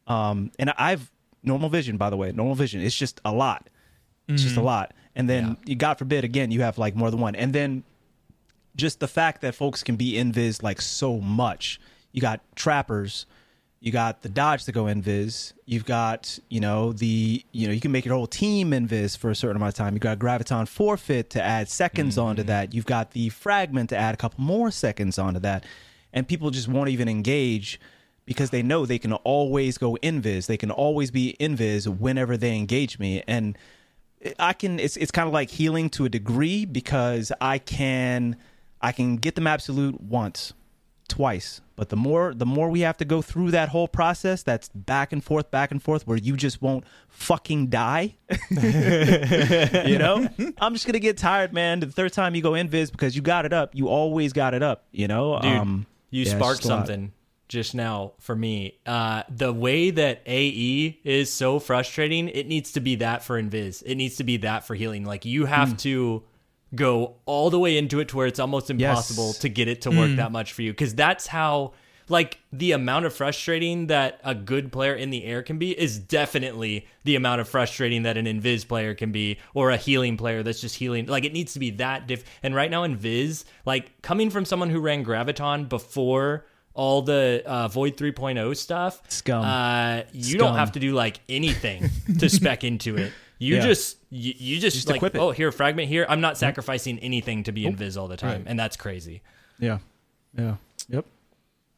[0.07, 1.11] Um and i've
[1.43, 3.69] normal vision by the way normal vision it's just a lot.
[4.29, 4.95] It's just a lot.
[5.17, 7.35] And then you god forbid again you have like more than one.
[7.35, 7.83] And then
[8.81, 11.81] just the fact that folks can be invis like so much.
[12.13, 13.27] You got trappers,
[13.81, 17.81] you got the dodge to go invis, you've got, you know, the you know, you
[17.81, 19.95] can make your whole team invis for a certain amount of time.
[19.95, 22.29] You got graviton forfeit to add seconds mm-hmm.
[22.29, 22.75] onto that.
[22.75, 25.65] You've got the fragment to add a couple more seconds onto that.
[26.13, 27.81] And people just won't even engage
[28.27, 30.47] because they know they can always go invis.
[30.47, 33.23] They can always be invis whenever they engage me.
[33.27, 33.57] And
[34.39, 38.37] I can it's it's kind of like healing to a degree because I can
[38.81, 40.53] I can get them absolute once,
[41.09, 41.61] twice.
[41.77, 45.13] But the more the more we have to go through that whole process that's back
[45.13, 48.17] and forth back and forth where you just won't fucking die.
[48.51, 50.29] you know?
[50.61, 51.81] I'm just going to get tired, man.
[51.81, 54.63] The third time you go invis because you got it up, you always got it
[54.63, 55.39] up, you know?
[55.41, 57.13] Dude, um you yeah, sparked something
[57.49, 58.79] just now for me.
[58.87, 63.83] Uh, the way that AE is so frustrating, it needs to be that for Invis.
[63.85, 65.05] It needs to be that for healing.
[65.05, 66.23] Like you have to
[66.75, 69.39] go all the way into it to where it's almost impossible Yes.
[69.39, 71.73] to get it to work that much for you because that's how
[72.09, 75.99] like the amount of frustrating that a good player in the air can be is
[75.99, 80.43] definitely the amount of frustrating that an invis player can be or a healing player
[80.43, 84.01] that's just healing like it needs to be that diff and right now invis like
[84.03, 86.45] coming from someone who ran graviton before
[86.75, 89.45] all the uh, void 3.0 stuff Scum.
[89.45, 90.39] uh, you Scum.
[90.39, 93.63] don't have to do like anything to spec into it you Yeah.
[93.63, 95.19] just you, you just, Just like equip it.
[95.19, 98.43] oh here fragment here i'm not sacrificing anything to be invis all the time Right.
[98.47, 99.23] and that's crazy
[99.59, 99.79] Yeah.
[100.39, 100.57] Yeah.
[100.89, 101.05] Yep.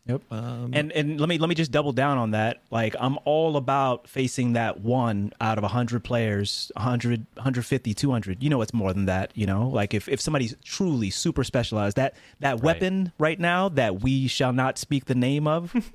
[0.07, 0.23] Yep.
[0.33, 2.61] Um, And and let me let me just double down on that.
[2.73, 8.43] Like I'm all about facing that one out of 100 players, 100 150, 200.
[8.43, 9.69] You know it's more than that, you know?
[9.69, 14.53] Like if if somebody's truly super specialized, that that weapon right now that we shall
[14.53, 15.73] not speak the name of,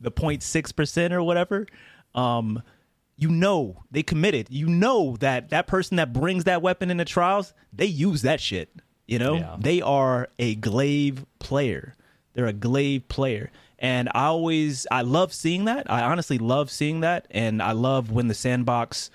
[0.00, 1.66] the 0.6% or whatever,
[2.14, 2.62] um
[3.16, 4.48] you know they committed.
[4.50, 8.70] You know that that person that brings that weapon into trials, they use that shit.
[9.06, 9.56] You know, Yeah.
[9.58, 11.94] they are a glaive player.
[12.32, 13.50] They're a glaive player.
[13.78, 15.90] And I always, I love seeing that.
[15.90, 17.26] I honestly love seeing that.
[17.30, 19.10] And I love when the sandbox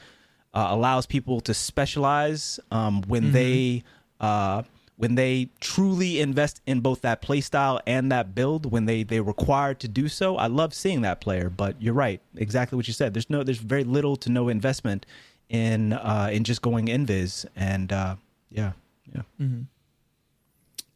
[0.53, 3.84] uh, allows people to specialize um, when they,
[4.21, 4.63] uh,
[4.99, 9.21] when they truly invest in both that play style and that build when they they
[9.21, 11.49] required to do so i love seeing that player.
[11.49, 13.13] But you're right exactly what you said.
[13.13, 15.05] There's no there's very little to no investment
[15.47, 18.15] in uh in just going invis and uh
[18.51, 18.73] yeah
[19.15, 19.21] yeah.
[19.39, 19.63] Mm-hmm.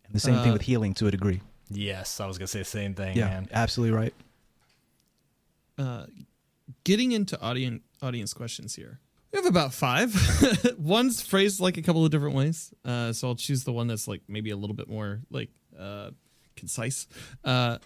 [0.05, 1.39] and the same thing Uh, with healing to a degree.
[1.71, 3.47] Yes i was gonna say the same thing yeah man.
[3.53, 4.13] absolutely right.
[5.77, 6.05] Uh,
[6.83, 8.99] getting into audience audience questions here.
[9.33, 10.13] We have about five.
[10.77, 14.07] One's phrased like a couple of different ways, uh, so I'll choose the one that's
[14.07, 16.11] like maybe a little bit more like uh,
[16.55, 17.07] concise.
[17.43, 17.79] Uh,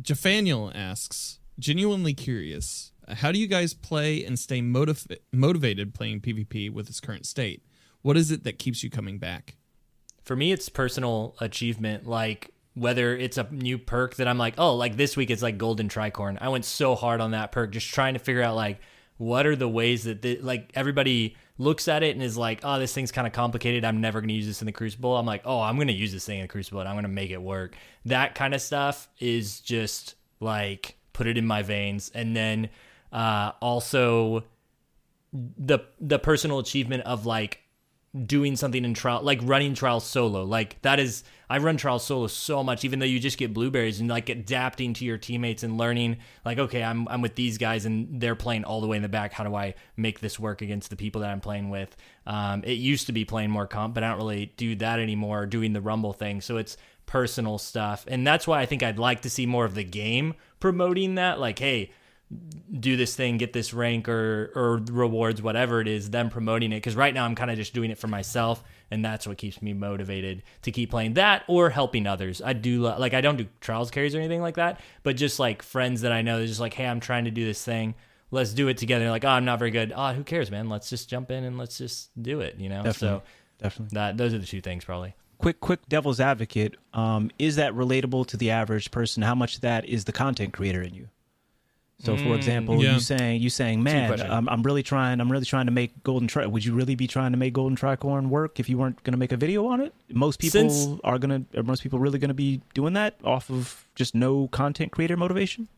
[0.00, 6.70] Jafaniel asks, genuinely curious, how do you guys play and stay motiv- motivated playing PvP
[6.70, 7.64] with its current state?
[8.02, 9.56] What is it that keeps you coming back?
[10.24, 14.74] for me it's personal achievement like whether it's a new perk that i'm like oh
[14.74, 17.92] like this week it's like golden tricorn i went so hard on that perk just
[17.92, 18.80] trying to figure out like
[19.16, 22.78] what are the ways that the, like everybody looks at it and is like oh
[22.78, 23.84] this thing's kind of complicated.
[23.84, 25.16] I'm never going to use this in the crucible.
[25.16, 27.04] I'm like oh i'm going to use this thing in the crucible and i'm going
[27.04, 27.76] to make it work.
[28.04, 32.10] That kind of stuff is just like put it in my veins.
[32.14, 32.70] And then
[33.12, 34.44] uh also
[35.32, 37.60] the the personal achievement of like
[38.26, 40.44] doing something in trial like running trials solo.
[40.44, 44.00] Like that is i run trials solo so much even though you just get blueberries
[44.00, 47.84] and like adapting to your teammates and learning like okay i'm i'm with these guys
[47.84, 49.32] and they're playing all the way in the back.
[49.32, 51.94] How do i make this work against the people that i'm playing with?
[52.26, 55.46] Um it used to be playing more comp but i don't really do that anymore
[55.46, 56.40] doing the rumble thing.
[56.40, 56.76] So it's
[57.06, 58.04] personal stuff.
[58.08, 61.40] And that's why i think i'd like to see more of the game promoting that.
[61.40, 61.90] Like hey
[62.78, 66.76] do this thing, get this rank or or rewards, whatever it is, them promoting it.
[66.76, 69.62] Because right now I'm kind of just doing it for myself, and that's what keeps
[69.62, 72.42] me motivated to keep playing that or helping others.
[72.42, 75.38] I do lo- like I don't do trials carries or anything like that, but just
[75.38, 77.94] like friends that I know, they're just like, hey, I'm trying to do this thing.
[78.30, 79.10] Let's do it together.
[79.10, 79.92] Like, oh, I'm not very good.
[79.94, 80.68] Oh, who cares, man?
[80.68, 82.56] Let's just jump in and let's just do it.
[82.58, 82.82] You know.
[82.82, 83.18] Definitely.
[83.18, 83.22] So
[83.58, 85.14] definitely that those are the two things probably.
[85.38, 89.60] quick quick devil's advocate um is that relatable to the average person how much of
[89.60, 91.08] that is the content creator in you
[92.04, 92.94] so for Mm, example yeah.
[92.94, 94.20] you saying you saying man.
[94.20, 97.06] I'm, I'm really trying i'm really trying to make golden tri would you really be
[97.06, 99.80] trying to make golden tricorn work if you weren't going to make a video on
[99.80, 102.92] it most people Since- are going to are most people really going to be doing
[102.94, 105.68] that off of just no content creator motivation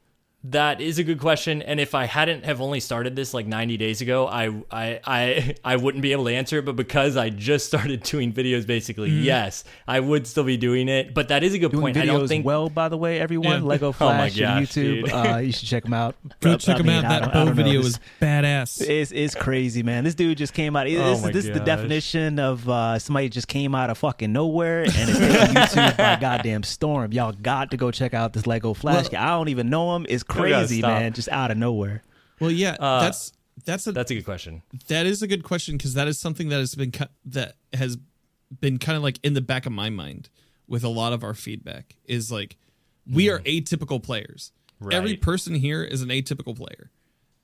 [0.50, 3.76] That is a good question, and if I hadn't have only started this like 90
[3.78, 6.64] days ago, I I I, I wouldn't be able to answer it.
[6.64, 11.14] But because I just started doing videos, basically, yes, I would still be doing it.
[11.14, 11.96] But that is a good doing point.
[11.96, 13.68] videos I don't think well by the way everyone Yeah.
[13.68, 16.78] lego Oh flash gosh, and youtube uh you should check them out Go I check
[16.80, 17.22] him mean, out.
[17.22, 18.86] That bow video This- was badass.
[18.86, 20.04] It's, it's crazy, man.
[20.04, 20.86] This dude just came out.
[20.86, 24.32] Oh This, my this is the definition of uh, somebody just came out of fucking
[24.32, 27.12] nowhere and it's taking YouTube by goddamn storm.
[27.12, 29.10] Y'all got to go check out this Lego Flash.
[29.10, 30.06] Well- I don't even know him.
[30.08, 31.12] It's gotta crazy, man.
[31.12, 32.02] Just out of nowhere.
[32.40, 33.32] well, yeah, Uh, that's
[33.64, 34.62] that's a that's a good question.
[34.88, 37.96] that is a good question because that is something that has been cu- that has
[38.60, 40.28] been kind of like in the back of my mind
[40.68, 42.56] with a lot of our feedback is like
[43.10, 44.52] we are atypical players.
[44.92, 46.90] Every person here is an atypical player,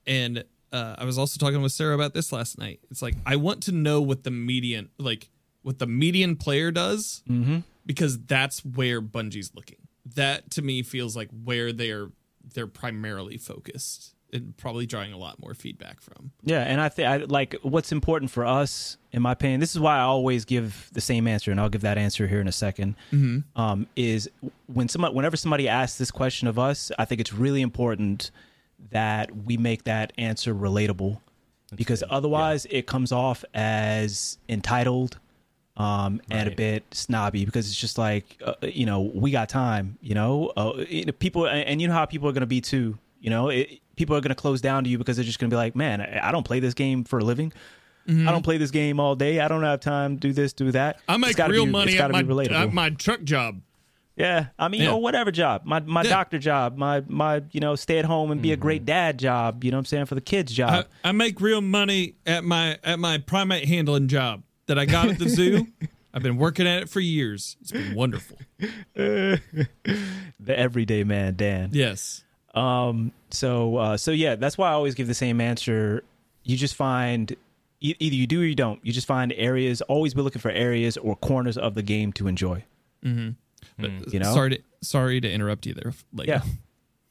[0.07, 2.81] and uh, I was also talking with Sarah about this last night.
[2.91, 5.31] It's like I want to know what the median like
[5.63, 7.23] what the median player does
[7.87, 9.79] because that's where Bungie's looking.
[10.15, 12.09] That to me feels like where they're
[12.55, 16.33] they're primarily focused and probably drawing a lot more feedback from.
[16.43, 19.61] Yeah, and I think I like what's important for us, in my opinion.
[19.61, 22.41] This is why I always give the same answer, and I'll give that answer here
[22.41, 22.95] in a 2nd
[23.57, 24.31] Um, is
[24.67, 28.31] when somebody, whenever somebody asks this question of us, I think it's really important
[28.91, 31.21] that we make that answer relatable,
[31.75, 35.19] because otherwise it comes off as entitled,
[35.77, 39.97] um, and a bit snobby because it's just like uh, you know we got time
[40.03, 42.61] you know uh, it- people and and you know how people are going to be
[42.61, 45.39] too you know it, people are going to close down to you because they're just
[45.39, 47.53] going to be like man I, I don't play this game for a living
[48.09, 50.99] I don't play this game all day I don't have time do this do that
[51.09, 52.21] I make real be, money at my,
[52.51, 53.61] at my truck job.
[54.17, 54.93] yeah, I mean, Yeah.
[54.93, 56.11] or whatever job, my my Yeah.
[56.11, 59.63] doctor job, my my you know stay at home and be a great dad job.
[59.65, 60.87] You know what I'm saying for the kids job.
[61.05, 65.09] I, I make real money at my at my primate handling job that I got
[65.09, 65.67] at the zoo.
[66.15, 67.57] I've been working at it for years.
[67.63, 68.37] It's been wonderful.
[68.95, 69.39] the
[70.49, 71.71] everyday man, Dan.
[71.73, 72.25] Yes.
[72.55, 73.13] Um.
[73.31, 73.97] So uh.
[73.97, 76.05] So yeah, that's why I always give the same answer.
[76.45, 77.35] You just find
[77.81, 78.79] e- either you do or you don't.
[78.85, 79.81] You just find areas.
[79.83, 82.65] Always be looking for areas or corners of the game to enjoy.
[83.03, 83.35] You
[84.19, 84.35] know.
[84.35, 85.93] Sorry to sorry to interrupt you there.
[86.13, 86.43] Like, Yeah.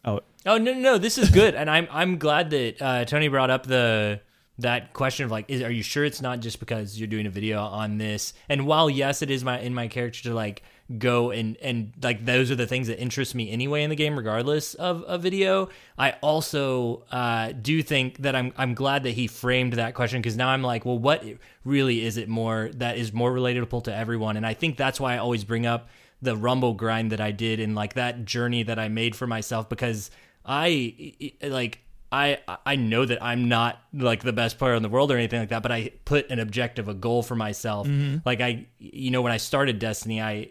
[0.04, 3.28] Oh, Oh no, no, no, this is good, and I'm I'm glad that uh, Tony
[3.28, 4.20] brought up the
[4.60, 7.32] that question of like, is, are you sure it's not just because you're doing a
[7.32, 8.34] video on this?
[8.50, 10.64] And while yes, it is my in my character to like
[10.98, 14.16] go and and like those are the things that interest me anyway in the game,
[14.18, 15.70] regardless of a video.
[15.98, 20.38] I also uh, do think that I'm I'm glad that he framed that question because
[20.38, 21.24] now I'm like, well, what
[21.64, 24.38] really is it more that is more relatable to everyone?
[24.38, 25.90] And I think that's why I always bring up
[26.22, 29.70] the rumble grind that I did and like that journey that I made for myself
[29.70, 30.12] because
[30.46, 31.80] I like
[32.12, 35.40] I I know that I'm not like the best player in the world or anything
[35.40, 37.88] like that, but I put an objective, a goal for myself.
[37.88, 38.18] Mm-hmm.
[38.26, 40.50] Like I, you know, when I started Destiny, I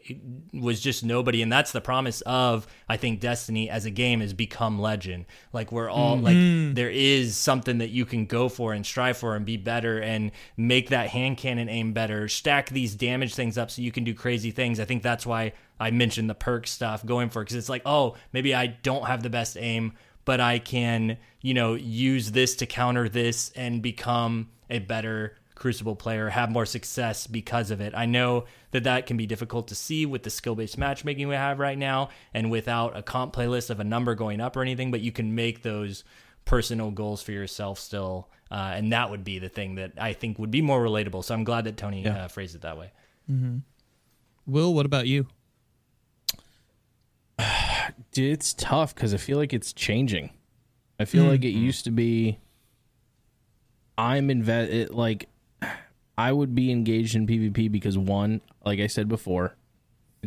[0.54, 4.32] was just nobody, and that's the promise of I think Destiny as a game is
[4.32, 5.26] become legend.
[5.52, 6.72] Like we're all like mm-hmm.
[6.72, 10.32] there is something that you can go for and strive for and be better and
[10.56, 14.14] make that hand cannon aim better, stack these damage things up so you can do
[14.14, 14.80] crazy things.
[14.80, 18.16] I think that's why I mentioned the perk stuff going for because it's like, oh,
[18.32, 19.92] maybe I don't have the best aim
[20.24, 25.94] but I can, you know, use this to counter this and become a better Crucible
[25.94, 27.92] player, have more success because of it.
[27.94, 31.34] I know that that can be difficult to see with the skill based matchmaking we
[31.34, 34.90] have right now and without a comp playlist of a number going up or anything,
[34.90, 36.02] but you can make those
[36.46, 38.30] personal goals for yourself still.
[38.50, 41.22] Uh, and that would be the thing that I think would be more relatable.
[41.24, 42.24] So I'm glad that Tony Yeah.
[42.24, 42.90] uh, phrased it that way.
[44.46, 45.26] Will, what about you?
[48.12, 50.30] Dude, it's tough because I feel like it's changing.
[50.98, 51.64] I feel like it mm-hmm.
[51.64, 52.38] used to be.
[53.96, 55.28] I'm invest it like
[56.18, 59.56] I would be engaged in PvP because one, like I said before,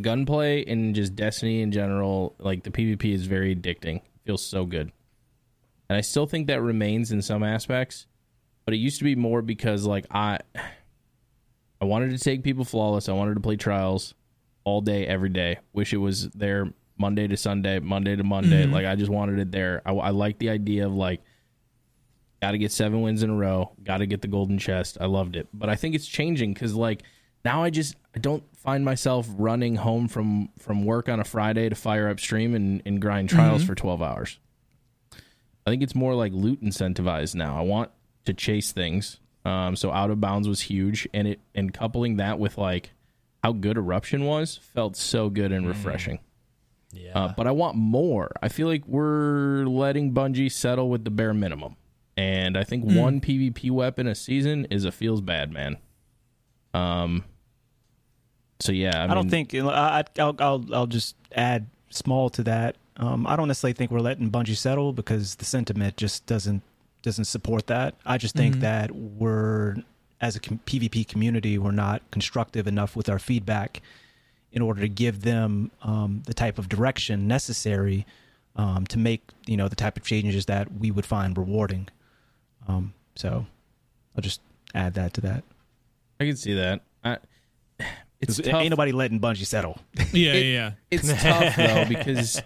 [0.00, 4.00] gunplay and just Destiny in general, like the PvP is very addicting.
[4.24, 4.90] feels so good,
[5.88, 8.06] and I still think that remains in some aspects,
[8.64, 10.38] but it used to be more because like I,
[11.80, 13.08] I wanted to take people flawless.
[13.08, 14.14] I wanted to play trials
[14.64, 15.58] all day, every day.
[15.72, 18.64] Wish it was there Monday to Sunday, Monday to Monday.
[18.64, 18.72] Mm-hmm.
[18.72, 19.82] Like I just wanted it there.
[19.84, 21.22] I, I like the idea of like,
[22.40, 24.98] got to get seven wins in a row, got to get the golden chest.
[25.00, 27.02] I loved it, but I think it's changing because like
[27.44, 31.68] now I just I don't find myself running home from from work on a Friday
[31.68, 33.68] to fire up stream and, and grind trials mm-hmm.
[33.68, 34.38] for twelve hours.
[35.66, 37.58] I think it's more like loot incentivized now.
[37.58, 37.90] I want
[38.26, 39.18] to chase things.
[39.46, 42.92] Um, so out of bounds was huge, and it and coupling that with like
[43.42, 45.68] how good eruption was felt so good and mm-hmm.
[45.68, 46.18] refreshing.
[46.94, 47.12] Yeah.
[47.18, 48.30] Uh, but I want more.
[48.42, 51.76] I feel like we're letting Bungie settle with the bare minimum,
[52.16, 55.76] and I think one PvP weapon a season is a feels bad man.
[56.72, 57.24] Um.
[58.60, 62.42] So yeah, I, I, don't think I, I- I'll, I'll I'll just add small to
[62.44, 62.76] that.
[62.96, 66.62] Um, I don't necessarily think we're letting Bungie settle because the sentiment just doesn't
[67.02, 67.94] doesn't support that.
[68.06, 69.76] I just think that we're
[70.20, 73.82] as a PvP community we're not constructive enough with our feedback
[74.54, 78.06] in order to give them um, the type of direction necessary
[78.56, 81.88] um, to make you know the type of changes that we would find rewarding.
[82.66, 83.44] Um, so
[84.16, 84.40] I'll just
[84.74, 85.44] add that to that.
[86.18, 86.80] I can see that.
[87.04, 87.18] I,
[88.20, 88.54] it's 'Cause tough.
[88.62, 89.78] ain't nobody letting Bungie settle.
[90.12, 90.70] Yeah, It- yeah.
[90.90, 92.40] it's tough though because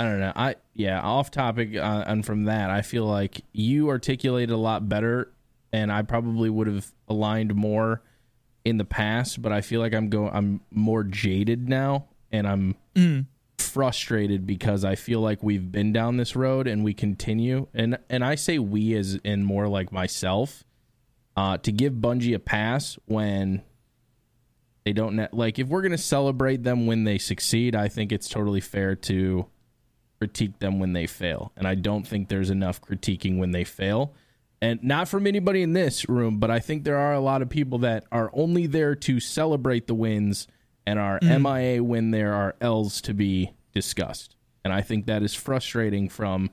[0.00, 0.32] I don't know.
[0.34, 4.88] I yeah, off topic uh, and from that, I feel like you articulated a lot
[4.88, 5.30] better,
[5.72, 8.00] and I probably would have aligned more
[8.64, 9.42] in the past.
[9.42, 10.30] But I feel like I'm going.
[10.32, 12.76] I'm more jaded now, and I'm
[13.58, 17.68] frustrated because I feel like we've been down this road and we continue.
[17.74, 20.64] And and I say we as in more like myself.
[21.34, 23.62] Uh, to give Bungie a pass when
[24.84, 28.12] they don't ne- like if we're going to celebrate them when they succeed i think
[28.12, 29.46] it's totally fair to
[30.18, 34.12] critique them when they fail and i don't think there's enough critiquing when they fail
[34.62, 37.50] and not from anybody in this room but i think there are a lot of
[37.50, 40.46] people that are only there to celebrate the wins
[40.86, 41.86] and are mia mm-hmm.
[41.86, 46.50] when there are l's to be discussed and i think that is frustrating from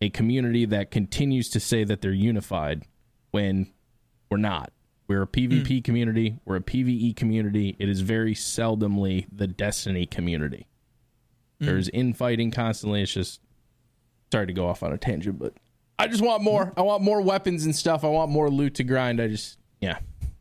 [0.00, 2.82] a community that continues to say that they're unified
[3.30, 3.72] when
[4.30, 4.72] we're not
[5.06, 5.84] We're a PvP mm.
[5.84, 6.38] community.
[6.44, 7.76] We're a PvE community.
[7.78, 10.66] It is very seldomly the Destiny community.
[11.60, 11.66] Mm.
[11.66, 13.02] There's infighting constantly.
[13.02, 13.40] It's just
[14.32, 15.54] sorry to go off on a tangent, but
[15.98, 16.72] I just want more.
[16.76, 18.04] I want more weapons and stuff.
[18.04, 19.20] I want more loot to grind.
[19.20, 19.98] I just yeah.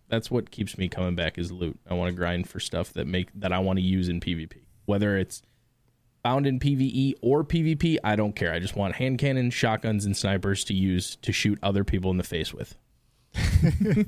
[0.10, 1.80] That's what keeps me coming back is loot.
[1.90, 4.54] I want to grind for stuff that make that I want to use in PvP.
[4.86, 5.42] Whether it's
[6.24, 8.54] found in PvE or PvP, I don't care.
[8.54, 12.18] I just want hand cannons, shotguns, and snipers to use to shoot other people in
[12.18, 12.76] the face with.
[13.36, 14.06] I,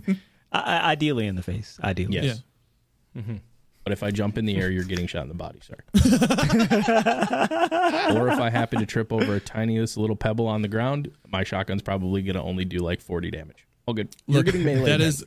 [0.52, 1.80] I- ideally in the face.
[1.84, 2.14] Ideally.
[2.16, 2.26] Yes.
[3.16, 3.22] Yeah.
[3.22, 3.36] Mm-hmm.
[3.86, 5.60] But if I jump in the air, you're getting shot in the body.
[5.62, 5.82] Sorry.
[8.18, 11.44] or if I happen to trip over a tiniest little pebble on the ground, my
[11.44, 13.68] shotgun's probably gonna only do like 40 damage.
[13.86, 14.10] All good.
[14.26, 14.90] You're Look, getting melee.
[14.90, 15.08] that then.
[15.08, 15.24] is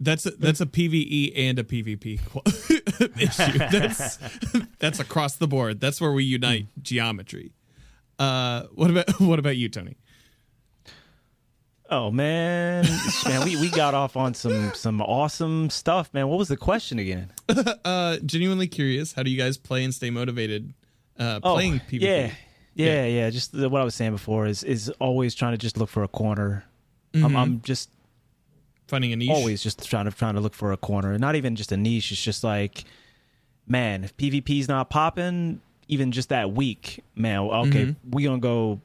[0.00, 2.14] that's a, that's a PVE and a PvP
[3.20, 3.58] issue.
[3.70, 4.18] That's
[4.78, 5.80] that's across the board.
[5.80, 7.52] That's where we unite geometry.
[8.18, 9.96] Uh, what about what about you, Tony?
[11.94, 12.86] Oh man,
[13.26, 16.26] man, we, we got off on some some awesome stuff, man.
[16.26, 17.30] What was the question again?
[17.84, 19.12] Uh, genuinely curious.
[19.12, 20.72] How do you guys play and stay motivated
[21.18, 22.00] uh, Oh, playing PvP?
[22.00, 22.30] Yeah,
[22.74, 23.28] yeah, yeah.
[23.30, 26.02] Just the, what I was saying before is is always trying to just look for
[26.02, 26.64] a corner.
[27.14, 27.90] I'm, I'm just
[28.88, 29.28] Finding a niche.
[29.30, 31.18] always just trying to trying to look for a corner.
[31.18, 32.10] Not even just a niche.
[32.12, 32.84] It's just like,
[33.66, 37.40] man, if PvP's not popping, even just that week, man.
[37.40, 37.96] Okay, Mhm.
[38.10, 38.80] we gonna go.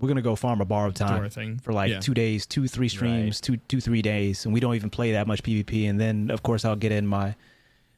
[0.00, 1.58] We're gonna go farm a borrowed Do time thing.
[1.58, 2.00] for like Yeah.
[2.00, 5.26] two days, two three streams, two two three days, and we don't even play that
[5.26, 5.86] much PvP.
[5.88, 7.34] And then of course I'll get in my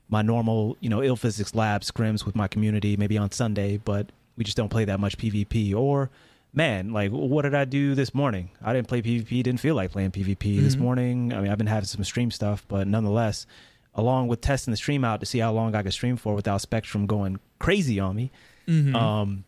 [0.09, 4.45] my normal you know IllPhysics lab scrims with my community maybe on Sunday, but we
[4.45, 5.75] just don't play that much PvP.
[5.75, 6.11] Or
[6.53, 8.51] man, like what did I do this morning?
[8.63, 9.43] I didn't play PvP.
[9.43, 10.81] Didn't feel like playing PvP this Mhm.
[10.81, 11.33] morning.
[11.33, 13.47] I mean I've been having some stream stuff, but nonetheless.
[13.95, 16.63] Along with testing the stream out to see how long I could stream for without
[16.63, 18.31] Spectrum going crazy on me,
[18.67, 18.95] Mhm.
[18.95, 19.45] um,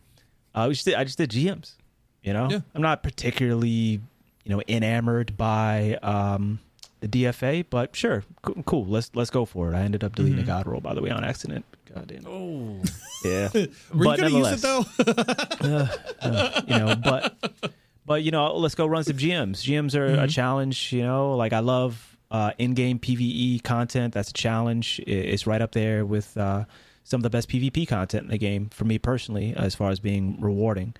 [0.53, 1.77] I just did, I just did GMs.
[2.25, 2.59] You know, Yeah.
[2.73, 4.01] I'm not particularly
[4.43, 6.59] you know enamored by um,
[6.99, 8.85] the DFA, but sure, cool, cool.
[8.85, 9.75] Let's let's go for it.
[9.75, 10.43] I ended up deleting Mhm.
[10.43, 11.63] a god roll by the way on accident.
[11.93, 12.25] God damn.
[12.27, 12.81] Oh,
[13.23, 13.49] Yeah,
[13.93, 14.85] Were but you gonna use it though?
[16.21, 17.35] uh, you know, but
[18.05, 19.63] but you know, let's go run some GMs.
[19.63, 20.29] GMs are a Mhm.
[20.29, 20.93] challenge.
[20.93, 24.13] You know, like I love uh, in-game PVE content.
[24.13, 24.99] That's a challenge.
[25.05, 26.65] It's right up there with uh,
[27.03, 29.99] some of the best PvP content in the game for me personally, as far as
[29.99, 30.95] being rewarding.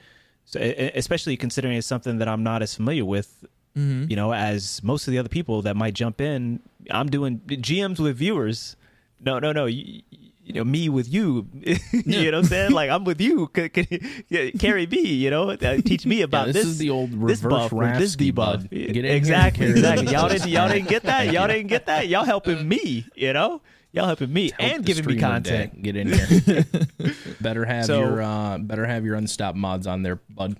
[0.45, 3.43] So, especially considering it's something that I'm not as familiar with,
[3.75, 4.09] Mhm.
[4.09, 6.59] you know, as most of the other people that might jump in.
[6.91, 8.75] I'm doing GMs with viewers.
[9.19, 9.65] No, no, no.
[9.65, 10.01] You,
[10.45, 11.47] you know, me with you.
[11.91, 12.71] you know what I'm saying?
[12.79, 13.49] Like I'm with you.
[13.55, 15.01] C- c- carry me.
[15.01, 16.65] You know, uh, teach me Yeah, about this, this.
[16.67, 18.69] is the old this reverse buff or this debuff.
[18.69, 20.11] Get in here exactly, exactly.
[20.13, 21.31] Y'all didn't, y'all didn't get that.
[21.33, 22.07] Y'all didn't get that.
[22.07, 23.07] Y'all helping me.
[23.15, 23.61] You know,
[23.95, 25.81] y'all helping me Help and giving me content.
[25.81, 26.65] Get in here.
[27.41, 30.57] better have So- your uh, better have your unstop mods on there, bud.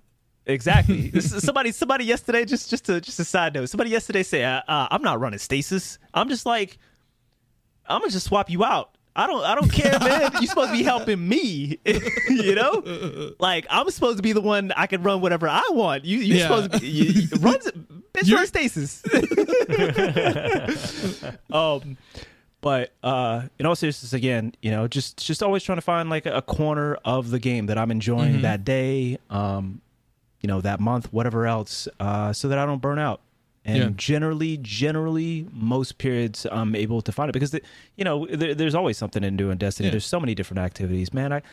[0.48, 1.10] Exactly.
[1.14, 3.68] This somebody, somebody yesterday, just just a just a side note.
[3.70, 5.98] Somebody yesterday said, uh, uh, "I'm not running stasis.
[6.14, 6.78] I'm just like,
[7.88, 8.92] I'm gonna just swap you out.
[9.18, 10.30] I don't, I don't care, man.
[10.34, 11.80] You're supposed to be helping me.
[12.30, 16.04] you know, like I'm supposed to be the one I can run whatever I want.
[16.06, 16.44] You, you're Yeah.
[16.44, 17.58] supposed to be, you, you, run,
[18.14, 19.02] bitch, run stasis.
[21.52, 21.98] um,
[22.66, 26.26] but uh, in all seriousness, again, you know, just just always trying to find like
[26.26, 28.42] a, corner of the game that I'm enjoying Mhm.
[28.42, 29.82] that day, um,
[30.42, 33.22] you know, that month, whatever else, uh, so that I don't burn out.
[33.66, 33.90] And Yeah.
[33.98, 37.62] generally, generally, most periods I'm able to find it because, the,
[37.98, 39.88] you know, there, there's always something to do in Destiny.
[39.88, 39.92] Yeah.
[39.92, 41.34] There's so many different activities, man.
[41.34, 41.44] I,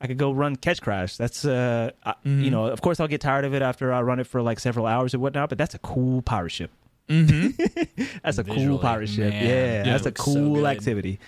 [0.00, 1.18] I could go run Ketchcrash.
[1.18, 2.44] That's, uh, I, Mhm.
[2.44, 4.58] you know, of course I'll get tired of it after I run it for like
[4.58, 5.50] several hours or whatnot.
[5.50, 6.70] But that's a cool pirate ship.
[7.08, 8.20] Mhm.
[8.22, 9.30] That's a cool pirate ship.
[9.32, 9.82] man, yeah, Yeah.
[9.84, 10.64] that's a looks so cool good.
[10.66, 11.18] activity.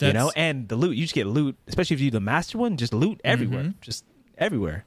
[0.00, 2.58] you know, and the loot you just get loot, especially if you do the master
[2.58, 3.74] one, just loot everywhere, Mhm.
[3.80, 4.04] just
[4.38, 4.84] everywhere.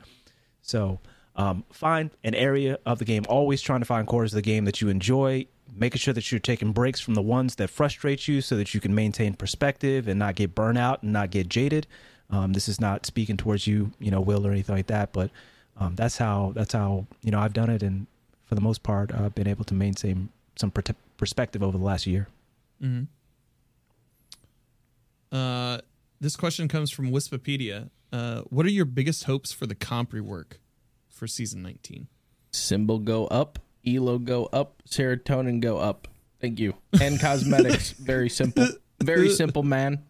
[0.61, 0.99] So,
[1.35, 3.23] um, find an area of the game.
[3.27, 5.47] Always trying to find corners of the game that you enjoy.
[5.75, 8.79] Making sure that you're taking breaks from the ones that frustrate you, so that you
[8.79, 11.87] can maintain perspective and not get burnout and not get jaded.
[12.29, 15.31] Um, this is not speaking towards you, you know, Will or anything like that, but
[15.77, 18.05] um, that's how that's how you know I've done it, and
[18.53, 20.84] for the most part, I've been able to maintain some per-
[21.17, 22.27] perspective over the last year.
[22.80, 23.07] Mhm.
[25.31, 25.80] Uh,
[26.21, 27.89] this question comes from Wispipedia.
[28.11, 30.57] Uh, what are your biggest hopes for the comp rework
[31.09, 32.05] for season 19?
[32.51, 33.57] Symbol go up,
[33.88, 36.07] elo go up, serotonin go up.
[36.39, 36.75] Thank you.
[37.01, 38.67] And cosmetics, very simple.
[39.01, 40.03] Very simple, man.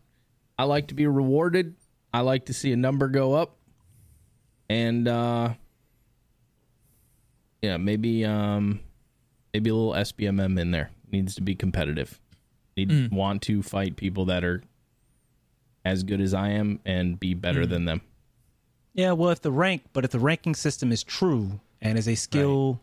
[0.59, 1.75] I like to be rewarded.
[2.13, 3.55] I like to see a number go up.
[4.69, 5.53] And uh
[7.63, 8.79] yeah, maybe um
[9.53, 10.91] maybe a little SBMM in there.
[11.11, 12.19] Needs to be competitive.
[12.77, 13.11] Need Mm.
[13.11, 14.61] want to fight people that are
[15.85, 17.69] as good as I am and be better Mm.
[17.69, 18.01] than them.
[18.93, 22.15] Yeah, well, if the rank, but if the ranking system is true and is a
[22.15, 22.79] skill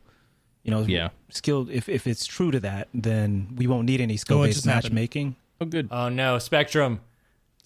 [0.63, 1.09] You know, Yeah.
[1.31, 1.69] skill.
[1.73, 4.93] If if it's true to that, then we won't need any skill based just happened?
[4.93, 5.37] matchmaking.
[5.59, 5.89] Oh, good.
[5.91, 7.01] Oh no, Spectrum.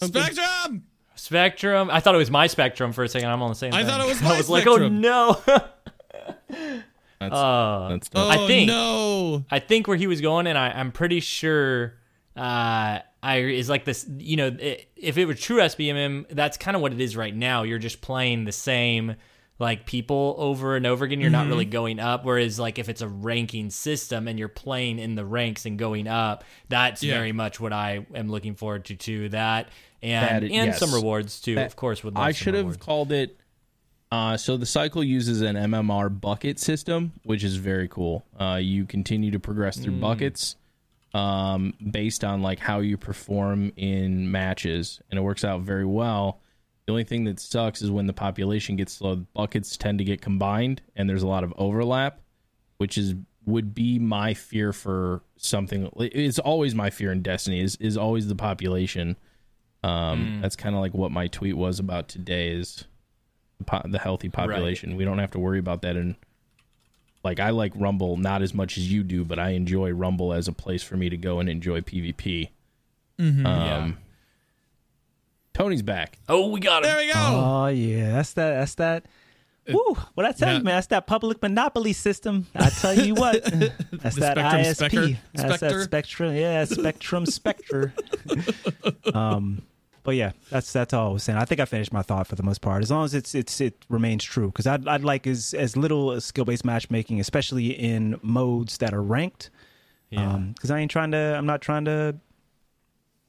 [0.00, 0.84] Spectrum.
[1.16, 1.90] Spectrum.
[1.90, 3.28] I thought it was my Spectrum for a second.
[3.30, 3.74] I'm on the same.
[3.74, 3.86] I thing.
[3.88, 5.42] thought it was I my was like, oh no.
[7.28, 9.44] That's, uh, that's Oh I think- no.
[9.50, 11.94] I think where he was going, and I, I'm pretty sure
[12.36, 14.06] uh, I is like this.
[14.18, 17.34] You know, i if it were true SBMM, that's kind of what it is right
[17.34, 17.62] now.
[17.62, 19.16] You're just playing the same
[19.60, 21.20] like people over and over again.
[21.20, 22.24] You're not really going up.
[22.24, 26.08] Whereas like if it's a ranking system and you're playing in the ranks and going
[26.08, 27.14] up, that's Yeah.
[27.14, 28.96] very much what I am looking forward to.
[28.96, 29.68] To that
[30.02, 30.80] and That- and yes.
[30.80, 31.54] some rewards too.
[31.54, 33.38] That- of course, would love I should have called it.
[34.10, 38.24] Uh, so the cycle uses an MMR bucket system, which is very cool.
[38.38, 40.56] Uh, you continue to progress through buckets
[41.14, 46.40] um, based on like how you perform in matches, and it works out very well.
[46.86, 50.20] The only thing that sucks is when the population gets slow, buckets tend to get
[50.20, 52.20] combined, and there's a lot of overlap,
[52.76, 53.14] which is
[53.46, 55.90] would be my fear for something.
[55.96, 59.16] It's always my fear in Destiny is is always the population.
[59.82, 62.84] Um, That's kind of like what my tweet was about today is
[63.64, 64.96] po- the healthy population.
[64.96, 65.96] We don't have to worry about that.
[65.96, 66.14] And
[67.24, 70.46] like, I like Rumble not as much as you do, but I enjoy Rumble as
[70.48, 72.50] a place for me to go and enjoy PvP.
[73.18, 73.92] Um, Yeah.
[75.52, 76.18] Tony's back.
[76.28, 76.90] Oh, we got him.
[76.90, 77.18] There we go.
[77.20, 78.54] Oh yeah, that's that.
[78.58, 79.04] That's that.
[79.68, 79.96] Woo!
[80.14, 80.58] What I tell yeah.
[80.58, 82.46] you, man, that's that public monopoly system.
[82.56, 83.42] I tell you what,
[83.92, 84.74] that's The that Spectrum ISP.
[85.14, 85.78] Specker- That's Spectre?
[85.78, 86.34] that Spectrum.
[86.34, 87.94] Yeah, Spectrum Spectre.
[89.14, 89.62] um,
[90.04, 91.38] but yeah, that's that's all I was saying.
[91.38, 92.82] I think I finished my thought for the most part.
[92.82, 96.20] As long as it's it's it remains true, because I'd I'd like as as little
[96.20, 99.50] skill based matchmaking, especially in modes that are ranked.
[100.10, 100.36] Yeah.
[100.54, 101.18] because I ain't trying to.
[101.18, 102.14] I'm not trying to,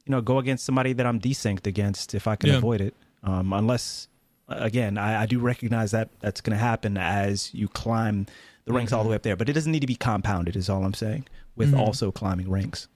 [0.06, 2.58] you know, go against somebody that I'm desynced against if I can Yeah.
[2.58, 2.94] avoid it.
[3.24, 4.08] Um, unless,
[4.50, 8.28] again, I, I do recognize that that's going to happen as you climb
[8.66, 9.36] the ranks all the way up there.
[9.36, 10.56] But it doesn't need to be compounded.
[10.56, 11.26] Is all I'm saying.
[11.56, 12.88] With also climbing ranks.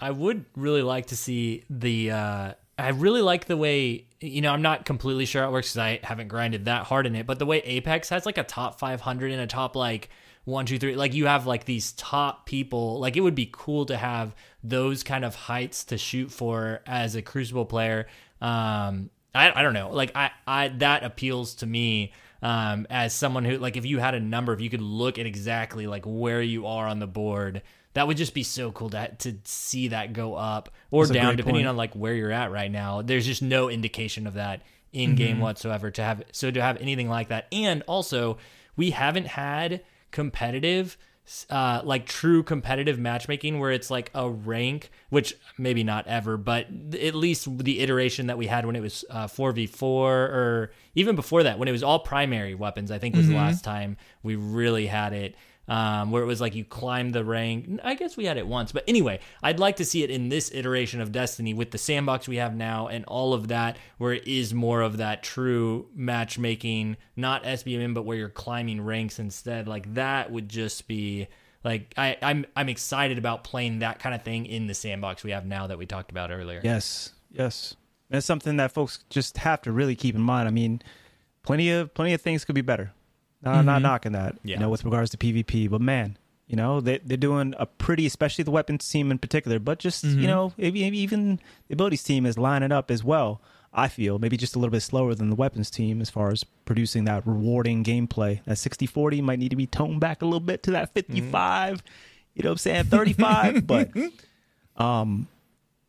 [0.00, 2.10] I would really like to see the.
[2.10, 4.52] Uh, I really like the way you know.
[4.52, 7.26] I'm not completely sure how it works because I haven't grinded that hard in it.
[7.26, 10.10] But the way Apex has like a top 500 and a top like
[10.44, 10.96] one, two, three.
[10.96, 12.98] Like you have like these top people.
[12.98, 14.34] Like it would be cool to have
[14.64, 18.08] those kind of heights to shoot for as a Crucible player.
[18.40, 19.90] Um, I I don't know.
[19.92, 22.12] Like I I that appeals to me.
[22.42, 25.26] Um, as someone who like if you had a number, if you could look at
[25.26, 27.62] exactly like where you are on the board,
[27.94, 31.36] that would just be so cool to to see that go up or That's down
[31.36, 31.68] depending point.
[31.68, 33.02] on like where you're at right now.
[33.02, 34.62] There's just no indication of that
[34.92, 35.42] in game Mm-hmm.
[35.42, 37.46] whatsoever to have so to have anything like that.
[37.52, 38.38] And also,
[38.76, 40.96] we haven't had competitive
[41.50, 46.66] uh like true competitive matchmaking where it's like a rank which maybe not ever but
[47.00, 51.44] at least the iteration that we had when it was uh 4v4 or even before
[51.44, 54.86] that when it was all primary weapons i think was the last time we really
[54.86, 55.36] had it
[55.72, 57.80] um, where it was like you climb the rank.
[57.82, 60.52] I guess we had it once, but anyway, I'd like to see it in this
[60.52, 64.28] iteration of Destiny with the sandbox we have now and all of that, where it
[64.28, 69.66] is more of that true matchmaking, not SBMM, but where you're climbing ranks instead.
[69.66, 71.28] Like that would just be
[71.64, 75.30] like I, I'm I'm excited about playing that kind of thing in the sandbox we
[75.30, 76.60] have now that we talked about earlier.
[76.62, 77.76] Yes, yes.
[78.10, 80.48] It's something that folks just have to really keep in mind.
[80.48, 80.82] I mean,
[81.42, 82.92] plenty of plenty of things could be better.
[83.42, 84.36] No, I'm not knocking that.
[84.44, 84.56] Yeah.
[84.56, 86.16] You know, with regards to PvP, but man,
[86.46, 90.04] you know, they they're doing a pretty, especially the weapons team in particular, but just
[90.04, 93.40] you know, maybe, maybe even the abilities team is lining up as well.
[93.74, 96.44] I feel maybe just a little bit slower than the weapons team as far as
[96.66, 98.44] producing that rewarding gameplay.
[98.44, 101.82] That 60-40 might need to be toned back a little bit to that 55.
[102.34, 102.84] You know what I'm saying?
[102.84, 103.90] 35, but
[104.76, 105.26] um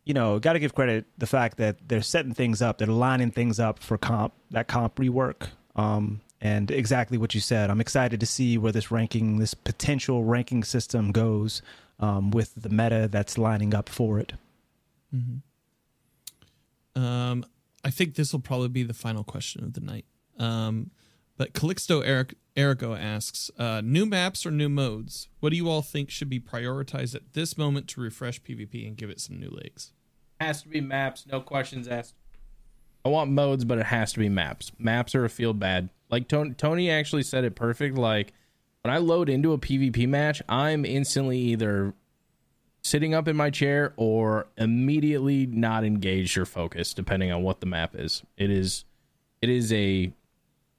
[0.06, 3.32] you know, got to give credit the fact that they're setting things up, they're lining
[3.32, 5.48] things up for comp, that comp rework.
[5.76, 7.70] Um, and exactly what you said.
[7.70, 11.62] I'm excited to see where this ranking, this potential ranking system goes
[12.00, 14.34] um, with the meta that's lining up for it.
[16.96, 17.46] Um,
[17.86, 20.06] I think this will probably be the final question of the night.
[20.38, 20.92] Um,
[21.38, 25.30] but Calixto Eric Erico asks, uh, new maps or new modes?
[25.40, 28.98] What do you all think should be prioritized at this moment to refresh PvP and
[28.98, 29.94] give it some new legs?
[30.42, 32.16] Has to be maps, no questions asked.
[33.06, 34.72] I want modes, but it has to be maps.
[34.80, 35.90] Maps are a feel bad.
[36.10, 37.98] Like Tony, Tony actually said it perfect.
[37.98, 38.34] Like
[38.82, 41.94] when I load into a PvP match, I'm instantly either
[42.84, 47.66] sitting up in my chair or immediately not engaged or focused, depending on what the
[47.66, 48.24] map is.
[48.38, 48.86] It is,
[49.42, 50.14] it is a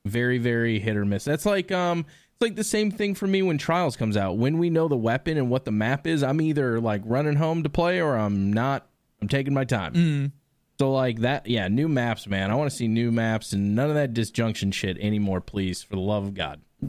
[0.06, 1.24] very very hit or miss.
[1.24, 4.36] That's like um, it's like the same thing for me when Trials comes out.
[4.36, 7.62] When we know the weapon and what the map is, I'm either like running home
[7.62, 8.86] to play or I'm not.
[9.22, 10.32] I'm taking my time.
[10.78, 12.50] So like that, yeah, new maps, man.
[12.50, 15.94] I want to see new maps and none of that disjunction shit anymore, please, for
[15.94, 16.60] the love of God.
[16.82, 16.86] I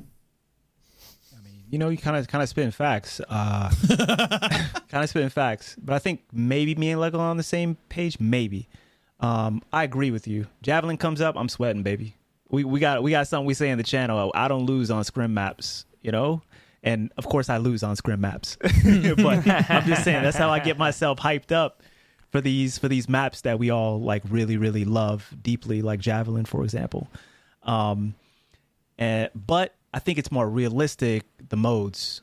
[1.44, 3.22] mean, you know, you kind of kind of spitting facts.
[3.30, 3.70] Uh,
[4.90, 5.76] kind of spitting facts.
[5.80, 8.20] But I think maybe me and Lego on the same page.
[8.20, 8.68] Maybe.
[9.20, 10.48] Um, I agree with you.
[10.64, 12.16] Javelin comes up, I'm sweating, baby.
[12.50, 14.32] We we got we got something we say in the channel.
[14.34, 16.42] I don't lose on scrim maps, you know.
[16.82, 18.58] And of course, I lose on scrim maps.
[18.62, 21.82] but I'm just saying that's how I get myself hyped up
[22.36, 26.44] for these for these maps that we all like really really love deeply, like Javelin,
[26.44, 27.08] for example.
[27.64, 28.14] Um,
[28.98, 32.22] and but I think it's more realistic the modes.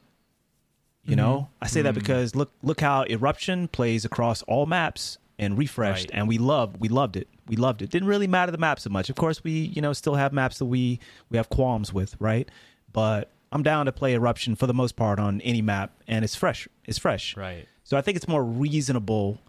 [1.04, 1.64] You know, mm-hmm.
[1.64, 1.98] I say that mm.
[1.98, 6.18] because look look how Eruption plays across all maps and refreshed, Right.
[6.18, 7.26] and we loved we loved it.
[7.48, 7.88] We loved it.
[7.88, 9.08] Didn't really matter the map so much.
[9.08, 12.50] Of course, we you know still have maps that we we have qualms with, right?
[12.92, 16.36] But I'm down to play Eruption for the most part on any map, and it's
[16.36, 16.68] fresh.
[16.84, 17.34] It's fresh.
[17.34, 17.66] Right.
[17.82, 19.40] So I think it's more reasonable,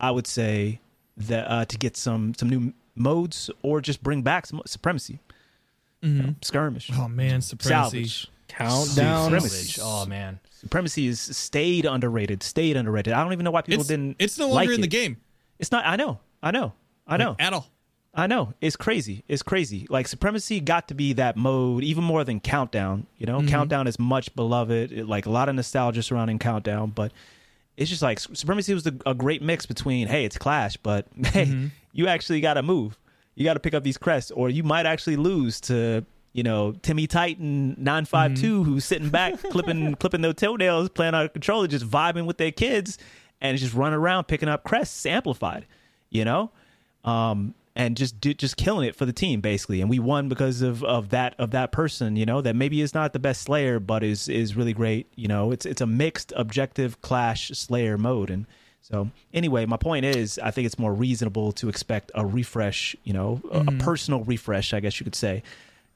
[0.00, 0.80] I would say,
[1.18, 5.18] that uh, to get some some new modes or just bring back some supremacy,
[6.42, 8.04] skirmish, Oh man, supremacy.
[8.04, 8.30] salvage.
[8.48, 9.24] Countdown.
[9.24, 9.80] Supremacy.
[9.82, 10.38] Oh man.
[10.52, 12.42] Supremacy is stayed underrated.
[12.42, 13.12] Stayed underrated.
[13.12, 14.16] I don't even know why people It's, didn't.
[14.18, 15.16] it's no longer like in the game.
[15.58, 15.84] It's not.
[15.84, 16.20] I know.
[16.42, 16.72] I know.
[17.06, 17.30] I know.
[17.30, 17.66] Like, at all.
[18.14, 18.54] I know.
[18.60, 19.24] It's crazy.
[19.28, 19.86] It's crazy.
[19.90, 23.06] Like Supremacy got to be that mode even more than Countdown.
[23.18, 24.92] You know, Countdown is much beloved.
[24.92, 27.12] It- like a lot of nostalgia surrounding Countdown, but
[27.76, 31.70] it's just like Supremacy was the, a great mix between hey, it's Clash, but hey,
[31.92, 32.98] you actually got to move.
[33.34, 36.72] You got to pick up these crests, or you might actually lose to you know
[36.82, 41.28] Timmy Titan nine five two who's sitting back clipping clipping their toenails, playing on a
[41.28, 42.98] controller, just vibing with their kids,
[43.40, 45.66] and just running around picking up crests amplified.
[46.08, 46.50] You know,
[47.04, 49.80] um, and just do, just killing it for the team basically.
[49.80, 52.94] And we won because of, of that of that person, you know, that maybe is
[52.94, 55.06] not the best Slayer, but is is really great.
[55.14, 58.46] You know, it's it's a mixed objective clash Slayer mode, and
[58.80, 63.12] so anyway, my point is, I think it's more reasonable to expect a refresh, you
[63.12, 65.42] know, a, a personal refresh, I guess you could say,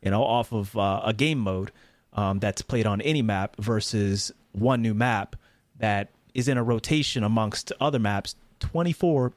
[0.02, 1.70] you know, off of uh, a game mode
[2.12, 5.36] um, that's played on any map versus one new map
[5.78, 8.34] that is in a rotation amongst other maps.
[8.58, 9.32] Twenty four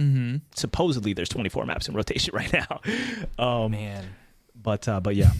[0.00, 2.80] supposedly supposedly there's 24 maps in rotation right now.
[3.38, 4.04] Um, Man.
[4.54, 5.30] but uh, but yeah,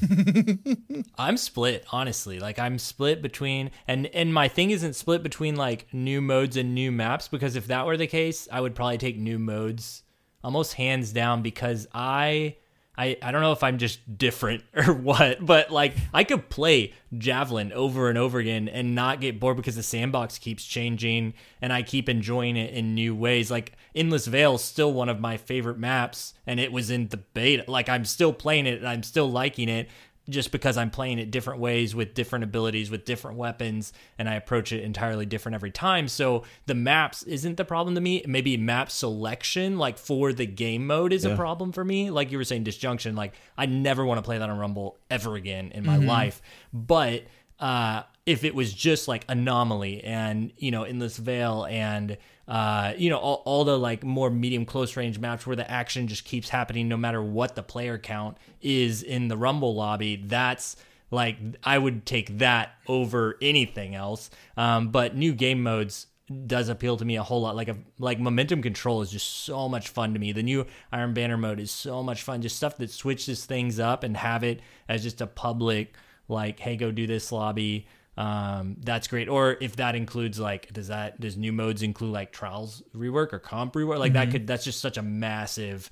[1.18, 2.38] I'm split, honestly.
[2.38, 6.74] Like I'm split between and and my thing isn't split between like new modes and
[6.74, 10.02] new maps because if that were the case, I would probably take new modes
[10.42, 12.56] almost hands down because I
[13.00, 16.92] I I don't know if I'm just different or what, but like I could play
[17.16, 21.32] Javelin over and over again and not get bored because the sandbox keeps changing
[21.62, 23.50] and I keep enjoying it in new ways.
[23.50, 27.16] Like Endless Vale is still one of my favorite maps and it was in the
[27.16, 27.64] beta.
[27.66, 29.88] Like I'm still playing it and I'm still liking it
[30.30, 34.34] just because I'm playing it different ways with different abilities, with different weapons, and I
[34.34, 36.08] approach it entirely different every time.
[36.08, 38.24] So the maps isn't the problem to me.
[38.26, 42.10] Maybe map selection, like for the game mode, is a problem for me.
[42.10, 43.16] Like you were saying, disjunction.
[43.16, 46.40] Like I never want to play that on Rumble ever again in my life.
[46.72, 47.24] But
[47.58, 52.16] uh, if it was just like anomaly and you know endless vale and
[52.50, 56.08] uh, you know all, all the like more medium close range maps where the action
[56.08, 60.76] just keeps happening no matter what the player count is in the rumble lobby that's
[61.12, 66.08] like i would take that over anything else um, but new game modes
[66.46, 67.56] does appeal to me a whole lot.
[67.56, 70.32] Like a like momentum control is just so much fun to me.
[70.32, 72.40] The new Iron Banner mode is so much fun.
[72.40, 75.94] Just stuff that switches things up and have it as just a public
[76.28, 77.88] like, hey, go do this lobby.
[78.20, 79.28] Um, that's great.
[79.28, 83.38] Or if that includes like, does that does new modes include like trials rework or
[83.38, 83.98] comp rework?
[83.98, 85.90] Like that could that's just such a massive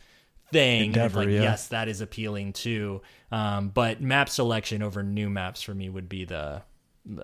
[0.53, 0.87] thing.
[0.87, 1.43] Endeavor, like, yeah.
[1.43, 3.01] yes, that is appealing too.
[3.33, 6.63] Um, but map selection over new maps for me would be the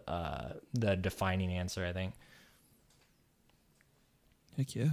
[0.09, 1.85] uh, the defining answer.
[1.85, 2.15] I think.
[4.57, 4.91] Heck yeah.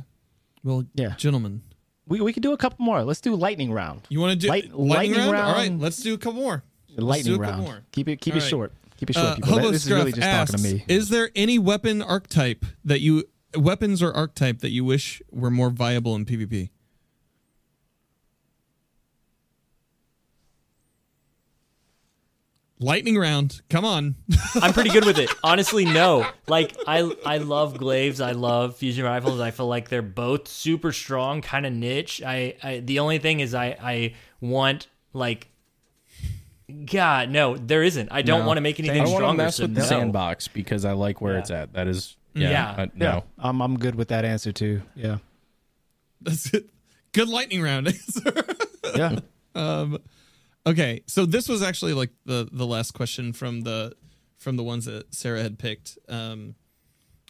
[0.64, 1.16] Well, Yeah.
[1.16, 1.62] gentlemen,
[2.08, 3.04] we we could do a couple more.
[3.04, 4.02] Let's do lightning round.
[4.10, 5.48] you want to do Light- lightning, lightning round?
[5.48, 6.64] All right, let's do a couple more.
[6.90, 7.72] Let's lightning do a couple round.
[7.74, 7.84] more.
[7.92, 8.50] Keep it keep All it right.
[8.50, 8.74] short.
[9.02, 9.50] Keep it short, Uh, people.
[9.54, 10.86] Hobo This is really Scruff just talking to me.
[10.88, 13.24] Is there any weapon archetype that you
[13.58, 16.70] weapons or archetype that you wish were more viable in PvP?
[22.80, 23.62] Lightning round.
[23.72, 24.16] Come on.
[24.56, 25.32] I'm pretty good with it.
[25.44, 26.28] Honestly, no.
[26.48, 28.22] Like I I love glaives.
[28.22, 29.40] I love fusion rifles.
[29.40, 32.22] I feel like they're both super strong, kind of niche.
[32.24, 35.51] I, I the only thing is I I want like
[36.72, 38.10] God, no, there isn't.
[38.12, 38.48] I don't No.
[38.48, 39.44] want to make I anything don't want to stronger.
[39.44, 39.88] mess so with the no.
[39.88, 41.40] sandbox because I like where Yeah.
[41.40, 41.74] it's at.
[41.74, 42.76] That is, yeah, Yeah.
[42.78, 43.24] I- yeah, no.
[43.40, 44.82] I'm I'm good with that answer too.
[44.96, 45.18] Yeah,
[46.22, 46.70] That's it.
[47.14, 48.34] Good lightning round answer.
[48.96, 49.20] yeah.
[49.56, 49.98] Um,
[50.66, 53.94] okay, so this was actually like the the last question from the
[54.38, 55.98] from the ones that Sarah had picked.
[56.08, 56.56] Um,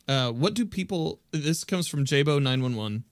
[0.08, 1.20] uh, what do people?
[1.32, 3.04] This comes from Jabo nine one one.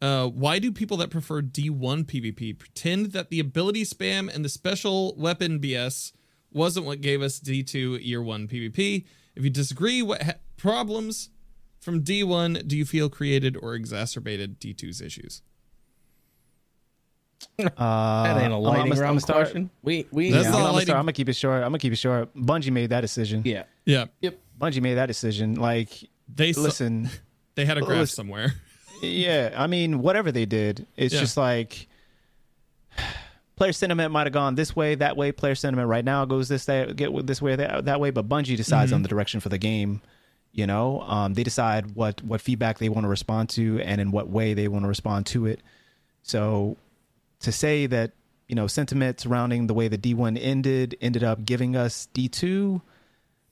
[0.00, 4.48] Uh, why do people that prefer D1 PvP pretend that the ability spam and the
[4.48, 6.12] special weapon BS
[6.52, 9.04] wasn't what gave us D2 year one PvP.
[9.34, 11.30] If you disagree, what ha- problems
[11.80, 15.42] from D1 do you feel created or exacerbated D2's issues?
[17.76, 19.70] Uh, That ain't a I'm- lightning I'm, round I'm question.
[19.82, 21.56] We we That's Yeah, not I'm, gonna I'm gonna keep it short.
[21.62, 22.34] I'm gonna keep it short.
[22.36, 23.42] Bungie made that decision.
[23.44, 23.64] yeah.
[23.84, 24.38] Yeah, Yep.
[24.60, 25.54] Bungie made that decision.
[25.54, 25.90] Like,
[26.32, 27.08] they s- listen,
[27.54, 28.14] they had a graph listen.
[28.16, 28.54] somewhere.
[29.02, 29.54] Yeah.
[29.56, 31.20] I mean, whatever they did, it's Yeah.
[31.20, 31.88] just like
[33.56, 35.32] player sentiment might have gone this way, that way.
[35.32, 38.10] Player sentiment right now goes this that get this way, that, that way.
[38.10, 38.96] But Bungie decides Mm-hmm.
[38.96, 40.00] on the direction for the game.
[40.52, 44.10] You know, um, they decide what what feedback they want to respond to and in
[44.10, 45.60] what way they want to respond to it.
[46.22, 46.76] So
[47.40, 48.12] to say that
[48.48, 52.80] you know sentiment surrounding the way the D1 ended ended up giving us D2,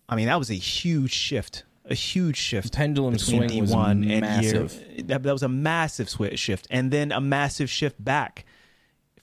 [0.08, 2.72] I mean that was a huge shift, a huge shift.
[2.74, 4.72] pendulum swing was D1 and massive.
[4.74, 5.04] year.
[5.04, 8.44] That, that was a massive swi- shift, and then a massive shift back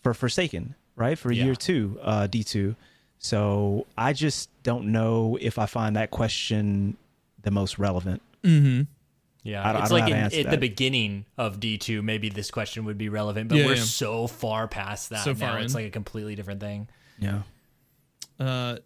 [0.02, 1.46] for Forsaken, right for Yeah.
[1.46, 2.76] year two, uh, D2.
[3.20, 6.98] So I just don't know if I find that question
[7.42, 8.22] the most relevant.
[8.44, 8.82] Mm-hmm.
[9.44, 12.02] Yeah, I don't- I it's don't like in, answer at the beginning of D two,
[12.02, 13.84] maybe this question would be relevant, but Yeah, we're yeah.
[13.84, 15.40] so far past that So now.
[15.52, 16.88] far It's like a completely different thing.
[17.20, 17.42] Yeah.
[18.40, 18.78] Uh,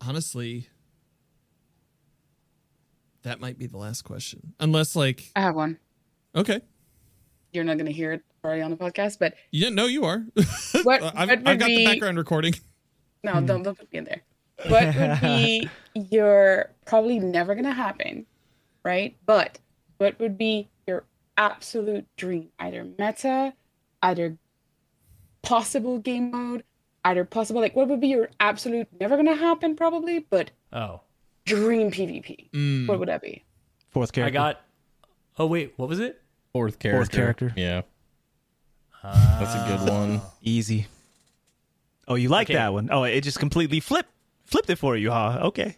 [0.00, 0.68] honestly,
[3.22, 5.78] that might be the last question, unless like I have one.
[6.34, 6.60] okay,
[7.52, 10.24] You're not gonna hear it probably on the podcast, but yeah, no, you are.
[10.82, 12.54] What- I've, what would I've got the background recording.
[13.24, 14.22] no, don't don't put me in there.
[14.68, 15.68] What would be
[16.10, 18.26] your probably never gonna happen,
[18.84, 19.16] right?
[19.26, 19.58] But
[19.98, 21.04] what would be your
[21.36, 22.48] absolute dream?
[22.58, 23.52] Either meta,
[24.02, 24.36] either
[25.42, 26.64] possible game mode,
[27.04, 31.00] either possible like what would be your absolute never gonna happen probably, but Oh,
[31.56, 32.50] dream PvP?
[32.52, 32.88] Mm.
[32.88, 33.44] What would that be?
[33.90, 34.38] Fourth character.
[34.38, 34.60] I got.
[35.38, 36.20] Oh wait, what was it?
[36.52, 36.98] Fourth character.
[36.98, 37.52] Fourth character.
[37.56, 37.82] Yeah.
[39.02, 40.20] That's a good one.
[40.42, 40.86] easy.
[42.06, 42.54] Oh, you like Okay.
[42.54, 42.88] that one?
[42.92, 44.10] Oh, it just completely flipped
[44.44, 45.38] flipped it for you, huh?
[45.44, 45.76] Okay.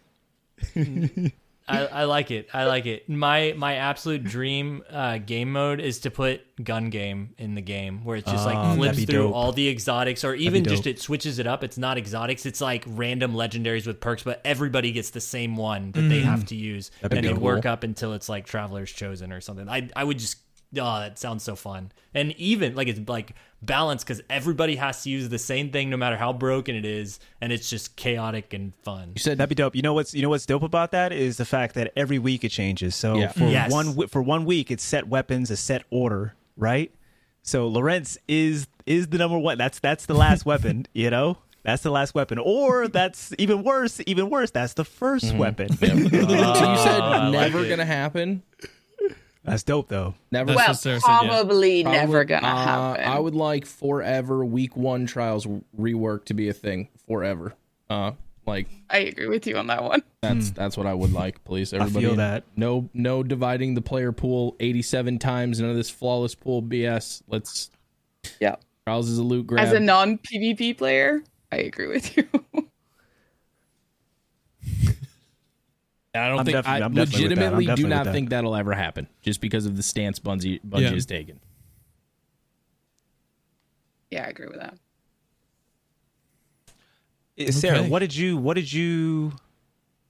[1.67, 2.49] I, I like it.
[2.53, 3.07] I like it.
[3.09, 8.03] My my absolute dream uh, game mode is to put gun game in the game,
[8.03, 9.35] where it just Oh, like flips be through dope.
[9.35, 11.63] all the exotics, or even just it switches it up.
[11.63, 15.91] It's not exotics; it's like random legendaries with perks, but everybody gets the same one
[15.93, 17.01] that they have to use, Mm.
[17.01, 17.41] That'd and they cool.
[17.43, 19.69] work up until it's like Traveler's Chosen or something.
[19.69, 20.37] I I would just.
[20.75, 21.91] Oh, that sounds so fun.
[22.15, 23.35] And even like it's like
[23.65, 27.19] balanced because everybody has to use the same thing no matter how broken it is,
[27.41, 29.11] and it's just chaotic and fun.
[29.15, 29.75] You said That'd be dope.
[29.75, 32.43] You know what's you know what's dope about that is the fact that every week
[32.43, 32.95] it changes.
[32.95, 33.31] So Yeah.
[33.31, 33.71] for Yes.
[33.71, 36.91] one for one week it's set weapons, a set order, right?
[37.41, 39.57] So Lorenz is is the number one.
[39.57, 40.87] That's that's the last weapon.
[40.93, 42.37] You know, that's the last weapon.
[42.37, 44.01] Or that's even worse.
[44.05, 44.51] Even worse.
[44.51, 45.37] That's the 1st mm-hmm.
[45.37, 45.77] weapon.
[45.77, 48.43] so you said ah, I like never gonna happen.
[49.43, 50.13] That's dope though.
[50.31, 50.47] Never.
[50.47, 51.27] That's well, what Sarah said, yeah.
[51.27, 52.65] probably Probably- never gonna uh,
[52.95, 53.05] happen.
[53.05, 55.45] I would like forever week one trials
[55.77, 57.53] rework to be a thing forever.
[57.89, 58.11] Uh,
[58.45, 60.03] like I agree with you on that one.
[60.21, 61.73] that's that's what I would like, please.
[61.73, 62.43] Everybody, feel that.
[62.55, 65.59] No, no dividing the player pool eighty-seven times.
[65.59, 67.21] None of this flawless pool BS.
[67.27, 67.69] Let's
[68.39, 68.55] Yeah.
[68.85, 69.65] trials is a loot grab.
[69.65, 71.21] As a non PvP player,
[71.51, 72.27] I agree with you.
[76.15, 77.45] I don't I'm think definitely- I I'm definitely with that.
[77.47, 78.13] I'm legitimately do not with that.
[78.13, 80.89] think that'll ever happen, just because of the stance Bungie Bungie Yeah.
[80.91, 81.39] has taken.
[84.11, 84.77] yeah, I agree with that.
[87.39, 89.33] Uh, Sarah, what did you what did you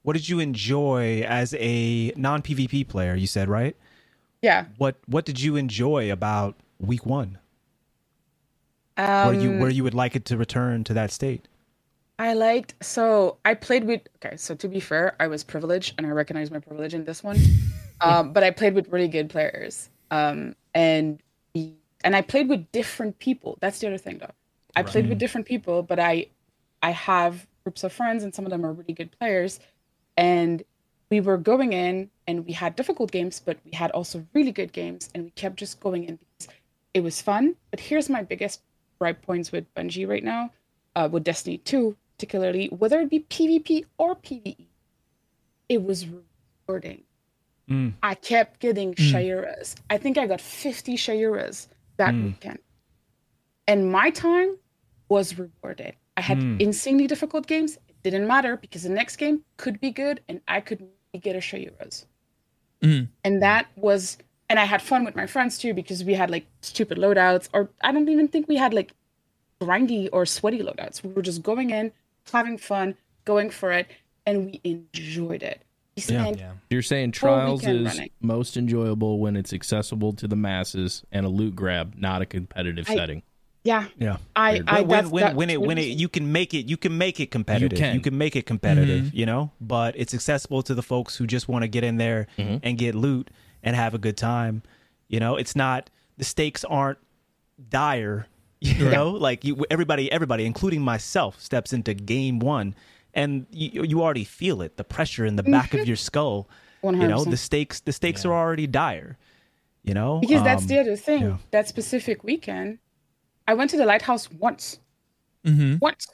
[0.02, 3.14] what did you enjoy as a non PvP player?
[3.14, 3.74] You said right.
[4.42, 4.66] Yeah.
[4.76, 7.38] What what did you enjoy about week one?
[8.98, 11.48] Um, where you where you would like it to return to that state?
[12.18, 16.06] I liked so I played with okay, so to be fair, I was privileged and
[16.06, 17.38] I recognize my privilege in this one.
[18.00, 19.90] um, but I played with really good players.
[20.10, 21.20] Um, and
[22.04, 23.58] and I played with different people.
[23.60, 24.30] That's the other thing though.
[24.76, 26.26] I played with different people, but I
[26.82, 29.58] I have groups of friends and some of them are really good players.
[30.16, 30.62] And
[31.10, 34.72] we were going in and we had difficult games, but we had also really good
[34.72, 36.54] games and we kept just going in because
[36.92, 37.56] it was fun.
[37.70, 38.60] But here's my biggest
[38.98, 40.50] gripe points with Bungie right now,
[40.94, 44.66] uh, with Destiny 2, particularly, whether it be PvP or PvE,
[45.68, 46.06] it was
[46.66, 47.02] rewarding.
[47.68, 47.92] Mm.
[48.02, 49.74] I kept getting Shayuras.
[49.90, 51.68] I think I got 50 Shayuras
[51.98, 52.24] that Mm.
[52.24, 52.58] weekend.
[53.66, 54.56] And my time
[55.08, 55.94] was rewarded.
[56.16, 56.60] I had Mm.
[56.60, 57.76] insanely difficult games.
[57.88, 60.80] It didn't matter because the next game could be good and I could
[61.20, 62.06] get a Shayura's.
[62.82, 63.08] Mhm.
[63.24, 64.18] And that was,
[64.48, 67.70] and I had fun with my friends too because we had like stupid loadouts, or
[67.82, 68.92] I don't even think we had like
[69.60, 71.02] grindy or sweaty loadouts.
[71.02, 71.92] We were just going in,
[72.32, 73.88] having fun, going for it,
[74.26, 75.62] and we enjoyed it.
[75.96, 76.22] We Yeah.
[76.22, 76.52] spent Yeah.
[76.70, 78.10] You're saying trials is running.
[78.20, 82.88] most enjoyable when it's accessible to the masses and a loot grab, not a competitive
[82.88, 83.22] I- setting.
[83.66, 84.18] Yeah, Yeah.
[84.36, 86.76] I, I when that's, when that's when it when it you can make it you
[86.76, 87.78] can make it competitive.
[87.78, 87.94] can.
[87.94, 89.16] You can make it competitive, Mm-hmm.
[89.16, 92.26] you know, but it's accessible to the folks who just want to get in there
[92.36, 92.56] Mm-hmm.
[92.62, 93.30] and get loot
[93.62, 94.62] and have a good time.
[95.08, 95.88] You know, it's not
[96.18, 96.98] the stakes aren't
[97.70, 98.26] dire.
[98.78, 102.74] You know, like you everybody everybody including myself steps into game 1
[103.14, 106.48] and you you already feel it, the pressure in the back of your skull.
[106.80, 107.04] One hundred.
[107.04, 108.30] You know, the stakes the stakes Yeah.
[108.30, 109.16] are already dire.
[109.82, 110.18] You know?
[110.20, 111.22] because that's Um, the other thing.
[111.22, 111.36] yeah.
[111.50, 112.78] That specific weekend,
[113.46, 114.80] I went to the lighthouse once.
[115.44, 115.76] Mm-hmm.
[115.80, 116.08] Once.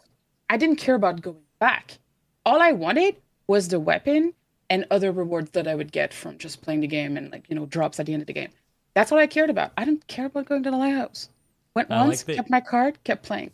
[0.49, 1.99] I didn't care about going back.
[2.45, 3.17] All I wanted
[3.47, 4.35] was the weapon
[4.69, 7.55] and other rewards that I would get from just playing the game and like, you
[7.55, 8.51] know, drops at the end of the game.
[8.95, 9.71] That's all I cared about.
[9.77, 11.29] I didn't care about going to the lighthouse.
[11.75, 13.51] Went I like once, that- kept my card, kept playing.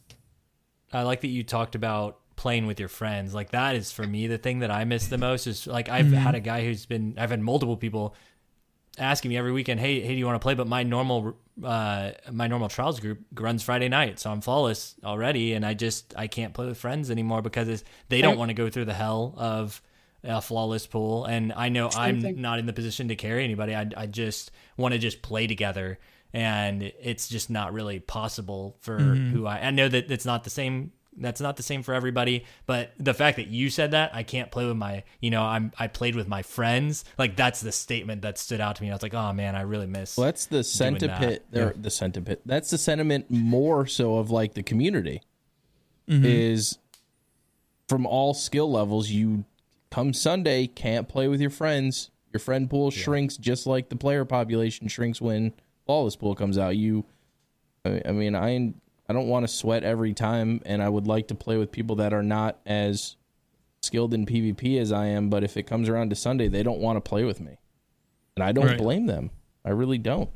[0.93, 3.35] I like that you talked about playing with your friends.
[3.35, 6.13] Like that is for me the thing that I miss the most is like I've
[6.13, 8.15] had a guy who's been I've had multiple people
[8.99, 12.13] asking me every weekend, "Hey, hey, do you want to play?" But my normal uh
[12.31, 16.27] my normal trials group runs Friday night, so I'm flawless already and I just I
[16.29, 19.35] can't play with friends anymore because it's, they don't want to go through the hell
[19.37, 19.83] of
[20.23, 22.41] a flawless pool and I know I'm thing.
[22.41, 23.75] not in the position to carry anybody.
[23.75, 25.99] I I just want to just play together
[26.33, 29.31] and it's just not really possible for mm-hmm.
[29.31, 32.45] who I I know that it's not the same that's not the same for everybody
[32.67, 35.73] but the fact that you said that I can't play with my you know I'm
[35.79, 38.93] I played with my friends like that's the statement that stood out to me I
[38.93, 41.21] was like oh man I really miss Well, that's the sentiment.
[41.21, 41.51] that.
[41.51, 42.41] There, the sentiment.
[42.45, 45.23] That's the sentiment more so of like the community
[46.09, 46.25] mm-hmm.
[46.25, 46.79] is
[47.89, 49.11] from all skill levels.
[49.11, 49.45] You
[49.91, 52.11] come Sunday can't play with your friends.
[52.33, 55.55] Your friend pool shrinks just like the player population shrinks when
[55.87, 56.77] flawless pool comes out.
[56.77, 57.05] You,
[57.85, 58.75] I mean, I
[59.09, 61.97] I don't want to sweat every time, and I would like to play with people
[61.97, 63.17] that are not as
[63.83, 65.31] skilled in PvP as I am.
[65.31, 67.59] But if it comes around to Sunday, they don't want to play with me,
[68.37, 68.79] and I don't Right.
[68.79, 69.31] blame them.
[69.65, 70.31] I really don't.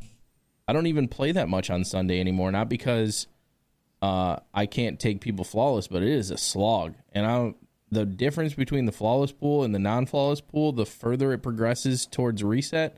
[0.69, 2.53] I don't even play that much on Sunday anymore.
[2.53, 3.27] Not because
[4.03, 6.95] uh, I can't take people flawless, but it is a slog.
[7.13, 7.55] And I,
[7.91, 12.45] the difference between the flawless pool and the non-flawless pool, the further it progresses towards
[12.45, 12.97] reset,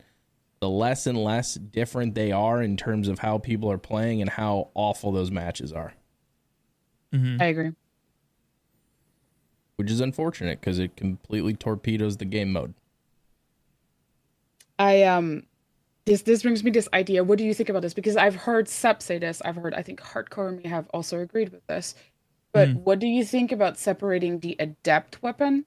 [0.63, 4.29] the less and less different they are in terms of how people are playing and
[4.29, 5.93] how awful those matches are.
[7.13, 7.71] I agree.
[9.75, 12.75] Which is unfortunate because it completely torpedoes the game mode.
[14.79, 15.43] I um
[16.05, 17.25] this this brings me this idea.
[17.25, 17.93] What do you think about this?
[17.93, 19.41] Because I've heard Sep say this.
[19.43, 21.93] I've heard I think Hardcore may have also agreed with this.
[22.53, 25.65] But what do you think about separating the adept weapon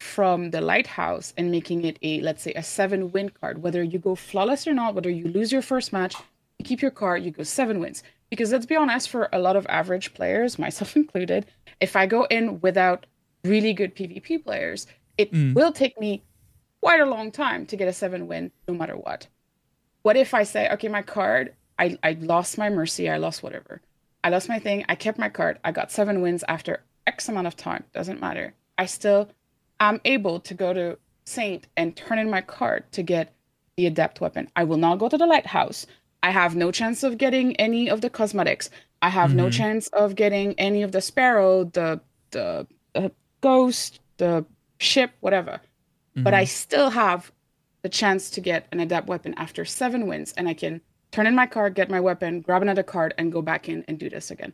[0.00, 3.62] from the lighthouse and making it a let's say a seven win card?
[3.62, 6.16] Whether you go flawless or not, whether you lose your first match,
[6.58, 8.02] you keep your card, you go seven wins.
[8.30, 11.46] Because let's be honest, for a lot of average players, myself included,
[11.80, 13.06] if I go in without
[13.44, 14.86] really good PvP players,
[15.16, 15.54] it mm.
[15.54, 16.22] will take me
[16.80, 19.28] quite a long time to get a seven win no matter what.
[20.02, 23.82] What if I say, okay, my card, I, I lost my mercy, I lost whatever.
[24.24, 27.46] I lost my thing, I kept my card, I got seven wins after X amount
[27.46, 28.54] of time, doesn't matter.
[28.78, 29.30] I still
[29.80, 33.34] am able to go to Saint and turn in my card to get
[33.76, 34.48] the adept weapon.
[34.56, 35.86] I will not go to the lighthouse.
[36.22, 38.70] I have no chance of getting any of the cosmetics.
[39.02, 39.50] I have no mm-hmm.
[39.50, 42.00] chance of getting any of the sparrow, the
[42.30, 44.44] the, the ghost, the
[44.78, 45.60] ship, whatever
[46.16, 46.48] but I mm-hmm.
[46.48, 47.32] still have
[47.82, 50.80] the chance to get an adept weapon after seven wins, and I can
[51.10, 53.98] turn in my card, get my weapon, grab another card, and go back in and
[53.98, 54.52] do this again.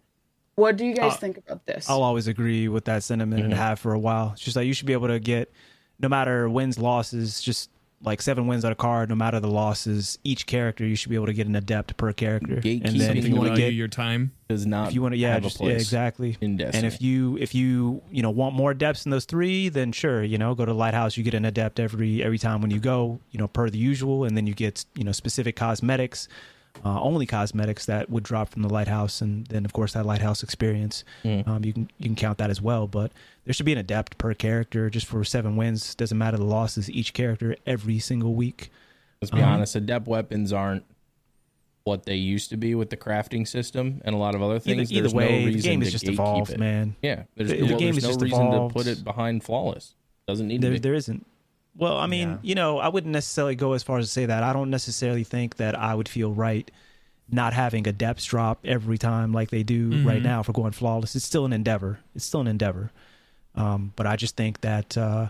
[0.56, 1.88] What do you guys Uh, think about this?
[1.88, 4.30] I'll always agree with that sentiment and have for a while.
[4.32, 5.52] It's just like you should be able to get,
[6.00, 7.70] no matter wins, losses, just
[8.02, 11.14] like seven wins on a card, no matter the losses, each character you should be
[11.14, 12.54] able to get an adept per character.
[12.54, 14.32] And then Gatekeeping if If you want to get, your time.
[14.48, 16.36] Does not if you want to, yeah, just, yeah, exactly.
[16.40, 20.22] And if you if you you know want more depths in those three, then sure,
[20.22, 21.16] you know, go to Lighthouse.
[21.16, 24.24] You get an adept every every time when you go, you know, per the usual,
[24.24, 26.28] and then you get you know specific cosmetics,
[26.84, 30.42] uh, only cosmetics that would drop from the Lighthouse, and then of course that Lighthouse
[30.42, 31.04] experience.
[31.24, 33.12] Um, you can you can count that as well, but
[33.44, 35.94] there should be an adept per character just for seven wins.
[35.94, 38.70] Doesn't matter the losses, each character every single week.
[39.22, 40.84] Let's be honest, adept weapons aren't
[41.84, 44.90] what they used to be with the crafting system and a lot of other things.
[44.92, 46.58] either there's way, no the game is just evolved, it.
[46.58, 46.96] man.
[47.00, 48.74] Yeah, there's, The- the well, game there's is no just reason evolved.
[48.74, 49.94] to put it behind flawless.
[50.26, 50.78] Doesn't need to be.
[50.80, 51.24] there isn't.
[51.78, 52.38] Well, I mean, Yeah.
[52.42, 54.42] you know, I wouldn't necessarily go as far as to say that.
[54.42, 56.70] I don't necessarily think that I would feel right
[57.30, 61.16] not having a depth drop every time like they do right now for going flawless.
[61.16, 61.98] It's still an endeavor.
[62.14, 62.92] It's still an endeavor.
[63.56, 65.28] Um, but I just think that uh,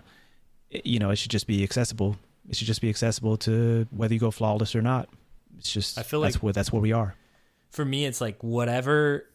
[0.69, 2.17] it- you know it should just be accessible.
[2.49, 5.09] It should just be accessible to whether you go flawless or not.
[5.57, 7.15] It's just I feel that's like- where that's where we are.
[7.71, 9.25] for me it's like whatever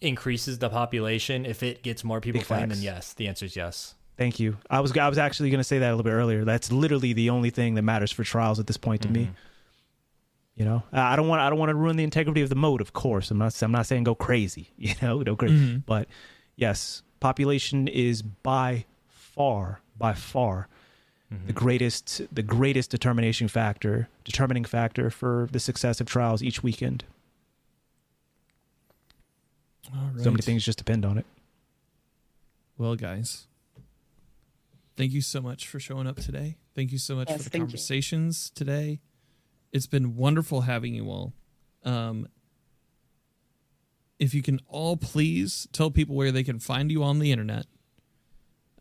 [0.00, 2.76] increases the population if it gets more people Big playing facts.
[2.76, 4.56] then yes the answer is yes Thank you.
[4.70, 6.44] I was I was actually going to say that a little bit earlier.
[6.44, 9.30] That's literally the only thing that matters for trials at this point to me.
[10.54, 12.80] You know, I don't want I don't want to ruin the integrity of the mode.
[12.80, 14.70] Of course, I'm not I'm not saying go crazy.
[14.78, 15.54] You know, go crazy.
[15.54, 15.82] Mhm.
[15.84, 16.08] But
[16.56, 20.68] yes, population is by far by far
[21.46, 27.04] the greatest the greatest determination factor determining factor for the success of trials each weekend.
[29.92, 30.22] Right.
[30.24, 31.26] So many things just depend on it.
[32.78, 33.46] Well, guys,
[34.96, 36.56] thank you so much for showing up today.
[36.74, 37.66] Thank you so much Yes, for the thank you.
[37.66, 39.00] conversations today.
[39.72, 41.34] It's been wonderful having you all.
[41.84, 42.28] Um,
[44.18, 47.66] if you can all please tell people where they can find you on the internet,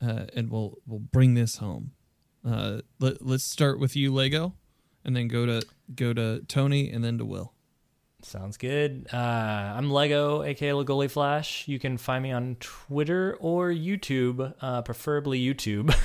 [0.02, 1.92] uh, and we'll we'll bring this home.
[2.46, 4.54] Uh, let, let's start with you, Lego,
[5.04, 5.62] and then go to
[5.94, 7.54] go to Tony, and then to Will.
[8.26, 9.08] Sounds good.
[9.14, 11.68] Uh, I'm Lego, aka Legoleflash.
[11.68, 15.96] You can find me on Twitter or YouTube, uh, preferably YouTube.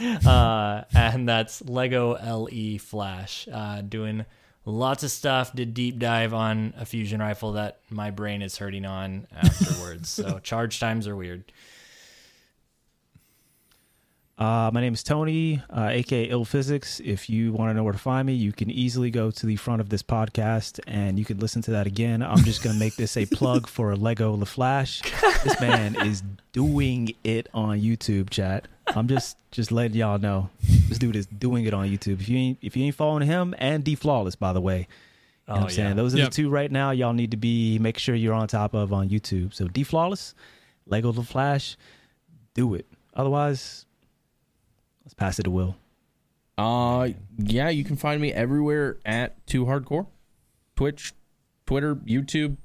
[0.26, 3.46] uh, and that's Lego LE Flash.
[3.52, 4.24] Uh, doing
[4.64, 5.54] lots of stuff.
[5.54, 10.08] Did deep dive on a fusion rifle that my brain is hurting on afterwards.
[10.08, 11.44] so charge times are weird.
[14.38, 17.00] Uh, my name is Tony, uh, aka Ill Physics.
[17.02, 19.56] If you want to know where to find me, you can easily go to the
[19.56, 22.22] front of this podcast and you can listen to that again.
[22.22, 25.02] I'm just gonna make this a plug for Legoleflash.
[25.42, 26.22] This man is
[26.52, 28.68] doing it on YouTube, chat.
[28.88, 30.50] I'm just just letting y'all know.
[30.88, 32.20] This dude is doing it on YouTube.
[32.20, 35.54] If you ain't if you ain't following him and D Flawless, by the way, you
[35.54, 35.96] know what I'm saying?
[35.96, 36.28] Those are Yep.
[36.28, 39.08] the two right now y'all need to be make sure you're on top of on
[39.08, 39.54] YouTube.
[39.54, 40.34] So D Flawless,
[40.86, 41.76] Legoleflash,
[42.52, 42.84] do it.
[43.14, 43.85] Otherwise,
[45.06, 45.76] let's pass it to Will.
[46.58, 50.06] Uh, yeah, you can find me everywhere at Too Hardcore,
[50.74, 51.12] Twitch,
[51.66, 52.56] Twitter, YouTube.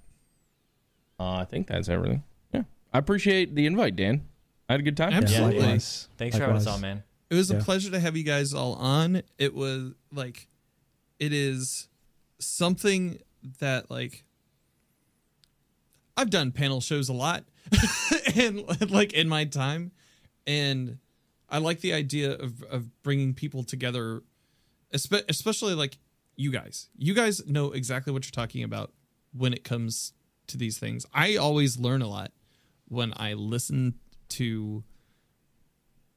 [1.20, 2.24] Uh, I think that's everything.
[2.54, 2.64] Yeah,
[2.94, 4.26] I appreciate the invite, Dan.
[4.68, 5.14] I had a good time.
[5.14, 5.56] Absolutely.
[5.58, 6.08] Yeah, likewise.
[6.18, 7.04] Thanks for having us on, man.
[7.30, 7.58] It was Yeah.
[7.58, 9.22] a pleasure to have you guys all on.
[9.38, 10.48] It was like,
[11.20, 11.88] it is
[12.40, 13.20] something
[13.60, 14.24] that like
[16.18, 17.44] I've done panel shows a lot,
[18.36, 19.92] and like in my time,
[20.48, 20.98] and
[21.52, 24.24] I like the idea of of bringing people together,
[24.94, 25.98] espe- especially like
[26.36, 26.90] you guys.
[26.98, 28.92] You guys know exactly what you're talking about
[29.34, 30.14] when it comes
[30.48, 31.06] to these things.
[31.14, 32.32] I always learn a lot
[32.88, 33.96] when I listen
[34.30, 34.84] to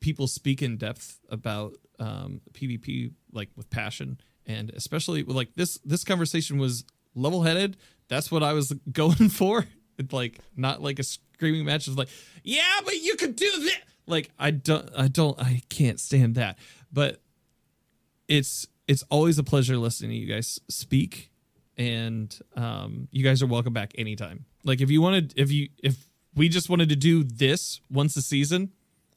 [0.00, 6.04] people speak in depth about um, PvP like with passion and especially like this this
[6.04, 6.84] conversation was
[7.14, 7.76] level headed.
[8.08, 9.66] That's what I was going for.
[9.98, 11.88] It's like not like a screaming match.
[11.88, 12.08] It's like
[12.42, 13.78] yeah, but you could do this.
[14.06, 16.58] Like I don't I don't I can't stand that.
[16.92, 17.20] But
[18.28, 21.30] it's it's always a pleasure listening to you guys speak
[21.76, 26.06] and um you guys are welcome back anytime like if you wanted if you if
[26.34, 28.70] we just wanted to do this once a season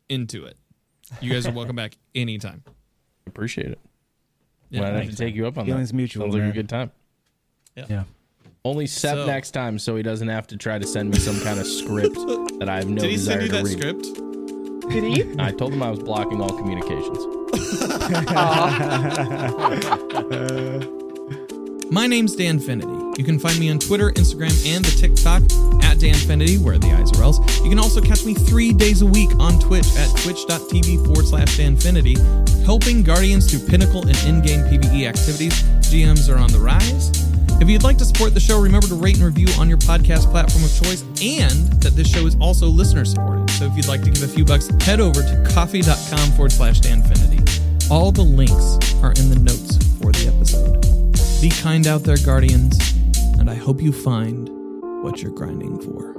[0.10, 0.58] into it
[1.22, 2.64] you guys are welcome back anytime
[3.28, 3.80] Appreciate it.
[4.70, 5.96] Yeah, Might have to take you up on Feelings that.
[5.96, 6.92] mutual, Sounds like a good time.
[7.76, 8.04] Yeah.
[8.66, 11.40] Only Seth So- next time, so he doesn't have to try to send me some
[11.42, 12.16] kind of script
[12.60, 13.78] that I have no did he send you that read.
[13.78, 14.06] script
[14.90, 15.36] Did he?
[15.38, 17.20] I told him I was blocking all communications.
[21.92, 23.18] My name's Danfinity.
[23.18, 25.44] You can find me on Twitter, Instagram, and the TikTok
[25.84, 27.40] at Danfinity, where the eyes are else.
[27.62, 31.58] You can also catch me three days a week on Twitch at twitch.tv forward slash
[31.58, 32.18] DanFinity,
[32.64, 35.64] helping Guardians through pinnacle and in-game PvE activities.
[35.90, 37.27] GMs are on the rise.
[37.60, 40.30] If you'd like to support the show, remember to rate and review on your podcast
[40.30, 43.50] platform of choice, and that this show is also listener supported.
[43.52, 46.80] So if you'd like to give a few bucks, head over to ko-fi.com forward slash
[46.82, 47.90] DanFinity.
[47.90, 51.42] All the links are in the notes for the episode.
[51.42, 52.78] Be kind out there, Guardians,
[53.40, 54.50] and I hope you find
[55.04, 56.17] what you're grinding for.